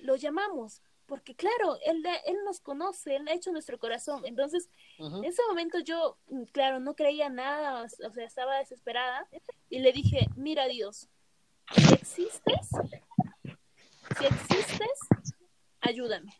lo 0.00 0.16
llamamos, 0.16 0.82
porque 1.06 1.34
claro, 1.34 1.76
él, 1.84 2.04
él 2.24 2.36
nos 2.44 2.60
conoce, 2.60 3.16
Él 3.16 3.26
ha 3.28 3.34
hecho 3.34 3.50
nuestro 3.50 3.78
corazón. 3.78 4.24
Entonces, 4.24 4.70
en 4.98 5.24
ese 5.24 5.42
momento 5.48 5.80
yo, 5.80 6.18
mm, 6.28 6.44
claro, 6.52 6.78
no 6.78 6.94
creía 6.94 7.28
nada, 7.28 7.82
o 7.82 8.06
o 8.06 8.12
sea, 8.12 8.24
estaba 8.24 8.58
desesperada 8.58 9.28
y 9.68 9.80
le 9.80 9.92
dije, 9.92 10.28
mira 10.36 10.66
Dios, 10.68 11.08
si 11.74 11.94
existes, 11.94 12.68
si 14.18 14.24
existes, 14.24 14.98
ayúdame. 15.80 16.32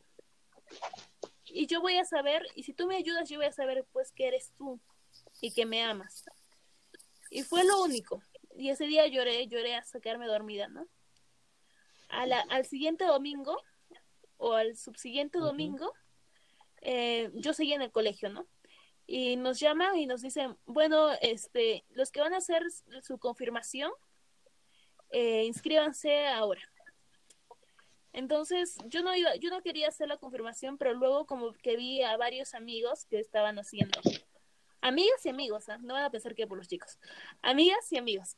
Y 1.46 1.66
yo 1.66 1.80
voy 1.80 1.96
a 1.96 2.04
saber, 2.04 2.46
y 2.54 2.62
si 2.62 2.72
tú 2.72 2.86
me 2.86 2.96
ayudas, 2.96 3.28
yo 3.28 3.38
voy 3.38 3.46
a 3.46 3.52
saber 3.52 3.84
pues 3.92 4.12
que 4.12 4.28
eres 4.28 4.52
tú 4.56 4.80
y 5.40 5.52
que 5.52 5.66
me 5.66 5.82
amas. 5.82 6.24
Y 7.30 7.42
fue 7.42 7.64
lo 7.64 7.82
único. 7.82 8.22
Y 8.60 8.68
ese 8.68 8.84
día 8.86 9.06
lloré, 9.06 9.46
lloré 9.48 9.74
hasta 9.74 10.00
quedarme 10.00 10.26
dormida, 10.26 10.68
¿no? 10.68 10.86
A 12.10 12.26
la- 12.26 12.44
al 12.50 12.66
siguiente 12.66 13.04
domingo, 13.04 13.56
o 14.36 14.52
al 14.52 14.76
subsiguiente 14.76 15.38
domingo, 15.38 15.94
eh, 16.82 17.30
yo 17.34 17.54
seguía 17.54 17.76
en 17.76 17.82
el 17.82 17.90
colegio, 17.90 18.28
¿no? 18.28 18.46
Y 19.06 19.36
nos 19.36 19.58
llaman 19.60 19.96
y 19.96 20.06
nos 20.06 20.20
dicen, 20.20 20.58
bueno, 20.66 21.10
este, 21.22 21.84
los 21.90 22.10
que 22.10 22.20
van 22.20 22.34
a 22.34 22.38
hacer 22.38 22.62
su 23.02 23.18
confirmación, 23.18 23.92
eh, 25.10 25.44
inscríbanse 25.44 26.26
ahora. 26.28 26.60
Entonces, 28.12 28.76
yo 28.86 29.02
no 29.02 29.14
iba, 29.16 29.36
yo 29.36 29.50
no 29.50 29.62
quería 29.62 29.88
hacer 29.88 30.08
la 30.08 30.16
confirmación, 30.18 30.76
pero 30.76 30.92
luego 30.94 31.26
como 31.26 31.52
que 31.54 31.76
vi 31.76 32.02
a 32.02 32.16
varios 32.16 32.54
amigos 32.54 33.06
que 33.06 33.20
estaban 33.20 33.58
haciendo. 33.58 34.00
Amigas 34.80 35.24
y 35.24 35.28
amigos, 35.28 35.68
¿ah? 35.68 35.78
no 35.78 35.94
van 35.94 36.04
a 36.04 36.10
pensar 36.10 36.34
que 36.34 36.46
por 36.46 36.58
los 36.58 36.68
chicos. 36.68 36.98
Amigas 37.42 37.90
y 37.92 37.98
amigos. 37.98 38.36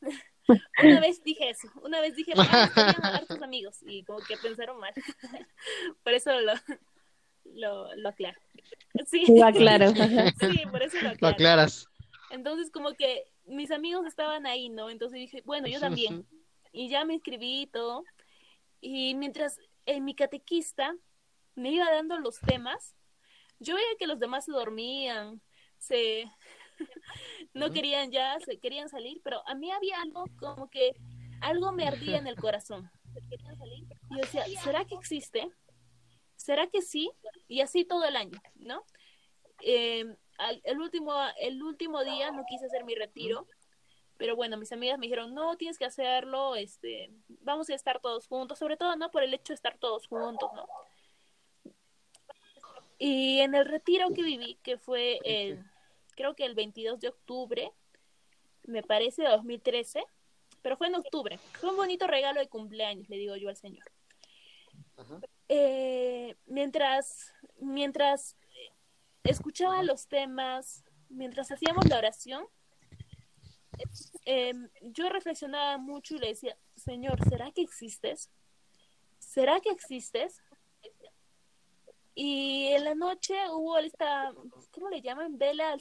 una 0.82 1.00
vez 1.00 1.22
dije 1.22 1.50
eso, 1.50 1.68
una 1.82 2.00
vez 2.00 2.14
dije, 2.16 2.32
"Ah, 2.36 2.70
tenían 2.74 3.04
hartos 3.14 3.42
amigos, 3.42 3.78
y 3.82 4.04
como 4.04 4.20
que 4.20 4.36
pensaron 4.36 4.78
mal. 4.78 4.92
por 6.02 6.12
eso 6.12 6.32
lo, 6.40 6.52
lo, 7.44 7.94
lo 7.96 8.08
aclaro. 8.08 8.40
Sí. 9.06 9.24
Lo 9.28 9.46
aclaro. 9.46 9.90
sí, 9.90 10.62
por 10.70 10.82
eso 10.82 10.96
lo 10.96 11.02
Lo 11.02 11.10
aclaro. 11.10 11.34
aclaras. 11.34 11.86
Entonces, 12.30 12.70
como 12.70 12.94
que 12.94 13.24
mis 13.44 13.70
amigos 13.70 14.06
estaban 14.06 14.46
ahí, 14.46 14.68
¿no? 14.68 14.90
Entonces 14.90 15.18
dije, 15.18 15.42
bueno, 15.44 15.66
yo 15.68 15.80
también. 15.80 16.26
Y 16.72 16.88
ya 16.88 17.04
me 17.04 17.14
inscribí 17.14 17.62
y 17.62 17.66
todo. 17.66 18.04
Y 18.80 19.14
mientras 19.14 19.58
en 19.86 20.04
mi 20.04 20.14
catequista 20.14 20.94
me 21.54 21.70
iba 21.70 21.90
dando 21.90 22.18
los 22.18 22.38
temas, 22.40 22.94
yo 23.58 23.74
veía 23.74 23.88
que 23.98 24.06
los 24.06 24.18
demás 24.18 24.44
se 24.44 24.52
dormían, 24.52 25.40
se, 25.78 26.30
no 27.58 27.70
querían 27.70 28.10
ya, 28.10 28.38
se 28.40 28.58
querían 28.58 28.88
salir, 28.88 29.20
pero 29.22 29.46
a 29.46 29.54
mí 29.54 29.70
había 29.70 30.00
algo 30.00 30.24
como 30.38 30.70
que 30.70 30.96
algo 31.40 31.72
me 31.72 31.86
ardía 31.86 32.18
en 32.18 32.26
el 32.26 32.36
corazón. 32.40 32.90
Y 34.10 34.14
yo 34.14 34.20
decía, 34.20 34.44
¿será 34.62 34.84
que 34.84 34.94
existe? 34.94 35.48
¿Será 36.36 36.68
que 36.68 36.82
sí? 36.82 37.10
Y 37.48 37.60
así 37.60 37.84
todo 37.84 38.04
el 38.04 38.16
año, 38.16 38.40
¿no? 38.54 38.84
Eh, 39.60 40.04
el, 40.64 40.80
último, 40.80 41.12
el 41.40 41.62
último 41.62 42.04
día 42.04 42.30
no 42.30 42.44
quise 42.46 42.66
hacer 42.66 42.84
mi 42.84 42.94
retiro, 42.94 43.46
pero 44.16 44.36
bueno, 44.36 44.56
mis 44.56 44.72
amigas 44.72 44.98
me 44.98 45.06
dijeron, 45.06 45.34
no, 45.34 45.56
tienes 45.56 45.78
que 45.78 45.84
hacerlo, 45.84 46.56
este, 46.56 47.10
vamos 47.40 47.68
a 47.70 47.74
estar 47.74 48.00
todos 48.00 48.26
juntos, 48.26 48.58
sobre 48.58 48.76
todo, 48.76 48.96
¿no? 48.96 49.10
Por 49.10 49.22
el 49.22 49.34
hecho 49.34 49.52
de 49.52 49.56
estar 49.56 49.78
todos 49.78 50.06
juntos, 50.06 50.50
¿no? 50.54 50.66
Y 52.98 53.40
en 53.40 53.54
el 53.54 53.64
retiro 53.64 54.08
que 54.12 54.22
viví, 54.22 54.56
que 54.62 54.76
fue 54.76 55.20
el, 55.24 55.64
creo 56.18 56.34
que 56.34 56.44
el 56.44 56.56
22 56.56 56.98
de 56.98 57.08
octubre, 57.08 57.72
me 58.64 58.82
parece, 58.82 59.22
de 59.22 59.28
2013, 59.28 60.02
pero 60.62 60.76
fue 60.76 60.88
en 60.88 60.96
octubre. 60.96 61.38
Fue 61.60 61.70
un 61.70 61.76
bonito 61.76 62.08
regalo 62.08 62.40
de 62.40 62.48
cumpleaños, 62.48 63.08
le 63.08 63.18
digo 63.18 63.36
yo 63.36 63.48
al 63.48 63.56
Señor. 63.56 63.84
Eh, 65.48 66.34
mientras, 66.46 67.32
mientras 67.60 68.36
escuchaba 69.22 69.84
los 69.84 70.08
temas, 70.08 70.82
mientras 71.08 71.52
hacíamos 71.52 71.88
la 71.88 71.98
oración, 71.98 72.44
eh, 74.24 74.54
yo 74.82 75.08
reflexionaba 75.10 75.78
mucho 75.78 76.16
y 76.16 76.18
le 76.18 76.28
decía, 76.30 76.58
Señor, 76.74 77.16
¿será 77.28 77.52
que 77.52 77.62
existes? 77.62 78.28
¿Será 79.20 79.60
que 79.60 79.70
existes? 79.70 80.42
Y 82.20 82.66
en 82.72 82.82
la 82.82 82.94
noche 82.96 83.34
hubo 83.50 83.78
esta, 83.78 84.32
¿cómo 84.72 84.88
le 84.90 85.00
llaman? 85.00 85.38
Vela, 85.38 85.76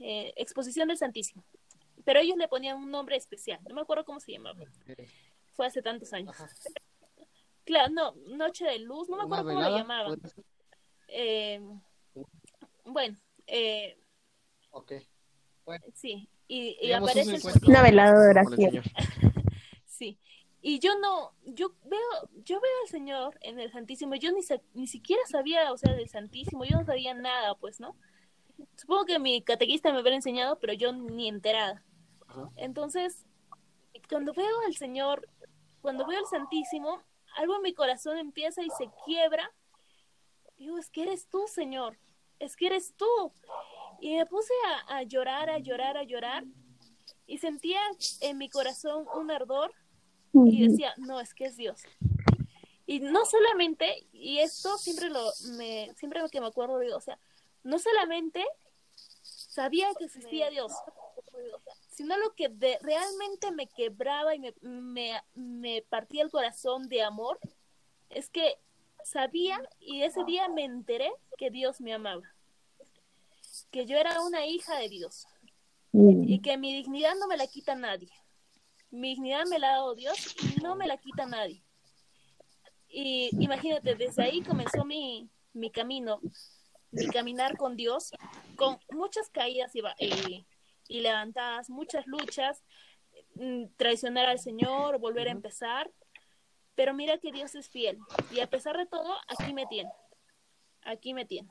eh, 0.00 0.32
exposición 0.36 0.88
del 0.88 0.98
Santísimo 0.98 1.44
pero 2.06 2.20
ellos 2.20 2.38
le 2.38 2.46
ponían 2.46 2.78
un 2.78 2.88
nombre 2.88 3.16
especial, 3.16 3.58
no 3.68 3.74
me 3.74 3.80
acuerdo 3.80 4.04
cómo 4.04 4.20
se 4.20 4.30
llamaba. 4.30 4.62
Fue 5.54 5.66
hace 5.66 5.82
tantos 5.82 6.12
años. 6.12 6.36
Claro, 7.64 7.92
no, 7.92 8.14
Noche 8.36 8.64
de 8.64 8.78
Luz, 8.78 9.08
no 9.08 9.16
me 9.16 9.24
acuerdo 9.24 9.44
cómo 9.44 9.60
le 9.60 9.70
llamaban. 9.70 10.20
Eh, 11.08 11.60
bueno, 12.84 13.18
eh, 13.48 13.98
ok. 14.70 14.92
Sí, 15.94 16.28
y, 16.46 16.92
aparece 16.92 17.40
una 17.66 17.82
veladora 17.82 18.42
oración. 18.42 18.84
sí. 19.84 20.18
Y 20.62 20.78
yo 20.80 20.98
no, 20.98 21.32
yo 21.44 21.74
veo, 21.84 22.00
yo 22.44 22.60
veo 22.60 22.72
al 22.82 22.88
Señor 22.88 23.38
en 23.42 23.60
el 23.60 23.70
Santísimo, 23.70 24.14
yo 24.14 24.32
ni, 24.32 24.40
ni 24.74 24.86
siquiera 24.86 25.22
sabía, 25.26 25.72
o 25.72 25.76
sea, 25.76 25.94
del 25.94 26.08
Santísimo, 26.08 26.64
yo 26.64 26.78
no 26.78 26.84
sabía 26.84 27.14
nada, 27.14 27.54
pues, 27.54 27.78
¿no? 27.78 27.96
Supongo 28.76 29.04
que 29.04 29.18
mi 29.18 29.42
catequista 29.42 29.92
me 29.92 30.00
hubiera 30.00 30.16
enseñado, 30.16 30.58
pero 30.58 30.72
yo 30.72 30.92
ni 30.92 31.28
enterada. 31.28 31.84
Entonces, 32.56 33.24
cuando 34.08 34.32
veo 34.32 34.60
al 34.66 34.74
Señor, 34.74 35.28
cuando 35.80 36.06
veo 36.06 36.18
al 36.18 36.26
Santísimo, 36.26 37.02
algo 37.36 37.56
en 37.56 37.62
mi 37.62 37.74
corazón 37.74 38.18
empieza 38.18 38.62
y 38.62 38.70
se 38.70 38.90
quiebra. 39.04 39.52
Digo, 40.56 40.78
es 40.78 40.90
que 40.90 41.02
eres 41.02 41.28
tú, 41.28 41.44
Señor, 41.46 41.98
es 42.38 42.56
que 42.56 42.66
eres 42.66 42.94
tú. 42.96 43.32
Y 44.00 44.16
me 44.16 44.26
puse 44.26 44.52
a, 44.88 45.02
llorar, 45.02 45.50
a 45.50 45.58
llorar, 45.58 45.96
a 45.96 46.02
llorar. 46.02 46.44
Y 47.26 47.38
sentía 47.38 47.80
en 48.20 48.38
mi 48.38 48.48
corazón 48.48 49.06
un 49.14 49.30
ardor 49.30 49.72
y 50.32 50.68
decía, 50.68 50.94
no, 50.98 51.20
es 51.20 51.34
que 51.34 51.46
es 51.46 51.56
Dios. 51.56 51.82
Y 52.86 53.00
no 53.00 53.24
solamente, 53.26 54.06
y 54.12 54.38
esto 54.38 54.78
siempre 54.78 55.10
lo, 55.10 55.32
me, 55.56 55.92
siempre 55.96 56.20
lo 56.20 56.28
que 56.28 56.40
me 56.40 56.46
acuerdo 56.46 56.78
digo, 56.78 56.96
o 56.96 57.00
sea, 57.00 57.18
no 57.64 57.78
solamente 57.78 58.44
sabía 59.22 59.88
que 59.98 60.04
existía 60.04 60.50
Dios, 60.50 60.72
sino 61.90 62.16
lo 62.18 62.34
que 62.34 62.48
realmente 62.80 63.50
me 63.50 63.66
quebraba 63.66 64.34
y 64.34 64.38
me, 64.38 65.20
me, 65.34 65.82
partía 65.88 66.22
el 66.22 66.30
corazón 66.30 66.88
de 66.88 67.02
amor, 67.02 67.40
es 68.10 68.28
que 68.28 68.56
sabía 69.02 69.60
y 69.80 70.02
ese 70.02 70.22
día 70.24 70.48
me 70.48 70.64
enteré 70.64 71.10
que 71.38 71.50
Dios 71.50 71.80
me 71.80 71.94
amaba, 71.94 72.22
que 73.70 73.86
yo 73.86 73.96
era 73.96 74.20
una 74.20 74.46
hija 74.46 74.76
de 74.78 74.88
Dios 74.88 75.26
y 75.92 76.40
que 76.40 76.58
mi 76.58 76.74
dignidad 76.74 77.14
no 77.18 77.26
me 77.26 77.36
la 77.36 77.46
quita 77.46 77.74
nadie. 77.74 78.10
Mi 78.96 79.10
dignidad 79.10 79.44
me 79.46 79.58
la 79.58 79.68
ha 79.68 79.72
dado 79.72 79.94
Dios 79.94 80.34
y 80.42 80.60
no 80.62 80.74
me 80.74 80.86
la 80.86 80.96
quita 80.96 81.26
nadie. 81.26 81.62
Y 82.88 83.28
imagínate, 83.44 83.94
desde 83.94 84.22
ahí 84.22 84.42
comenzó 84.42 84.86
mi, 84.86 85.28
mi 85.52 85.70
camino, 85.70 86.18
mi 86.92 87.06
caminar 87.08 87.58
con 87.58 87.76
Dios, 87.76 88.12
con 88.56 88.78
muchas 88.90 89.28
caídas 89.28 89.76
y, 89.76 89.82
y, 89.98 90.46
y 90.88 91.00
levantadas, 91.00 91.68
muchas 91.68 92.06
luchas, 92.06 92.64
mm, 93.34 93.66
traicionar 93.76 94.26
al 94.30 94.38
Señor, 94.38 94.98
volver 94.98 95.28
a 95.28 95.32
empezar, 95.32 95.92
pero 96.74 96.94
mira 96.94 97.18
que 97.18 97.32
Dios 97.32 97.54
es 97.54 97.68
fiel 97.68 97.98
y 98.32 98.40
a 98.40 98.48
pesar 98.48 98.78
de 98.78 98.86
todo, 98.86 99.14
aquí 99.28 99.52
me 99.52 99.66
tiene, 99.66 99.92
aquí 100.82 101.12
me 101.12 101.26
tiene. 101.26 101.50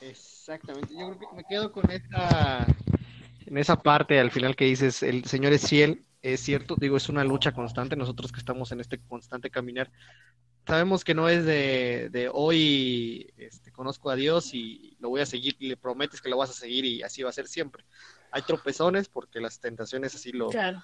Exactamente, 0.00 0.94
yo 0.94 1.06
creo 1.06 1.18
que 1.18 1.36
me 1.36 1.44
quedo 1.44 1.72
con 1.72 1.90
esta, 1.90 2.66
en 3.46 3.58
esa 3.58 3.76
parte 3.76 4.18
al 4.20 4.30
final 4.30 4.54
que 4.54 4.66
dices, 4.66 5.02
el 5.02 5.24
Señor 5.24 5.52
es 5.52 5.68
fiel, 5.68 6.04
es 6.22 6.40
cierto, 6.40 6.76
digo, 6.78 6.96
es 6.96 7.08
una 7.08 7.24
lucha 7.24 7.52
constante, 7.52 7.96
nosotros 7.96 8.32
que 8.32 8.38
estamos 8.40 8.70
en 8.72 8.80
este 8.80 8.98
constante 8.98 9.50
caminar, 9.50 9.90
sabemos 10.68 11.02
que 11.02 11.14
no 11.14 11.28
es 11.28 11.46
de, 11.46 12.30
hoy 12.32 13.32
este, 13.38 13.72
conozco 13.72 14.10
a 14.10 14.16
Dios 14.16 14.52
y 14.52 14.96
lo 15.00 15.08
voy 15.08 15.22
a 15.22 15.26
seguir 15.26 15.56
y 15.58 15.68
le 15.68 15.76
prometes 15.78 16.20
que 16.20 16.28
lo 16.28 16.36
vas 16.36 16.50
a 16.50 16.52
seguir 16.52 16.84
y 16.84 17.02
así 17.02 17.22
va 17.22 17.30
a 17.30 17.32
ser 17.32 17.48
siempre. 17.48 17.84
Hay 18.30 18.42
tropezones 18.42 19.08
porque 19.08 19.40
las 19.40 19.60
tentaciones 19.60 20.14
así 20.14 20.30
lo... 20.30 20.50
Claro. 20.50 20.82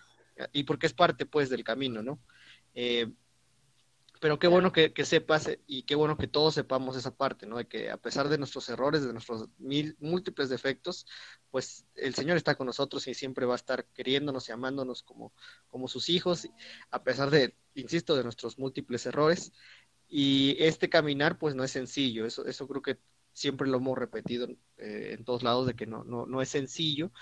Y 0.53 0.65
porque 0.65 0.87
es 0.87 0.95
parte 0.95 1.27
pues 1.27 1.51
del 1.51 1.63
camino, 1.63 2.03
¿no? 2.03 2.19
Eh, 2.75 3.13
pero 4.25 4.39
qué 4.39 4.47
bueno 4.47 4.73
que, 4.73 4.91
sepas 5.05 5.51
y 5.67 5.83
qué 5.83 5.95
bueno 5.95 6.17
que 6.17 6.27
todos 6.27 6.55
sepamos 6.55 6.97
esa 6.97 7.15
parte, 7.15 7.47
¿no? 7.47 7.59
De 7.59 7.67
que 7.69 7.91
a 7.91 7.99
pesar 7.99 8.31
de 8.31 8.39
nuestros 8.39 8.71
errores, 8.71 9.05
de 9.05 9.13
nuestros 9.13 9.51
mil, 9.59 9.99
múltiples 10.01 10.49
defectos, 10.49 11.07
pues 11.51 11.85
el 11.95 12.15
Señor 12.15 12.39
está 12.39 12.55
con 12.55 12.67
nosotros 12.67 13.07
y 13.07 13.13
siempre 13.13 13.45
va 13.45 13.53
a 13.53 13.57
estar 13.57 13.85
queriéndonos 13.93 14.49
y 14.49 14.53
amándonos 14.53 15.03
como, 15.03 15.35
como 15.69 15.89
sus 15.89 16.09
hijos, 16.09 16.49
a 16.91 17.05
pesar 17.05 17.29
de, 17.29 17.55
insisto, 17.75 18.17
de 18.17 18.25
nuestros 18.25 18.59
múltiples 18.59 19.05
errores. 19.05 19.53
Y 20.09 20.57
este 20.59 20.89
caminar, 20.89 21.37
pues 21.37 21.55
no 21.55 21.63
es 21.63 21.73
sencillo, 21.73 22.25
eso, 22.25 22.47
eso 22.47 22.67
creo 22.67 22.81
que 22.81 22.99
siempre 23.35 23.69
lo 23.69 23.77
hemos 23.77 23.99
repetido 23.99 24.49
eh, 24.79 25.17
en 25.19 25.25
todos 25.27 25.43
lados, 25.43 25.67
de 25.67 25.75
que 25.75 25.85
no, 25.85 26.03
no, 26.03 26.25
no 26.25 26.41
es 26.41 26.49
sencillo 26.49 27.13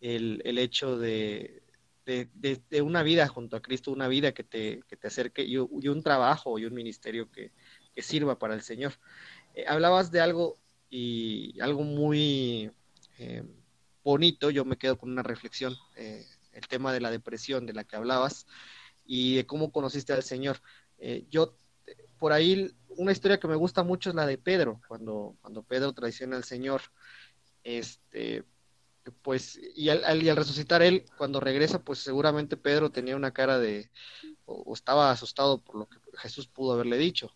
el, 0.00 0.42
el 0.44 0.58
hecho 0.58 0.98
de, 0.98 1.59
de, 2.10 2.82
una 2.82 3.02
vida 3.02 3.28
junto 3.28 3.56
a 3.56 3.62
Cristo, 3.62 3.92
una 3.92 4.08
vida 4.08 4.32
que 4.32 4.44
te, 4.44 4.82
que 4.88 4.96
te 4.96 5.08
acerque 5.08 5.42
y, 5.44 5.56
un 5.56 6.02
trabajo 6.02 6.58
y 6.58 6.64
un 6.64 6.74
ministerio 6.74 7.30
que, 7.30 7.52
sirva 7.96 8.38
para 8.38 8.54
el 8.54 8.62
Señor. 8.62 8.94
Eh, 9.54 9.66
hablabas 9.68 10.10
de 10.10 10.22
algo 10.22 10.56
y 10.88 11.60
algo 11.60 11.82
muy 11.82 12.70
eh, 13.18 13.42
bonito, 14.02 14.48
yo 14.48 14.64
me 14.64 14.78
quedo 14.78 14.96
con 14.96 15.10
una 15.10 15.22
reflexión, 15.22 15.76
eh, 15.96 16.24
el 16.54 16.66
tema 16.66 16.94
de 16.94 17.00
la 17.00 17.10
depresión 17.10 17.66
de 17.66 17.74
la 17.74 17.84
que 17.84 17.96
hablabas 17.96 18.46
y 19.04 19.36
de 19.36 19.44
cómo 19.44 19.70
conociste 19.70 20.14
al 20.14 20.22
Señor. 20.22 20.62
yo, 21.28 21.58
por 22.18 22.32
ahí, 22.32 22.74
una 22.88 23.12
historia 23.12 23.38
que 23.38 23.48
me 23.48 23.56
gusta 23.56 23.82
mucho 23.82 24.08
es 24.08 24.16
la 24.16 24.24
de 24.24 24.38
Pedro, 24.38 24.80
cuando, 24.88 25.36
cuando 25.42 25.62
Pedro 25.62 25.92
traiciona 25.92 26.36
al 26.36 26.44
Señor. 26.44 26.80
Este, 27.62 28.44
pues, 29.22 29.58
y 29.74 29.88
al, 29.88 30.36
resucitar 30.36 30.82
él, 30.82 31.04
cuando 31.16 31.40
regresa, 31.40 31.82
pues 31.82 32.00
seguramente 32.00 32.56
Pedro 32.56 32.90
tenía 32.90 33.16
una 33.16 33.32
cara 33.32 33.58
de, 33.58 33.90
o, 34.44 34.72
estaba 34.74 35.10
asustado 35.10 35.60
por 35.62 35.76
lo 35.76 35.88
que 35.88 35.98
Jesús 36.18 36.46
pudo 36.48 36.74
haberle 36.74 36.98
dicho. 36.98 37.34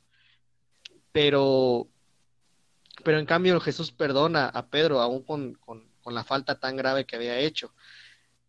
Pero, 1.12 1.88
pero 3.04 3.18
en 3.18 3.26
cambio 3.26 3.60
Jesús 3.60 3.92
perdona 3.92 4.46
a 4.46 4.66
Pedro 4.68 5.00
aún 5.00 5.22
con, 5.22 5.54
con, 5.54 5.92
la 6.06 6.24
falta 6.24 6.58
tan 6.60 6.76
grave 6.76 7.06
que 7.06 7.16
había 7.16 7.38
hecho. 7.38 7.74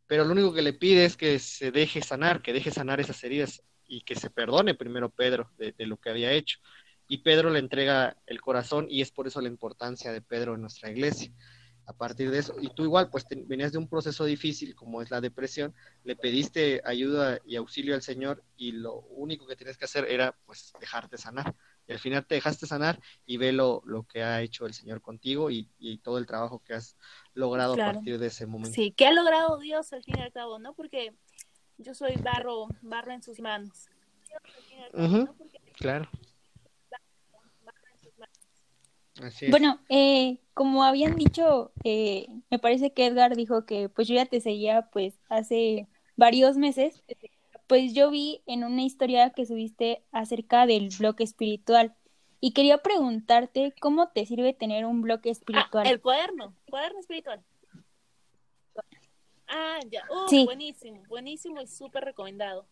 Pero 0.08 0.26
lo 0.26 0.34
único 0.34 0.54
que 0.54 0.62
le 0.62 0.74
pide 0.74 1.06
es 1.06 1.16
que 1.16 1.40
se 1.40 1.72
deje 1.72 2.02
sanar, 2.02 2.42
que 2.42 2.54
deje 2.54 2.72
sanar 2.72 3.00
esas 3.00 3.24
heridas 3.24 3.64
y 3.88 4.02
que 4.02 4.16
se 4.16 4.30
perdone 4.30 4.76
primero 4.76 5.10
Pedro 5.10 5.52
de 5.58 5.86
lo 5.86 5.98
que 5.98 6.10
había 6.10 6.34
hecho. 6.34 6.60
Y 7.08 7.20
Pedro 7.20 7.50
le 7.50 7.60
entrega 7.60 8.18
el 8.26 8.42
corazón 8.42 8.88
y 8.90 9.02
es 9.02 9.12
por 9.12 9.28
eso 9.28 9.40
la 9.40 9.48
importancia 9.48 10.12
de 10.12 10.22
Pedro 10.22 10.56
en 10.56 10.62
nuestra 10.62 10.92
iglesia 10.92 11.32
a 11.88 11.94
partir 11.94 12.32
de 12.32 12.40
eso. 12.40 12.56
Y 12.60 12.70
tú 12.70 12.84
igual, 12.84 13.10
pues 13.10 13.26
venías 13.46 13.72
de 13.72 13.78
un 13.78 13.88
proceso 13.88 14.26
difícil 14.26 14.76
como 14.76 15.02
es 15.02 15.12
la 15.12 15.22
depresión, 15.22 15.74
le 16.04 16.16
pediste 16.16 16.82
ayuda 16.84 17.40
y 17.46 17.56
auxilio 17.56 17.96
al 17.96 18.02
Señor 18.02 18.44
y 18.58 18.72
lo 18.72 19.02
único 19.10 19.46
que 19.46 19.56
tienes 19.56 19.78
que 19.78 19.86
hacer 19.86 20.06
era 20.06 20.36
pues 20.46 20.74
dejarte 20.80 21.18
sanar. 21.18 21.56
Y 21.88 21.94
al 21.94 22.00
final 22.00 22.26
te 22.26 22.36
dejaste 22.36 22.66
sanar 22.66 23.00
y 23.26 23.38
ve 23.38 23.52
lo, 23.52 23.84
que 24.12 24.24
ha 24.24 24.42
hecho 24.42 24.66
el 24.66 24.74
Señor 24.74 25.02
contigo 25.02 25.52
y, 25.52 25.70
todo 26.04 26.18
el 26.18 26.26
trabajo 26.26 26.62
que 26.64 26.74
has 26.74 26.98
logrado 27.34 27.74
a 27.74 27.78
partir 27.78 28.18
de 28.18 28.28
ese 28.28 28.46
momento. 28.48 28.74
Sí, 28.74 28.92
que 28.92 29.06
ha 29.06 29.14
logrado 29.14 29.60
Dios 29.60 29.94
al 29.94 30.04
fin 30.04 30.16
y 30.18 30.22
al 30.22 30.32
cabo, 30.32 30.58
¿no? 30.58 30.74
Porque 30.74 31.14
yo 31.78 31.94
soy 31.94 32.16
barro, 32.16 32.68
barro 32.82 33.12
en 33.12 33.22
sus 33.22 33.40
manos. 33.40 33.88
Claro. 35.78 36.10
Bueno, 39.50 39.80
eh, 39.90 40.40
como 40.54 40.84
habían 40.84 41.16
dicho, 41.16 41.72
eh, 41.84 42.28
me 42.50 42.60
parece 42.60 42.94
que 42.94 43.06
Edgar 43.06 43.36
dijo 43.36 43.66
que 43.66 43.90
pues 43.90 44.08
yo 44.08 44.16
ya 44.16 44.26
te 44.26 44.42
seguía 44.42 44.90
pues 44.92 45.20
hace 45.30 45.88
varios 46.16 46.58
meses, 46.58 47.04
pues 47.68 47.94
yo 47.94 48.12
vi 48.12 48.42
en 48.46 48.64
una 48.64 48.84
historia 48.84 49.32
que 49.32 49.46
subiste 49.46 50.04
acerca 50.12 50.66
del 50.66 50.90
bloque 50.98 51.24
espiritual 51.24 51.96
y 52.40 52.52
quería 52.52 52.80
preguntarte 52.80 53.74
cómo 53.80 54.10
te 54.10 54.26
sirve 54.26 54.54
tener 54.54 54.86
un 54.86 55.02
bloque 55.02 55.30
espiritual. 55.30 55.88
Ah, 55.88 55.90
el 55.90 56.02
cuaderno, 56.02 56.54
cuaderno 56.70 57.00
espiritual. 57.00 57.44
Ah, 59.48 59.80
ya. 59.90 60.06
Uh, 60.10 60.46
Buenísimo, 60.46 61.04
buenísimo 61.08 61.62
y 61.62 61.68
súper 61.68 62.04
recomendado. 62.04 62.68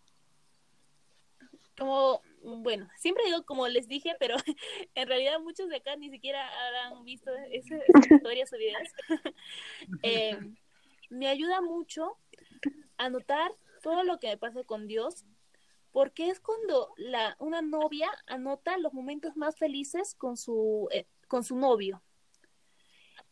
Como, 1.77 2.21
bueno, 2.43 2.89
siempre 2.97 3.25
digo 3.25 3.43
como 3.45 3.67
les 3.67 3.87
dije, 3.87 4.15
pero 4.19 4.35
en 4.95 5.07
realidad 5.07 5.39
muchos 5.39 5.69
de 5.69 5.77
acá 5.77 5.95
ni 5.95 6.09
siquiera 6.09 6.47
habrán 6.65 7.03
visto 7.03 7.31
esas 7.51 7.81
historias 8.11 8.51
o 8.53 8.57
videos. 8.57 8.89
Eh, 10.03 10.37
me 11.09 11.27
ayuda 11.27 11.61
mucho 11.61 12.17
a 12.97 13.09
notar 13.09 13.51
todo 13.81 14.03
lo 14.03 14.19
que 14.19 14.27
me 14.27 14.37
pasa 14.37 14.63
con 14.63 14.87
Dios, 14.87 15.25
porque 15.91 16.29
es 16.29 16.39
cuando 16.39 16.93
la, 16.97 17.35
una 17.39 17.61
novia 17.61 18.09
anota 18.27 18.77
los 18.77 18.93
momentos 18.93 19.35
más 19.35 19.57
felices 19.57 20.15
con 20.15 20.37
su, 20.37 20.87
eh, 20.91 21.05
con 21.27 21.43
su 21.43 21.55
novio 21.55 22.01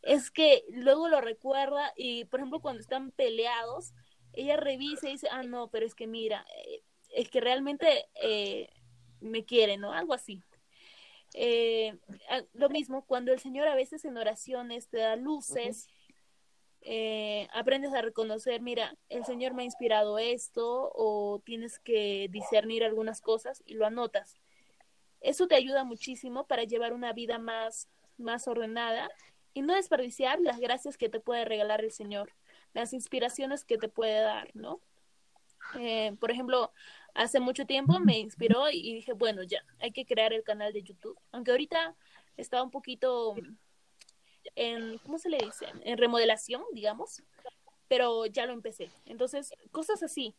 es 0.01 0.32
que 0.32 0.64
luego 0.70 1.07
lo 1.07 1.22
recuerda 1.22 1.93
y, 1.95 2.26
por 2.26 2.39
ejemplo, 2.39 2.59
cuando 2.59 2.82
están 2.82 3.12
peleados, 3.12 3.93
ella 4.34 4.57
revisa 4.57 5.07
y 5.07 5.14
dice, 5.14 5.28
ah, 5.32 5.43
no, 5.43 5.70
pero 5.70 5.86
es 5.86 5.95
que 5.95 6.07
mira, 6.07 6.45
eh, 6.66 6.84
es 7.09 7.30
que 7.30 7.41
realmente 7.41 8.07
eh, 8.16 8.70
me 9.22 9.46
quiere, 9.46 9.78
¿no? 9.78 9.94
Algo 9.94 10.14
así. 10.14 10.42
Eh, 11.34 11.98
lo 12.54 12.70
mismo, 12.70 13.06
cuando 13.06 13.32
el 13.32 13.40
Señor 13.40 13.68
a 13.68 13.76
veces 13.76 14.04
en 14.04 14.18
oraciones 14.18 14.90
te 14.90 14.98
da 14.98 15.16
luces, 15.16 15.88
aprendes 17.54 17.94
a 17.94 18.02
reconocer, 18.02 18.62
mira, 18.62 18.98
el 19.08 19.24
Señor 19.24 19.54
me 19.54 19.62
ha 19.62 19.66
inspirado 19.66 20.18
esto, 20.18 20.92
o 20.94 21.42
tienes 21.46 21.80
que 21.80 22.28
discernir 22.32 22.84
algunas 22.84 23.22
cosas 23.22 23.64
y 23.66 23.76
lo 23.76 23.86
anotas. 23.86 24.42
Eso 25.22 25.48
te 25.48 25.56
ayuda 25.56 25.84
muchísimo 25.84 26.48
para 26.48 26.64
llevar 26.64 26.94
una 26.94 27.14
vida 27.14 27.38
más, 27.38 27.88
más 28.18 28.48
ordenada 28.48 29.10
y 29.54 29.62
no 29.62 29.76
desperdiciar 29.76 30.40
las 30.40 30.60
gracias 30.60 30.98
que 30.98 31.10
te 31.10 31.20
puede 31.20 31.46
regalar 31.46 31.84
el 31.84 31.92
Señor, 31.92 32.34
las 32.74 32.94
inspiraciones 32.94 33.64
que 33.64 33.78
te 33.78 33.88
puede 33.88 34.20
dar, 34.20 34.50
¿no? 34.56 34.82
Eh, 35.80 36.16
por 36.20 36.32
ejemplo, 36.32 36.72
hace 37.14 37.40
mucho 37.40 37.66
tiempo 37.66 38.00
me 38.00 38.20
inspiró 38.20 38.70
y 38.70 38.94
dije, 38.96 39.14
bueno, 39.14 39.44
ya, 39.44 39.64
hay 39.80 39.92
que 39.92 40.06
crear 40.06 40.34
el 40.34 40.44
canal 40.44 40.74
de 40.74 40.84
YouTube. 40.84 41.20
Aunque 41.32 41.52
ahorita 41.52 41.96
está 42.38 42.62
un 42.64 42.72
poquito 42.72 43.36
en, 44.56 44.98
¿cómo 45.00 45.18
se 45.18 45.30
le 45.30 45.38
dice? 45.38 45.68
En 45.84 45.98
remodelación, 45.98 46.64
digamos, 46.74 47.24
pero 47.88 48.26
ya 48.26 48.46
lo 48.46 48.54
empecé. 48.54 48.90
Entonces, 49.06 49.54
cosas 49.72 50.02
así, 50.04 50.36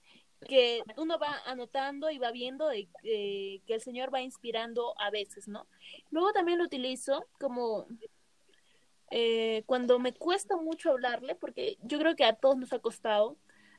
que 0.49 0.83
uno 0.97 1.18
va 1.18 1.41
anotando 1.47 2.11
y 2.11 2.18
va 2.18 2.30
viendo 2.30 2.68
de, 2.68 2.89
que 3.03 3.74
el 3.74 3.80
Señor 3.80 4.12
va 4.12 4.20
inspirando 4.20 4.95
a 4.99 5.11
veces, 5.11 5.49
¿no? 5.49 5.66
Luego 6.11 6.33
también 6.33 6.59
lo 6.59 6.64
utilizo 6.64 7.26
como 7.41 7.87
eh, 9.11 9.62
cuando 9.66 9.99
me 9.99 10.12
cuesta 10.12 10.57
mucho 10.57 10.91
hablarle, 10.91 11.35
porque 11.35 11.76
yo 11.83 11.99
creo 11.99 12.16
que 12.16 12.24
a 12.24 12.35
todos 12.35 12.57
nos 12.57 12.72
ha 12.72 12.78
costado, 12.78 13.37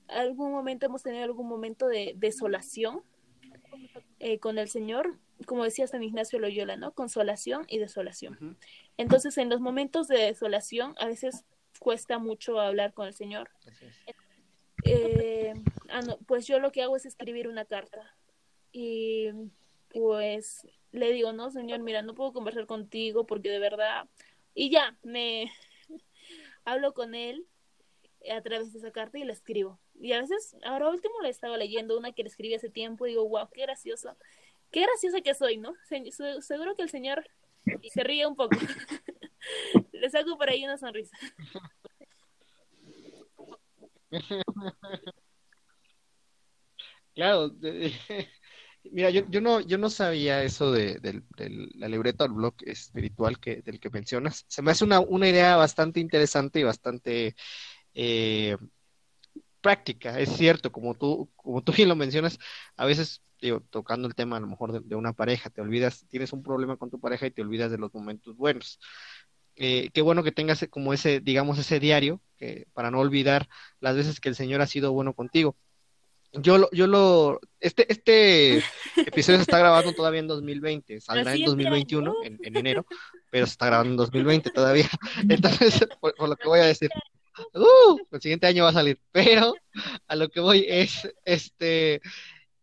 algún 0.08 0.52
momento 0.52 0.86
hemos 0.86 1.04
tenido 1.04 1.24
algún 1.24 1.48
momento 1.48 1.88
de 1.88 2.14
desolación 2.18 3.02
eh, 4.20 4.40
con 4.40 4.58
el 4.58 4.70
Señor, 4.70 5.18
como 5.46 5.64
decía 5.64 5.88
San 5.88 6.04
Ignacio 6.04 6.40
Loyola, 6.40 6.78
¿no? 6.78 6.94
Consolación 6.94 7.66
y 7.68 7.80
desolación. 7.80 8.58
Entonces, 8.98 9.38
en 9.38 9.50
los 9.50 9.60
momentos 9.60 10.08
de 10.08 10.18
desolación, 10.18 10.96
a 11.00 11.08
veces 11.08 11.46
cuesta 11.80 12.20
mucho 12.20 12.60
hablar 12.60 12.94
con 12.94 13.08
el 13.08 13.14
Señor. 13.14 13.50
Eh, 14.86 15.54
ah, 15.90 16.02
pues 16.28 16.48
yo 16.48 16.60
lo 16.60 16.72
que 16.72 16.84
hago 16.84 16.96
es 16.96 17.06
escribir 17.06 17.48
una 17.48 17.66
carta. 17.66 18.16
Y 18.72 19.30
pues 19.90 20.68
le 20.92 21.12
digo, 21.12 21.34
no, 21.34 21.52
Señor, 21.52 21.80
mira, 21.80 22.02
no 22.02 22.16
puedo 22.16 22.34
conversar 22.34 22.66
contigo 22.66 23.26
porque 23.26 23.50
de 23.50 23.60
verdad 23.60 24.08
y 24.56 24.70
ya, 24.70 24.96
me 25.04 25.52
hablo 26.66 26.94
con 26.94 27.16
él 27.16 27.46
a 28.32 28.42
través 28.42 28.72
de 28.74 28.80
esa 28.80 28.92
carta 28.92 29.18
y 29.18 29.24
la 29.24 29.34
escribo. 29.34 29.80
Y 30.00 30.14
a 30.14 30.22
veces, 30.22 30.56
ahora 30.64 30.90
último 30.90 31.14
le 31.22 31.30
estaba 31.30 31.58
leyendo 31.58 31.98
una 31.98 32.12
que 32.14 32.24
le 32.24 32.30
escribí 32.30 32.54
hace 32.54 32.70
tiempo 32.70 33.06
y 33.06 33.12
digo, 33.12 33.28
wow, 33.28 33.50
qué 33.52 33.62
gracioso. 33.62 34.16
Qué 34.72 34.82
graciosa 34.82 35.22
que 35.22 35.34
soy, 35.34 35.58
¿no? 35.58 35.74
seguro 36.42 36.76
que 36.76 36.84
el 36.84 36.90
señor 36.90 37.24
se 37.92 38.04
ríe 38.04 38.26
un 38.26 38.36
poco. 38.36 38.56
le 39.92 40.10
saco 40.10 40.38
por 40.38 40.50
ahí 40.50 40.64
una 40.64 40.78
sonrisa. 40.78 41.16
Claro, 47.14 47.52
Mira, 48.92 49.10
yo, 49.12 49.22
yo, 49.30 49.40
no, 49.40 49.62
yo 49.62 49.78
no 49.78 49.90
sabía 49.90 50.44
eso 50.44 50.72
de, 50.72 51.00
la 51.76 51.88
libreta 51.88 52.26
o 52.26 52.28
el 52.28 52.34
blog 52.34 52.56
espiritual 52.66 53.40
que, 53.40 53.62
del 53.62 53.80
que 53.80 53.90
mencionas. 53.90 54.44
Se 54.48 54.62
me 54.62 54.72
hace 54.72 54.84
una, 54.84 55.00
una 55.00 55.30
idea 55.30 55.56
bastante 55.56 56.02
interesante 56.02 56.60
y 56.60 56.64
bastante 56.64 57.36
eh, 57.94 58.58
práctica. 59.62 60.20
Es 60.20 60.30
cierto, 60.36 60.72
como 60.72 60.96
tú, 60.96 61.30
como 61.36 61.64
tú 61.64 61.72
bien 61.74 61.90
lo 61.90 61.96
mencionas, 61.96 62.40
a 62.76 62.86
veces, 62.86 63.22
digo, 63.42 63.62
tocando 63.70 64.08
el 64.08 64.16
tema 64.16 64.38
a 64.38 64.40
lo 64.40 64.48
mejor 64.48 64.84
de, 64.84 64.96
una 64.96 65.14
pareja, 65.14 65.50
te 65.50 65.62
olvidas, 65.62 66.06
tienes 66.10 66.34
un 66.34 66.44
problema 66.44 66.78
con 66.78 66.90
tu 66.90 67.00
pareja 67.00 67.28
y 67.28 67.32
te 67.32 67.42
olvidas 67.42 67.72
de 67.72 67.78
los 67.78 67.94
momentos 67.94 68.36
buenos. 68.36 68.80
Eh, 69.56 69.90
qué 69.94 70.02
bueno 70.02 70.24
que 70.24 70.32
tengas 70.32 70.66
como 70.70 70.94
ese, 70.94 71.20
digamos, 71.20 71.60
ese 71.60 71.80
diario, 71.80 72.22
que, 72.38 72.68
para 72.74 72.92
no 72.92 73.00
olvidar 73.00 73.48
las 73.80 73.96
veces 73.96 74.20
que 74.20 74.30
el 74.30 74.36
Señor 74.36 74.62
ha 74.62 74.68
sido 74.68 74.92
bueno 74.94 75.14
contigo 75.14 75.56
yo 76.34 76.58
lo, 76.58 76.70
yo 76.72 76.88
lo, 76.88 77.40
este, 77.60 77.92
este 77.92 78.58
episodio 78.98 79.38
se 79.38 79.44
está 79.44 79.60
grabando 79.60 79.94
todavía 79.94 80.20
en 80.20 80.28
2020, 80.28 81.00
saldrá 81.02 81.36
en 81.36 81.46
2021, 81.46 82.14
en, 82.24 82.40
en, 82.42 82.58
enero, 82.58 82.86
pero 83.30 83.46
se 83.46 83.52
está 83.52 83.68
grabando 83.68 83.92
en 83.92 83.98
2020 83.98 84.50
todavía. 84.52 84.90
Entonces, 85.30 85.88
por, 86.00 86.28
lo 86.28 86.36
que 86.36 86.48
voy 86.48 86.60
a 86.60 86.66
decir, 86.66 86.90
uh, 87.54 88.00
el 88.12 88.22
siguiente 88.22 88.48
año 88.48 88.64
va 88.64 88.70
a 88.70 88.74
salir, 88.74 89.00
pero 89.12 89.54
a 90.08 90.16
lo 90.16 90.30
que 90.30 90.40
voy 90.40 90.66
es, 90.68 91.10
este, 91.26 92.02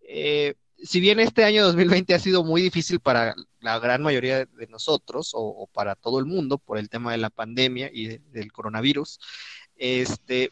eh, 0.03 0.55
si 0.83 1.01
bien 1.01 1.21
este 1.21 1.45
año 1.45 1.65
2020 1.65 2.15
ha 2.15 2.19
sido 2.19 2.45
muy 2.45 2.63
difícil 2.63 3.01
para 3.01 3.35
la 3.61 3.79
gran 3.79 4.03
mayoría 4.03 4.47
de 4.47 4.67
nosotros 4.69 5.33
o, 5.35 5.69
para 5.73 5.95
todo 5.95 6.19
el 6.19 6.27
mundo 6.27 6.59
por 6.59 6.79
el 6.79 6.89
tema 6.89 7.13
de 7.13 7.19
la 7.19 7.31
pandemia 7.31 7.91
y 7.93 8.19
del 8.19 8.53
coronavirus, 8.53 9.19
este, 9.77 10.51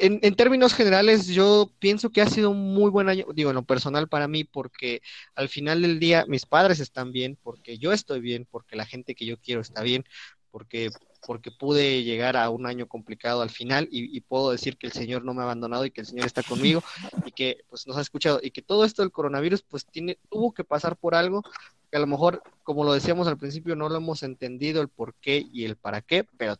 en, 0.00 0.20
en, 0.22 0.34
términos 0.34 0.74
generales, 0.74 1.26
yo 1.26 1.70
pienso 1.78 2.10
que 2.10 2.20
ha 2.20 2.26
sido 2.28 2.50
un 2.50 2.74
muy 2.74 2.90
buen 2.90 3.08
año, 3.08 3.26
digo, 3.34 3.50
en 3.50 3.56
lo 3.56 3.64
personal 3.64 4.08
para 4.08 4.28
mí, 4.28 4.44
porque 4.44 5.02
al 5.34 5.48
final 5.48 5.82
del 5.82 5.98
día 5.98 6.24
mis 6.28 6.46
padres 6.46 6.80
están 6.80 7.12
bien, 7.12 7.38
porque 7.42 7.78
yo 7.78 7.92
estoy 7.92 8.20
bien, 8.20 8.46
porque 8.50 8.76
la 8.76 8.86
gente 8.86 9.14
que 9.14 9.26
yo 9.26 9.38
quiero 9.38 9.60
está 9.60 9.82
bien, 9.82 10.04
porque, 10.50 10.90
porque 11.26 11.50
pude 11.50 12.02
llegar 12.02 12.36
a 12.36 12.50
un 12.50 12.66
año 12.66 12.88
complicado 12.88 13.42
al 13.42 13.50
final 13.50 13.88
y, 13.90 14.20
puedo 14.22 14.50
decir 14.50 14.76
que 14.76 14.86
el 14.86 14.92
Señor 14.92 15.24
no 15.24 15.34
me 15.34 15.40
ha 15.40 15.44
abandonado 15.44 15.84
y 15.84 15.90
que 15.90 16.00
el 16.00 16.06
Señor 16.06 16.26
está 16.26 16.42
conmigo 16.42 16.82
y 17.24 17.32
que 17.32 17.64
pues 17.68 17.86
nos 17.86 17.96
ha 17.96 18.00
escuchado 18.00 18.40
y 18.42 18.50
que 18.50 18.62
todo 18.62 18.84
esto 18.84 19.02
del 19.02 19.12
coronavirus 19.12 19.62
pues 19.62 19.86
tiene, 19.86 20.18
tuvo 20.30 20.52
que 20.52 20.64
pasar 20.64 20.96
por 20.96 21.14
algo 21.14 21.42
que 21.90 21.96
a 21.96 22.00
lo 22.00 22.06
mejor, 22.06 22.42
como 22.62 22.84
lo 22.84 22.94
decíamos 22.94 23.28
al 23.28 23.36
principio, 23.36 23.76
no 23.76 23.88
lo 23.88 23.96
hemos 23.96 24.22
entendido 24.22 24.80
el 24.80 24.88
por 24.88 25.14
qué 25.14 25.46
y 25.52 25.64
el 25.64 25.76
para 25.76 26.00
qué, 26.00 26.24
pero 26.38 26.56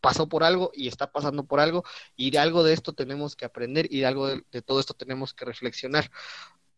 pasó 0.00 0.28
por 0.28 0.42
algo 0.42 0.72
y 0.74 0.88
está 0.88 1.12
pasando 1.12 1.44
por 1.44 1.60
algo 1.60 1.84
y 2.16 2.30
de 2.30 2.38
algo 2.38 2.64
de 2.64 2.72
esto 2.72 2.92
tenemos 2.92 3.36
que 3.36 3.44
aprender 3.44 3.86
y 3.90 4.00
de 4.00 4.06
algo 4.06 4.28
de, 4.28 4.62
todo 4.62 4.80
esto 4.80 4.94
tenemos 4.94 5.32
que 5.32 5.44
reflexionar. 5.44 6.10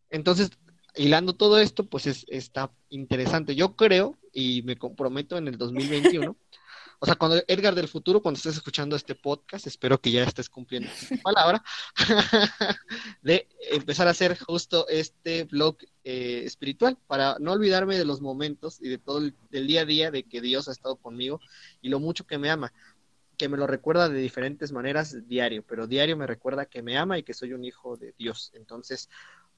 Entonces, 0.09 0.51
hilando 0.95 1.33
todo 1.33 1.59
esto, 1.59 1.85
pues 1.85 2.05
es, 2.05 2.25
está 2.29 2.71
interesante. 2.89 3.55
Yo 3.55 3.75
creo 3.75 4.17
y 4.31 4.61
me 4.63 4.77
comprometo 4.77 5.37
en 5.37 5.47
el 5.47 5.57
2021. 5.57 6.35
O 7.05 7.07
sea, 7.07 7.17
cuando 7.17 7.39
Edgar 7.47 7.75
del 7.75 7.87
futuro, 7.87 8.19
cuando 8.19 8.39
estés 8.39 8.55
escuchando 8.55 8.95
este 8.95 9.13
podcast, 9.13 9.67
espero 9.67 10.01
que 10.01 10.09
ya 10.09 10.23
estés 10.23 10.49
cumpliendo 10.49 10.89
tu 11.07 11.21
palabra, 11.21 11.63
de 13.21 13.47
empezar 13.69 14.07
a 14.07 14.09
hacer 14.09 14.35
justo 14.39 14.87
este 14.87 15.43
blog 15.43 15.77
eh, 16.03 16.41
espiritual 16.45 16.97
para 17.05 17.37
no 17.39 17.51
olvidarme 17.51 17.95
de 17.95 18.05
los 18.05 18.21
momentos 18.21 18.81
y 18.81 18.89
de 18.89 18.97
todo 18.97 19.19
el 19.19 19.35
del 19.51 19.67
día 19.67 19.81
a 19.81 19.85
día 19.85 20.09
de 20.09 20.23
que 20.23 20.41
Dios 20.41 20.67
ha 20.67 20.71
estado 20.71 20.95
conmigo 20.95 21.39
y 21.79 21.89
lo 21.89 21.99
mucho 21.99 22.25
que 22.25 22.39
me 22.39 22.49
ama 22.49 22.73
que 23.37 23.49
me 23.49 23.57
lo 23.57 23.67
recuerda 23.67 24.09
de 24.09 24.17
diferentes 24.17 24.71
maneras 24.71 25.27
diario, 25.27 25.61
pero 25.61 25.85
diario 25.85 26.17
me 26.17 26.25
recuerda 26.25 26.65
que 26.65 26.81
me 26.81 26.97
ama 26.97 27.19
y 27.19 27.23
que 27.23 27.33
soy 27.33 27.51
un 27.53 27.65
hijo 27.65 27.97
de 27.97 28.13
Dios. 28.17 28.51
Entonces, 28.55 29.09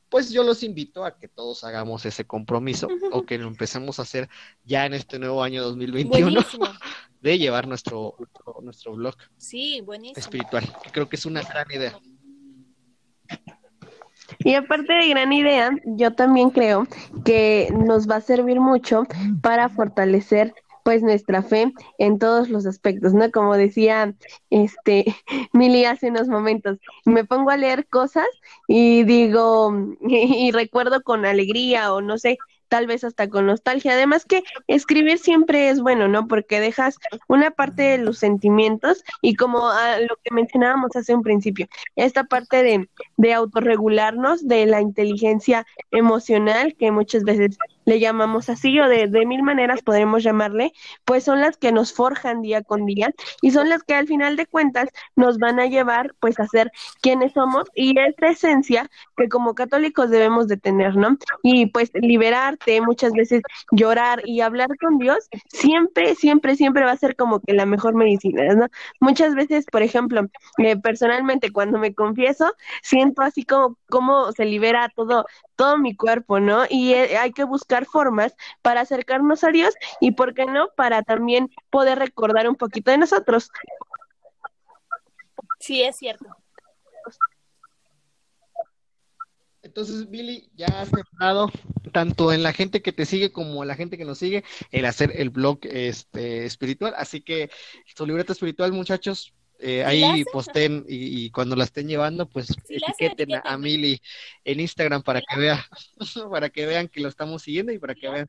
pues 0.09 0.31
yo 0.31 0.43
los 0.43 0.63
invito 0.63 1.05
a 1.05 1.17
que 1.17 1.27
todos 1.27 1.63
hagamos 1.63 2.05
ese 2.05 2.25
compromiso 2.25 2.87
o 3.11 3.25
que 3.25 3.37
lo 3.37 3.47
empecemos 3.47 3.99
a 3.99 4.03
hacer 4.03 4.29
ya 4.65 4.85
en 4.85 4.93
este 4.93 5.19
nuevo 5.19 5.43
año 5.43 5.63
2021 5.63 6.41
de 7.21 7.37
llevar 7.37 7.67
nuestro, 7.67 8.15
nuestro, 8.61 8.93
blog 8.93 9.15
sí, 9.37 9.81
buenísimo. 9.81 10.19
espiritual, 10.19 10.63
que 10.83 10.91
creo 10.91 11.09
que 11.09 11.15
es 11.15 11.25
una 11.25 11.41
gran 11.41 11.65
idea. 11.71 11.99
Y 14.39 14.55
aparte 14.55 14.93
de 14.93 15.09
gran 15.09 15.31
idea, 15.31 15.71
yo 15.85 16.13
también 16.13 16.49
creo 16.49 16.85
que 17.23 17.69
nos 17.73 18.09
va 18.09 18.17
a 18.17 18.21
servir 18.21 18.59
mucho 18.59 19.03
para 19.41 19.69
fortalecer 19.69 20.53
pues 20.87 21.03
nuestra 21.03 21.43
fe 21.43 21.73
en 21.97 22.17
todos 22.17 22.47
los 22.47 22.65
aspectos, 22.65 23.13
¿no? 23.13 23.29
Como 23.29 23.57
decía 23.57 24.15
este 24.49 25.03
Mili 25.51 25.83
hace 25.83 26.07
unos 26.07 26.29
momentos, 26.29 26.77
me 27.03 27.25
pongo 27.25 27.49
a 27.49 27.57
leer 27.57 27.85
cosas 27.87 28.25
y 28.69 29.03
digo, 29.03 29.73
y 30.07 30.49
recuerdo 30.53 31.01
con 31.03 31.25
alegría 31.25 31.91
o 31.93 31.99
no 31.99 32.17
sé, 32.17 32.37
tal 32.69 32.87
vez 32.87 33.03
hasta 33.03 33.29
con 33.29 33.47
nostalgia. 33.47 33.91
Además 33.91 34.23
que 34.23 34.43
escribir 34.67 35.17
siempre 35.17 35.67
es 35.67 35.81
bueno, 35.81 36.07
¿no? 36.07 36.25
Porque 36.29 36.61
dejas 36.61 36.95
una 37.27 37.51
parte 37.51 37.83
de 37.83 37.97
los 37.97 38.17
sentimientos 38.19 39.03
y 39.21 39.35
como 39.35 39.67
a 39.67 39.99
lo 39.99 40.15
que 40.23 40.33
mencionábamos 40.33 40.95
hace 40.95 41.13
un 41.13 41.21
principio, 41.21 41.67
esta 41.97 42.23
parte 42.23 42.63
de, 42.63 42.89
de 43.17 43.33
autorregularnos, 43.33 44.47
de 44.47 44.65
la 44.65 44.79
inteligencia 44.79 45.65
emocional 45.91 46.77
que 46.77 46.91
muchas 46.91 47.25
veces 47.25 47.57
le 47.87 47.99
llamamos 47.99 48.49
así 48.49 48.79
o 48.79 48.87
de, 48.89 49.07
de 49.07 49.25
mil 49.25 49.43
maneras 49.43 49.81
podremos 49.81 50.21
llamarle, 50.23 50.73
pues 51.05 51.23
son 51.23 51.39
las 51.39 51.57
que 51.57 51.71
nos 51.71 51.93
forjan 51.93 52.41
día 52.41 52.61
con 52.61 52.85
día 52.85 53.13
y 53.41 53.51
son 53.51 53.69
las 53.69 53.83
que 53.83 53.95
al 53.95 54.07
final 54.07 54.35
de 54.35 54.45
cuentas 54.45 54.89
nos 55.15 55.37
van 55.39 55.59
a 55.59 55.67
llevar 55.67 56.13
pues 56.19 56.39
a 56.39 56.47
ser 56.47 56.71
quienes 57.01 57.31
somos 57.33 57.63
y 57.73 57.97
esta 57.97 58.27
esencia 58.27 58.89
que 59.15 59.29
como 59.29 59.55
católicos 59.55 60.09
debemos 60.09 60.47
de 60.49 60.57
tener, 60.57 60.97
¿no? 60.97 61.17
Y 61.43 61.67
pues 61.67 61.91
liberarte, 61.93 62.81
muchas 62.81 63.13
veces 63.13 63.41
llorar 63.71 64.21
y 64.25 64.41
hablar 64.41 64.69
con 64.79 64.97
Dios, 64.97 65.29
siempre, 65.47 66.15
siempre, 66.15 66.55
siempre 66.57 66.83
va 66.83 66.91
a 66.91 66.97
ser 66.97 67.15
como 67.15 67.39
que 67.39 67.53
la 67.53 67.65
mejor 67.65 67.95
medicina, 67.95 68.53
¿no? 68.53 68.67
Muchas 68.99 69.33
veces, 69.33 69.65
por 69.71 69.81
ejemplo, 69.81 70.27
eh, 70.57 70.75
personalmente 70.77 71.51
cuando 71.51 71.79
me 71.79 71.93
confieso, 71.93 72.53
siento 72.83 73.21
así 73.21 73.45
como 73.45 73.77
cómo 73.89 74.31
se 74.33 74.45
libera 74.45 74.89
todo, 74.95 75.25
todo 75.57 75.77
mi 75.77 75.95
cuerpo, 75.95 76.39
¿no? 76.39 76.63
Y 76.69 76.93
eh, 76.93 77.17
hay 77.17 77.33
que 77.33 77.43
buscar 77.43 77.85
formas 77.85 78.33
para 78.61 78.81
acercarnos 78.81 79.43
a 79.43 79.49
Dios 79.49 79.73
y, 79.99 80.11
¿por 80.11 80.33
qué 80.33 80.45
no?, 80.45 80.69
para 80.77 81.03
también 81.03 81.49
poder 81.69 81.99
recordar 81.99 82.47
un 82.47 82.55
poquito 82.55 82.91
de 82.91 82.99
nosotros. 82.99 83.49
Sí, 85.59 85.83
es 85.83 85.97
cierto. 85.97 86.25
Entonces, 89.63 90.09
Billy, 90.09 90.49
ya 90.55 90.67
has 90.67 90.89
sembrado 90.89 91.51
tanto 91.91 92.31
en 92.31 92.41
la 92.41 92.53
gente 92.53 92.81
que 92.81 92.93
te 92.93 93.05
sigue 93.05 93.31
como 93.31 93.63
en 93.63 93.67
la 93.67 93.75
gente 93.75 93.97
que 93.97 94.05
nos 94.05 94.17
sigue 94.17 94.43
el 94.71 94.85
hacer 94.85 95.11
el 95.15 95.29
blog 95.29 95.59
este, 95.63 96.45
espiritual. 96.45 96.93
Así 96.95 97.21
que 97.21 97.49
su 97.93 98.05
libreta 98.05 98.31
espiritual, 98.31 98.71
muchachos, 98.71 99.33
eh, 99.59 99.83
ahí 99.83 100.23
posten 100.25 100.85
y, 100.87 101.25
y, 101.25 101.31
cuando 101.31 101.55
la 101.55 101.63
estén 101.63 101.87
llevando, 101.87 102.27
pues 102.27 102.51
hacen, 102.51 102.77
etiqueten 102.77 103.41
a. 103.43 103.57
Mili 103.57 104.01
en 104.43 104.59
Instagram 104.59 105.01
para 105.03 105.21
que 105.21 105.39
vea, 105.39 105.65
para 106.31 106.49
que 106.49 106.65
vean 106.65 106.87
que 106.87 107.01
lo 107.01 107.09
estamos 107.09 107.41
siguiendo 107.41 107.71
y 107.71 107.79
para 107.79 107.95
que 107.95 108.09
vean. 108.09 108.27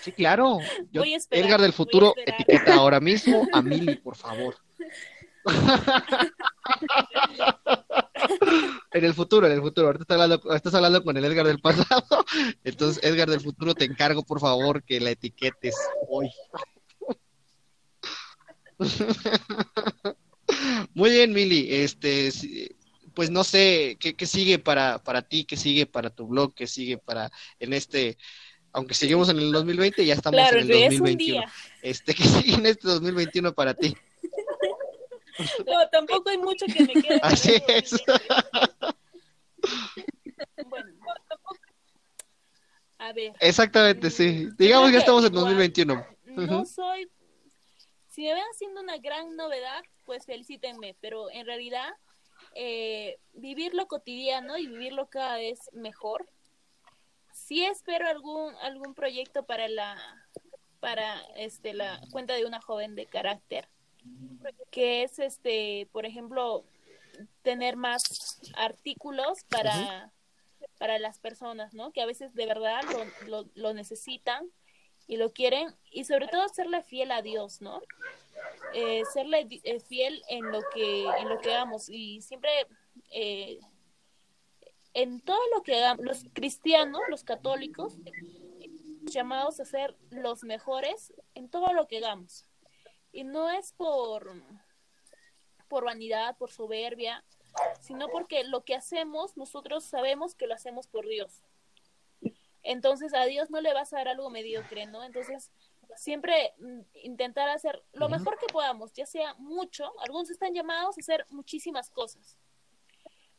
Sí, 0.00 0.12
claro. 0.12 0.58
Yo, 0.90 1.04
esperar, 1.04 1.44
Edgar 1.44 1.60
del 1.60 1.72
futuro, 1.72 2.14
etiqueta 2.26 2.74
ahora 2.74 3.00
mismo 3.00 3.46
a 3.52 3.62
Mili, 3.62 3.96
por 3.96 4.16
favor. 4.16 4.56
En 8.92 9.04
el 9.04 9.12
futuro, 9.12 9.46
en 9.46 9.52
el 9.52 9.60
futuro. 9.60 9.88
Ahorita 9.88 10.04
estás 10.04 10.20
hablando, 10.20 10.54
estás 10.54 10.74
hablando 10.74 11.02
con 11.02 11.16
el 11.16 11.24
Edgar 11.24 11.46
del 11.46 11.60
pasado. 11.60 12.24
Entonces, 12.62 13.02
Edgar 13.02 13.28
del 13.28 13.40
futuro, 13.40 13.74
te 13.74 13.84
encargo, 13.84 14.22
por 14.22 14.40
favor, 14.40 14.84
que 14.84 15.00
la 15.00 15.10
etiquetes 15.10 15.74
hoy. 16.08 16.30
Muy 20.94 21.10
bien, 21.10 21.32
Mili. 21.32 21.72
Este, 21.74 22.30
pues 23.14 23.30
no 23.30 23.44
sé 23.44 23.96
qué, 24.00 24.14
qué 24.14 24.26
sigue 24.26 24.58
para, 24.58 24.98
para 24.98 25.22
ti, 25.22 25.44
qué 25.44 25.56
sigue 25.56 25.86
para 25.86 26.10
tu 26.10 26.26
blog, 26.26 26.54
qué 26.54 26.66
sigue 26.66 26.98
para 26.98 27.30
en 27.58 27.72
este, 27.72 28.18
aunque 28.72 28.94
seguimos 28.94 29.28
en 29.28 29.38
el 29.38 29.52
2020, 29.52 30.04
ya 30.04 30.14
estamos 30.14 30.40
Claro, 30.40 30.58
en 30.58 30.64
el 30.64 30.70
es 30.72 30.92
un 30.94 30.98
2021. 31.06 31.40
día. 31.40 31.52
Este, 31.82 32.14
¿qué 32.14 32.24
sigue 32.24 32.54
en 32.54 32.66
este 32.66 32.88
2021 32.88 33.52
para 33.54 33.74
ti? 33.74 33.96
No, 35.66 35.88
tampoco 35.90 36.30
hay 36.30 36.38
mucho 36.38 36.66
que 36.66 36.84
me 36.84 36.92
quede. 36.94 37.20
Así 37.22 37.54
es. 37.68 37.90
2020. 37.90 38.94
Bueno. 40.66 40.90
A 42.98 43.12
ver. 43.12 43.32
Exactamente, 43.40 44.10
sí. 44.10 44.48
Digamos 44.56 44.86
que 44.86 44.92
Creo 44.92 45.00
estamos 45.00 45.24
en 45.24 45.32
igual, 45.32 45.44
2021. 45.44 46.06
No 46.36 46.64
soy. 46.64 47.08
Si 48.08 48.22
me 48.22 48.34
ven 48.34 48.42
haciendo 48.52 48.80
una 48.80 48.96
gran 48.98 49.34
novedad, 49.36 49.82
pues 50.04 50.26
felicítenme, 50.26 50.96
pero 51.00 51.30
en 51.30 51.46
realidad 51.46 51.88
eh, 52.54 53.18
vivir 53.32 53.74
lo 53.74 53.86
cotidiano 53.86 54.56
y 54.58 54.66
vivirlo 54.66 55.08
cada 55.08 55.36
vez 55.36 55.58
mejor. 55.72 56.28
Sí 57.32 57.64
espero 57.64 58.06
algún 58.08 58.54
algún 58.56 58.94
proyecto 58.94 59.44
para 59.44 59.68
la 59.68 59.96
para 60.80 61.20
este 61.36 61.74
la 61.74 62.00
cuenta 62.10 62.34
de 62.34 62.44
una 62.44 62.60
joven 62.60 62.94
de 62.94 63.06
carácter, 63.06 63.68
que 64.70 65.02
es 65.02 65.18
este, 65.18 65.88
por 65.92 66.06
ejemplo, 66.06 66.64
tener 67.42 67.76
más 67.76 68.40
artículos 68.56 69.44
para 69.48 70.12
para 70.78 70.98
las 70.98 71.18
personas, 71.18 71.74
¿no? 71.74 71.92
Que 71.92 72.02
a 72.02 72.06
veces 72.06 72.34
de 72.34 72.46
verdad 72.46 72.82
lo, 72.90 73.28
lo, 73.28 73.50
lo 73.54 73.74
necesitan 73.74 74.50
y 75.06 75.16
lo 75.16 75.32
quieren 75.32 75.74
y 75.90 76.04
sobre 76.04 76.28
todo 76.28 76.48
serle 76.48 76.82
fiel 76.82 77.10
a 77.10 77.22
Dios, 77.22 77.60
¿no? 77.60 77.80
Eh, 78.72 79.04
serle 79.12 79.46
eh, 79.62 79.80
fiel 79.80 80.22
en 80.28 80.50
lo 80.50 80.60
que 80.74 81.04
en 81.04 81.28
lo 81.28 81.38
que 81.38 81.54
hagamos 81.54 81.88
y 81.88 82.20
siempre 82.22 82.50
eh, 83.10 83.60
en 84.94 85.20
todo 85.20 85.38
lo 85.54 85.62
que 85.62 85.76
hagamos 85.76 86.04
los 86.04 86.24
cristianos, 86.32 87.00
los 87.08 87.22
católicos 87.22 87.96
llamados 89.02 89.60
a 89.60 89.64
ser 89.64 89.96
los 90.10 90.42
mejores 90.42 91.12
en 91.34 91.48
todo 91.48 91.72
lo 91.72 91.86
que 91.86 91.98
hagamos 91.98 92.46
y 93.12 93.22
no 93.22 93.48
es 93.50 93.72
por 93.72 94.32
por 95.68 95.84
vanidad, 95.84 96.36
por 96.36 96.50
soberbia, 96.50 97.24
sino 97.80 98.08
porque 98.08 98.44
lo 98.44 98.64
que 98.64 98.74
hacemos 98.74 99.36
nosotros 99.36 99.84
sabemos 99.84 100.34
que 100.34 100.46
lo 100.46 100.54
hacemos 100.54 100.88
por 100.88 101.06
Dios. 101.06 101.42
Entonces 102.62 103.14
a 103.14 103.24
Dios 103.24 103.50
no 103.50 103.60
le 103.60 103.72
vas 103.72 103.92
a 103.92 103.98
dar 103.98 104.08
algo 104.08 104.30
mediocre, 104.30 104.86
¿no? 104.86 105.04
Entonces 105.04 105.52
siempre 105.96 106.54
mm, 106.58 106.80
intentar 107.04 107.48
hacer 107.48 107.82
lo 107.92 108.08
mejor 108.08 108.38
que 108.38 108.46
podamos, 108.52 108.92
ya 108.92 109.06
sea 109.06 109.34
mucho, 109.34 109.92
algunos 110.00 110.30
están 110.30 110.54
llamados 110.54 110.96
a 110.96 111.00
hacer 111.00 111.26
muchísimas 111.30 111.90
cosas 111.90 112.38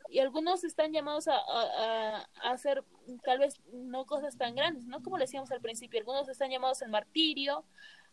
y 0.10 0.20
algunos 0.20 0.64
están 0.64 0.92
llamados 0.94 1.28
a, 1.28 1.36
a- 1.36 2.18
a- 2.18 2.30
a 2.44 2.52
hacer 2.52 2.84
tal 3.24 3.40
vez 3.40 3.60
no 3.74 4.06
cosas 4.06 4.38
tan 4.38 4.56
grandes, 4.56 4.86
¿no? 4.86 5.02
Como 5.02 5.18
le 5.18 5.24
decíamos 5.24 5.52
al 5.52 5.62
principio, 5.62 6.00
algunos 6.00 6.30
están 6.30 6.52
llamados 6.52 6.82
al 6.84 6.90
martirio, 6.90 7.66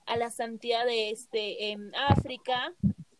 a 0.06 0.16
la 0.16 0.30
santidad 0.30 0.84
de 0.86 1.10
este 1.10 1.70
en 1.70 1.94
África 1.94 2.74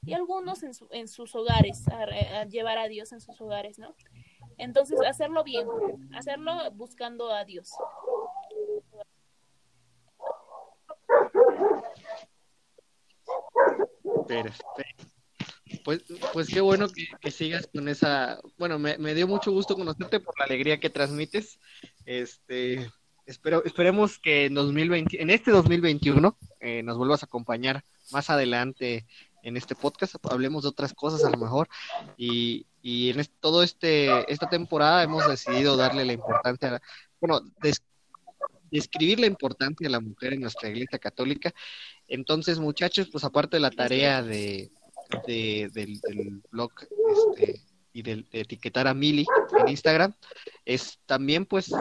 y 0.05 0.15
algunos 0.15 0.63
en, 0.63 0.75
su- 0.75 0.89
en 0.91 1.07
sus 1.07 1.35
hogares, 1.35 1.87
a, 1.89 2.41
a 2.41 2.45
llevar 2.47 2.79
a 2.79 2.89
Dios 2.89 3.13
en 3.13 3.21
sus 3.21 3.41
hogares, 3.41 3.79
¿no? 3.79 3.95
Entonces, 4.59 5.01
hacerlo 5.07 5.45
bien, 5.45 5.67
hacerlo 6.15 6.53
buscando 6.73 7.31
a 7.31 7.45
Dios. 7.45 7.71
Pues, 15.85 16.05
pues 16.33 16.49
qué 16.49 16.61
bueno 16.61 16.87
que, 16.89 17.31
sigas 17.31 17.67
con 17.73 17.89
esa. 17.89 18.41
Bueno, 18.59 18.79
me, 18.79 19.15
dio 19.15 19.27
mucho 19.27 19.51
gusto 19.51 19.75
conocerte 19.75 20.21
por 20.21 20.39
la 20.39 20.45
alegría 20.45 20.79
que 20.79 20.91
transmites. 20.91 21.59
Este, 22.05 22.91
espero, 23.27 23.65
esperemos 23.65 24.19
que 24.19 24.47
en 24.47 24.55
2020, 24.55 25.21
en 25.23 25.31
este 25.31 25.51
2021 25.51 26.37
eh, 26.61 26.83
nos 26.83 26.99
vuelvas 26.99 27.23
a 27.23 27.27
acompañar 27.27 27.85
más 28.11 28.29
adelante 28.31 29.07
en 29.43 29.57
este 29.57 29.75
podcast. 29.75 30.15
Hablemos 30.31 30.63
de 30.65 30.69
otras 30.69 30.93
cosas 30.93 31.25
a 31.25 31.31
lo 31.31 31.39
mejor. 31.39 31.69
Y, 32.17 32.67
y 32.83 33.11
en 33.11 33.21
este- 33.21 33.35
todo 33.41 33.63
este 33.63 34.31
esta 34.31 34.49
temporada 34.49 35.03
hemos 35.03 35.27
decidido 35.27 35.77
darle 35.77 36.05
la 36.05 36.13
importancia, 36.13 36.83
bueno, 37.21 37.41
des- 37.63 37.83
describir 38.71 39.21
la 39.21 39.27
importancia 39.27 39.87
de 39.87 39.91
la 39.91 40.01
mujer 40.01 40.33
en 40.33 40.41
nuestra 40.41 40.69
iglesia 40.69 40.99
católica. 40.99 41.53
Entonces, 42.13 42.59
muchachos, 42.59 43.09
pues 43.11 43.25
aparte 43.25 43.57
de 43.57 43.61
la 43.61 43.71
tarea 43.71 44.23
de, 44.23 44.71
de- 45.27 45.71
del, 45.73 45.99
del 46.01 46.43
blog 46.51 46.73
este, 47.37 47.61
y 47.95 48.03
del- 48.03 48.29
de, 48.31 48.41
etiquetar 48.41 48.87
a 48.87 48.95
Mili 48.95 49.25
en 49.61 49.69
Instagram, 49.69 50.15
es 50.67 50.99
también 51.07 51.47
pues 51.47 51.73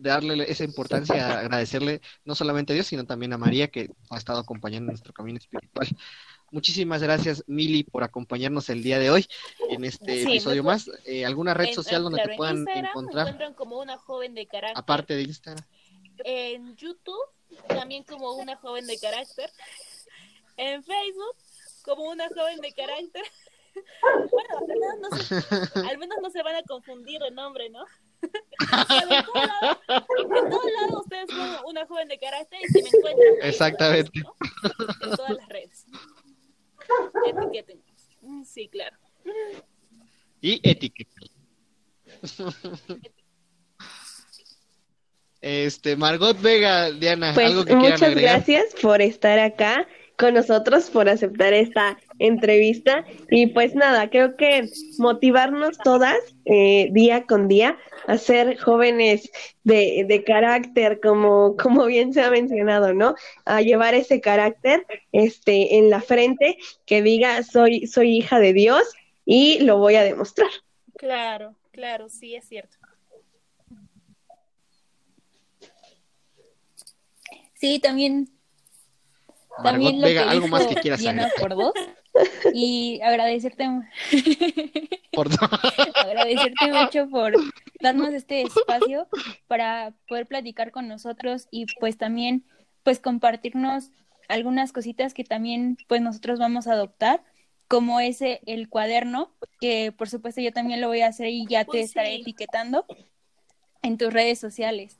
darle 0.00 0.50
esa 0.50 0.62
importancia, 0.64 1.40
agradecerle 1.40 2.00
no 2.24 2.34
solamente 2.36 2.72
a 2.72 2.74
Dios, 2.74 2.86
sino 2.86 3.04
también 3.04 3.32
a 3.32 3.38
María 3.38 3.68
que 3.68 3.90
ha 4.10 4.16
estado 4.16 4.38
acompañando 4.38 4.90
en 4.90 4.94
nuestro 4.94 5.12
camino 5.12 5.38
espiritual. 5.38 5.88
Muchísimas 6.52 7.02
gracias, 7.02 7.44
Mili, 7.46 7.84
por 7.84 8.02
acompañarnos 8.04 8.68
el 8.70 8.82
día 8.82 8.98
de 9.00 9.10
hoy 9.10 9.26
en 9.70 9.84
este 9.84 10.22
Sí, 10.24 10.28
episodio 10.30 10.62
me 10.64 10.68
más. 10.70 10.90
Eh, 11.04 11.24
¿Alguna 11.24 11.54
red 11.54 11.68
En- 11.68 11.74
social 11.74 11.96
en- 11.98 12.02
donde 12.04 12.16
claro, 12.16 12.28
te 12.28 12.32
en 12.32 12.36
puedan 12.38 12.62
me 12.64 12.78
encontrar? 12.88 13.26
encuentran 13.26 13.54
como 13.54 13.80
una 13.80 13.98
joven 13.98 14.34
de 14.34 14.46
carácter. 14.46 14.78
Aparte 14.78 15.14
de 15.16 15.22
Instagram. 15.22 15.64
En 16.24 16.76
YouTube 16.76 17.16
también 17.68 18.04
como 18.04 18.32
una 18.34 18.56
joven 18.56 18.86
de 18.86 18.98
carácter. 18.98 19.50
En 20.56 20.82
Facebook 20.82 21.36
como 21.82 22.04
una 22.04 22.28
joven 22.28 22.60
de 22.60 22.72
carácter. 22.72 23.22
Bueno, 24.02 24.58
al 24.58 24.66
menos 24.66 24.98
no 24.98 25.16
se, 25.16 25.88
al 25.88 25.98
menos 25.98 26.18
no 26.20 26.28
se 26.30 26.42
van 26.42 26.56
a 26.56 26.62
confundir 26.64 27.22
el 27.22 27.32
nombre, 27.32 27.70
¿no? 27.70 27.84
en 28.20 29.24
todos 29.24 29.46
lados, 29.46 29.78
en 29.88 30.50
todos 30.50 30.72
lados 30.80 31.02
ustedes 31.04 31.30
son 31.30 31.56
una 31.66 31.86
joven 31.86 32.08
de 32.08 32.18
carácter 32.18 32.58
y 32.62 32.66
si 32.66 32.82
me 32.82 32.88
encuentran. 32.88 33.34
ahí 33.42 33.48
Exactamente. 33.48 34.20
¿no? 34.20 34.34
En 35.02 35.16
todas 35.16 35.30
las 35.36 35.48
redes. 35.48 35.86
Etiqueten. 37.24 37.82
Sí, 38.44 38.68
claro. 38.68 38.96
Y 40.40 40.68
etiqueta. 40.68 41.20
Este, 45.40 45.96
Margot 45.96 46.40
Vega, 46.40 46.90
Diana, 46.90 47.32
Pues 47.34 47.46
algo 47.46 47.64
que 47.64 47.74
muchas 47.74 48.02
agregar. 48.02 48.36
gracias 48.36 48.74
por 48.80 49.00
estar 49.00 49.38
acá 49.38 49.86
con 50.18 50.34
nosotros, 50.34 50.90
por 50.90 51.08
aceptar 51.08 51.54
esta 51.54 51.98
entrevista. 52.18 53.06
Y 53.30 53.46
pues 53.46 53.74
nada, 53.74 54.10
creo 54.10 54.36
que 54.36 54.68
motivarnos 54.98 55.78
todas 55.78 56.18
eh, 56.44 56.90
día 56.92 57.24
con 57.24 57.48
día 57.48 57.78
a 58.06 58.18
ser 58.18 58.58
jóvenes 58.58 59.30
de, 59.64 60.04
de 60.06 60.22
carácter, 60.22 61.00
como, 61.00 61.56
como 61.56 61.86
bien 61.86 62.12
se 62.12 62.20
ha 62.20 62.30
mencionado, 62.30 62.92
¿no? 62.92 63.14
A 63.46 63.62
llevar 63.62 63.94
ese 63.94 64.20
carácter 64.20 64.86
este, 65.12 65.76
en 65.78 65.88
la 65.88 66.02
frente 66.02 66.58
que 66.84 67.00
diga 67.00 67.42
soy, 67.42 67.86
soy 67.86 68.18
hija 68.18 68.40
de 68.40 68.52
Dios 68.52 68.82
y 69.24 69.60
lo 69.60 69.78
voy 69.78 69.94
a 69.94 70.02
demostrar. 70.02 70.50
Claro, 70.98 71.54
claro, 71.72 72.10
sí, 72.10 72.34
es 72.34 72.46
cierto. 72.46 72.76
Sí, 77.60 77.78
también, 77.78 78.30
Margot 79.58 79.64
también 79.72 80.00
lo 80.00 80.06
Vega, 80.06 80.24
que 80.24 80.28
algo 80.30 80.48
más 80.48 80.66
que 80.66 80.74
quieras 80.76 81.00
agregar. 81.06 81.30
por 81.38 81.54
dos. 81.54 81.72
Y 82.54 83.00
agradecerte, 83.02 83.68
Por- 85.12 85.28
agradecerte 85.94 86.72
mucho 86.72 87.08
por 87.08 87.34
darnos 87.80 88.12
este 88.14 88.42
espacio 88.42 89.06
para 89.46 89.92
poder 90.08 90.26
platicar 90.26 90.70
con 90.72 90.88
nosotros 90.88 91.46
y 91.50 91.66
pues 91.78 91.98
también 91.98 92.44
pues 92.82 92.98
compartirnos 92.98 93.90
algunas 94.28 94.72
cositas 94.72 95.12
que 95.12 95.24
también 95.24 95.76
pues 95.88 96.00
nosotros 96.00 96.38
vamos 96.38 96.66
a 96.66 96.72
adoptar, 96.72 97.22
como 97.68 98.00
ese 98.00 98.40
el 98.46 98.68
cuaderno, 98.68 99.32
que 99.60 99.92
por 99.92 100.08
supuesto 100.08 100.40
yo 100.40 100.52
también 100.52 100.80
lo 100.80 100.88
voy 100.88 101.02
a 101.02 101.08
hacer 101.08 101.28
y 101.28 101.46
ya 101.46 101.64
te 101.64 101.78
Uy, 101.78 101.82
estaré 101.84 102.14
sí. 102.16 102.22
etiquetando 102.22 102.86
en 103.82 103.98
tus 103.98 104.12
redes 104.12 104.38
sociales. 104.38 104.99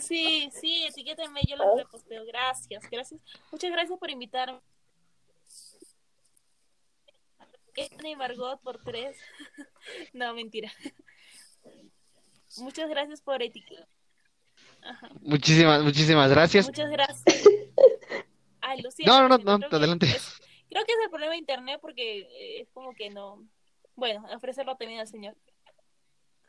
Sí, 0.00 0.50
sí, 0.52 0.84
etiquétenme, 0.86 1.40
yo 1.48 1.56
los 1.56 1.76
reposteo. 1.76 2.24
Gracias, 2.26 2.82
gracias. 2.90 3.20
Muchas 3.52 3.70
gracias 3.70 3.98
por 3.98 4.10
invitarme. 4.10 4.60
Y 8.04 8.16
Margot 8.16 8.60
por 8.62 8.82
tres. 8.82 9.16
No, 10.12 10.34
mentira. 10.34 10.70
Muchas 12.58 12.88
gracias 12.90 13.22
por 13.22 13.42
etiquetar. 13.42 13.88
muchísimas, 15.20 15.82
muchísimas 15.82 16.30
gracias. 16.30 16.66
Muchas 16.66 16.90
gracias. 16.90 17.24
Ay, 18.60 18.82
siento. 18.90 19.12
No, 19.12 19.28
no, 19.28 19.38
no, 19.38 19.44
no, 19.44 19.58
Creo 19.58 19.70
que 19.70 19.76
adelante. 19.76 20.06
es- 20.06 20.40
creo 20.68 20.84
que 20.84 20.92
es 20.92 20.98
el 21.04 21.10
problema 21.10 21.32
de 21.32 21.38
internet 21.38 21.78
porque 21.80 22.18
eh, 22.20 22.60
es 22.62 22.68
como 22.70 22.92
que 22.94 23.08
no. 23.10 23.48
Bueno, 23.96 24.26
ofrecerlo 24.34 24.76
también 24.76 25.00
al 25.00 25.08
señor. 25.08 25.36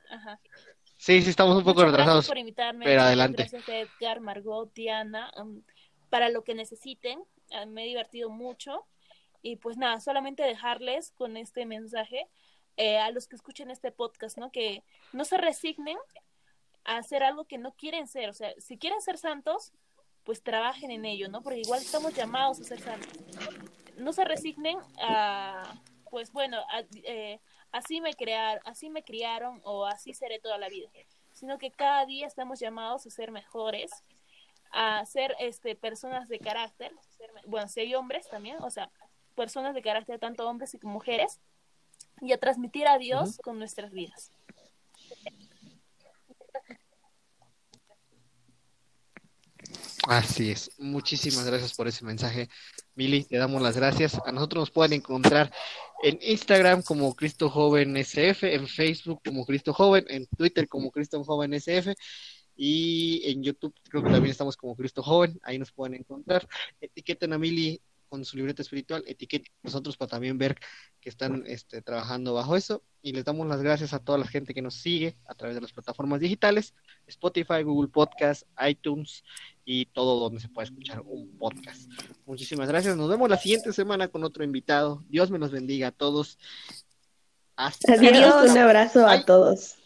Ajá. 0.09 0.39
Sí, 1.01 1.19
sí, 1.23 1.31
estamos 1.31 1.57
un 1.57 1.63
poco 1.63 1.79
Muchas 1.79 1.91
retrasados. 1.93 2.15
Gracias 2.17 2.29
por 2.29 2.37
invitarme. 2.37 2.85
pero 2.85 3.01
adelante. 3.01 3.37
Gracias 3.49 3.67
a 3.67 3.75
Edgar, 3.79 4.19
Margot, 4.19 4.71
Diana, 4.75 5.31
um, 5.35 5.63
para 6.11 6.29
lo 6.29 6.43
que 6.43 6.53
necesiten. 6.53 7.23
Me 7.69 7.85
he 7.85 7.87
divertido 7.87 8.29
mucho. 8.29 8.85
Y 9.41 9.55
pues 9.55 9.77
nada, 9.77 9.99
solamente 9.99 10.43
dejarles 10.43 11.11
con 11.13 11.37
este 11.37 11.65
mensaje 11.65 12.27
eh, 12.77 12.99
a 12.99 13.09
los 13.09 13.27
que 13.27 13.35
escuchen 13.35 13.71
este 13.71 13.91
podcast, 13.91 14.37
¿no? 14.37 14.51
Que 14.51 14.83
no 15.11 15.25
se 15.25 15.37
resignen 15.37 15.97
a 16.83 16.97
hacer 16.97 17.23
algo 17.23 17.45
que 17.45 17.57
no 17.57 17.71
quieren 17.73 18.05
ser. 18.07 18.29
O 18.29 18.33
sea, 18.33 18.53
si 18.59 18.77
quieren 18.77 19.01
ser 19.01 19.17
santos, 19.17 19.73
pues 20.23 20.43
trabajen 20.43 20.91
en 20.91 21.05
ello, 21.05 21.29
¿no? 21.29 21.41
Porque 21.41 21.61
igual 21.61 21.81
estamos 21.81 22.13
llamados 22.13 22.59
a 22.59 22.63
ser 22.63 22.79
santos. 22.79 23.11
No 23.97 24.13
se 24.13 24.23
resignen 24.23 24.77
a, 25.01 25.73
pues 26.11 26.31
bueno, 26.31 26.57
a- 26.69 26.83
eh, 27.05 27.39
así 27.71 28.01
me 28.01 28.13
crearon, 28.13 28.61
así 28.65 28.89
me 28.89 29.03
criaron 29.03 29.61
o 29.63 29.85
así 29.85 30.13
seré 30.13 30.39
toda 30.39 30.57
la 30.57 30.69
vida, 30.69 30.89
sino 31.33 31.57
que 31.57 31.71
cada 31.71 32.05
día 32.05 32.27
estamos 32.27 32.59
llamados 32.59 33.05
a 33.05 33.09
ser 33.09 33.31
mejores, 33.31 33.91
a 34.71 35.05
ser 35.05 35.35
este 35.39 35.75
personas 35.75 36.29
de 36.29 36.39
carácter, 36.39 36.91
bueno, 37.45 37.67
si 37.67 37.81
hay 37.81 37.95
hombres 37.95 38.27
también, 38.29 38.57
o 38.61 38.69
sea, 38.69 38.89
personas 39.35 39.73
de 39.73 39.81
carácter 39.81 40.19
tanto 40.19 40.47
hombres 40.47 40.73
y 40.73 40.79
mujeres 40.85 41.39
y 42.21 42.33
a 42.33 42.37
transmitir 42.37 42.87
a 42.87 42.97
Dios 42.97 43.37
con 43.43 43.57
nuestras 43.57 43.91
vidas. 43.91 44.31
Así 50.07 50.51
es. 50.51 50.71
Muchísimas 50.79 51.45
gracias 51.45 51.73
por 51.75 51.87
ese 51.87 52.03
mensaje, 52.03 52.49
Mili. 52.95 53.23
Te 53.23 53.37
damos 53.37 53.61
las 53.61 53.77
gracias. 53.77 54.19
A 54.25 54.31
nosotros 54.31 54.63
nos 54.63 54.71
pueden 54.71 54.93
encontrar 54.93 55.51
en 56.01 56.17
Instagram 56.21 56.81
como 56.81 57.15
Cristo 57.15 57.49
Joven 57.49 57.95
SF, 57.97 58.55
en 58.55 58.67
Facebook 58.67 59.21
como 59.23 59.45
Cristo 59.45 59.73
Joven, 59.73 60.05
en 60.09 60.25
Twitter 60.25 60.67
como 60.67 60.91
Cristo 60.91 61.23
Joven 61.23 61.53
SF 61.53 61.93
y 62.55 63.21
en 63.25 63.43
YouTube 63.43 63.73
creo 63.89 64.03
que 64.03 64.11
también 64.11 64.31
estamos 64.31 64.57
como 64.57 64.75
Cristo 64.75 65.01
Joven. 65.01 65.39
Ahí 65.43 65.57
nos 65.57 65.71
pueden 65.71 65.95
encontrar. 65.95 66.47
Etiqueten 66.79 67.33
a 67.33 67.37
Mili 67.37 67.81
con 68.11 68.25
su 68.25 68.35
libreta 68.35 68.61
espiritual, 68.61 69.05
etiqueten 69.07 69.53
nosotros 69.63 69.95
para 69.95 70.09
también 70.09 70.37
ver 70.37 70.57
que 70.99 71.07
están 71.07 71.45
este, 71.47 71.81
trabajando 71.81 72.33
bajo 72.33 72.57
eso. 72.57 72.83
Y 73.01 73.13
les 73.13 73.23
damos 73.23 73.47
las 73.47 73.61
gracias 73.61 73.93
a 73.93 73.99
toda 73.99 74.17
la 74.17 74.27
gente 74.27 74.53
que 74.53 74.61
nos 74.61 74.75
sigue 74.75 75.15
a 75.25 75.33
través 75.33 75.55
de 75.55 75.61
las 75.61 75.71
plataformas 75.71 76.19
digitales, 76.19 76.75
Spotify, 77.07 77.63
Google 77.63 77.87
Podcast, 77.87 78.43
iTunes 78.67 79.23
y 79.63 79.85
todo 79.85 80.19
donde 80.19 80.41
se 80.41 80.49
pueda 80.49 80.65
escuchar 80.65 81.01
un 81.05 81.37
podcast. 81.37 81.89
Muchísimas 82.25 82.67
gracias. 82.67 82.97
Nos 82.97 83.09
vemos 83.09 83.29
la 83.29 83.37
siguiente 83.37 83.71
semana 83.71 84.09
con 84.09 84.25
otro 84.25 84.43
invitado. 84.43 85.05
Dios 85.07 85.31
me 85.31 85.39
los 85.39 85.51
bendiga 85.51 85.87
a 85.87 85.91
todos. 85.91 86.37
Hasta 87.55 87.93
Adiós, 87.93 88.51
un 88.51 88.57
abrazo 88.57 89.07
a 89.07 89.23
todos. 89.23 89.80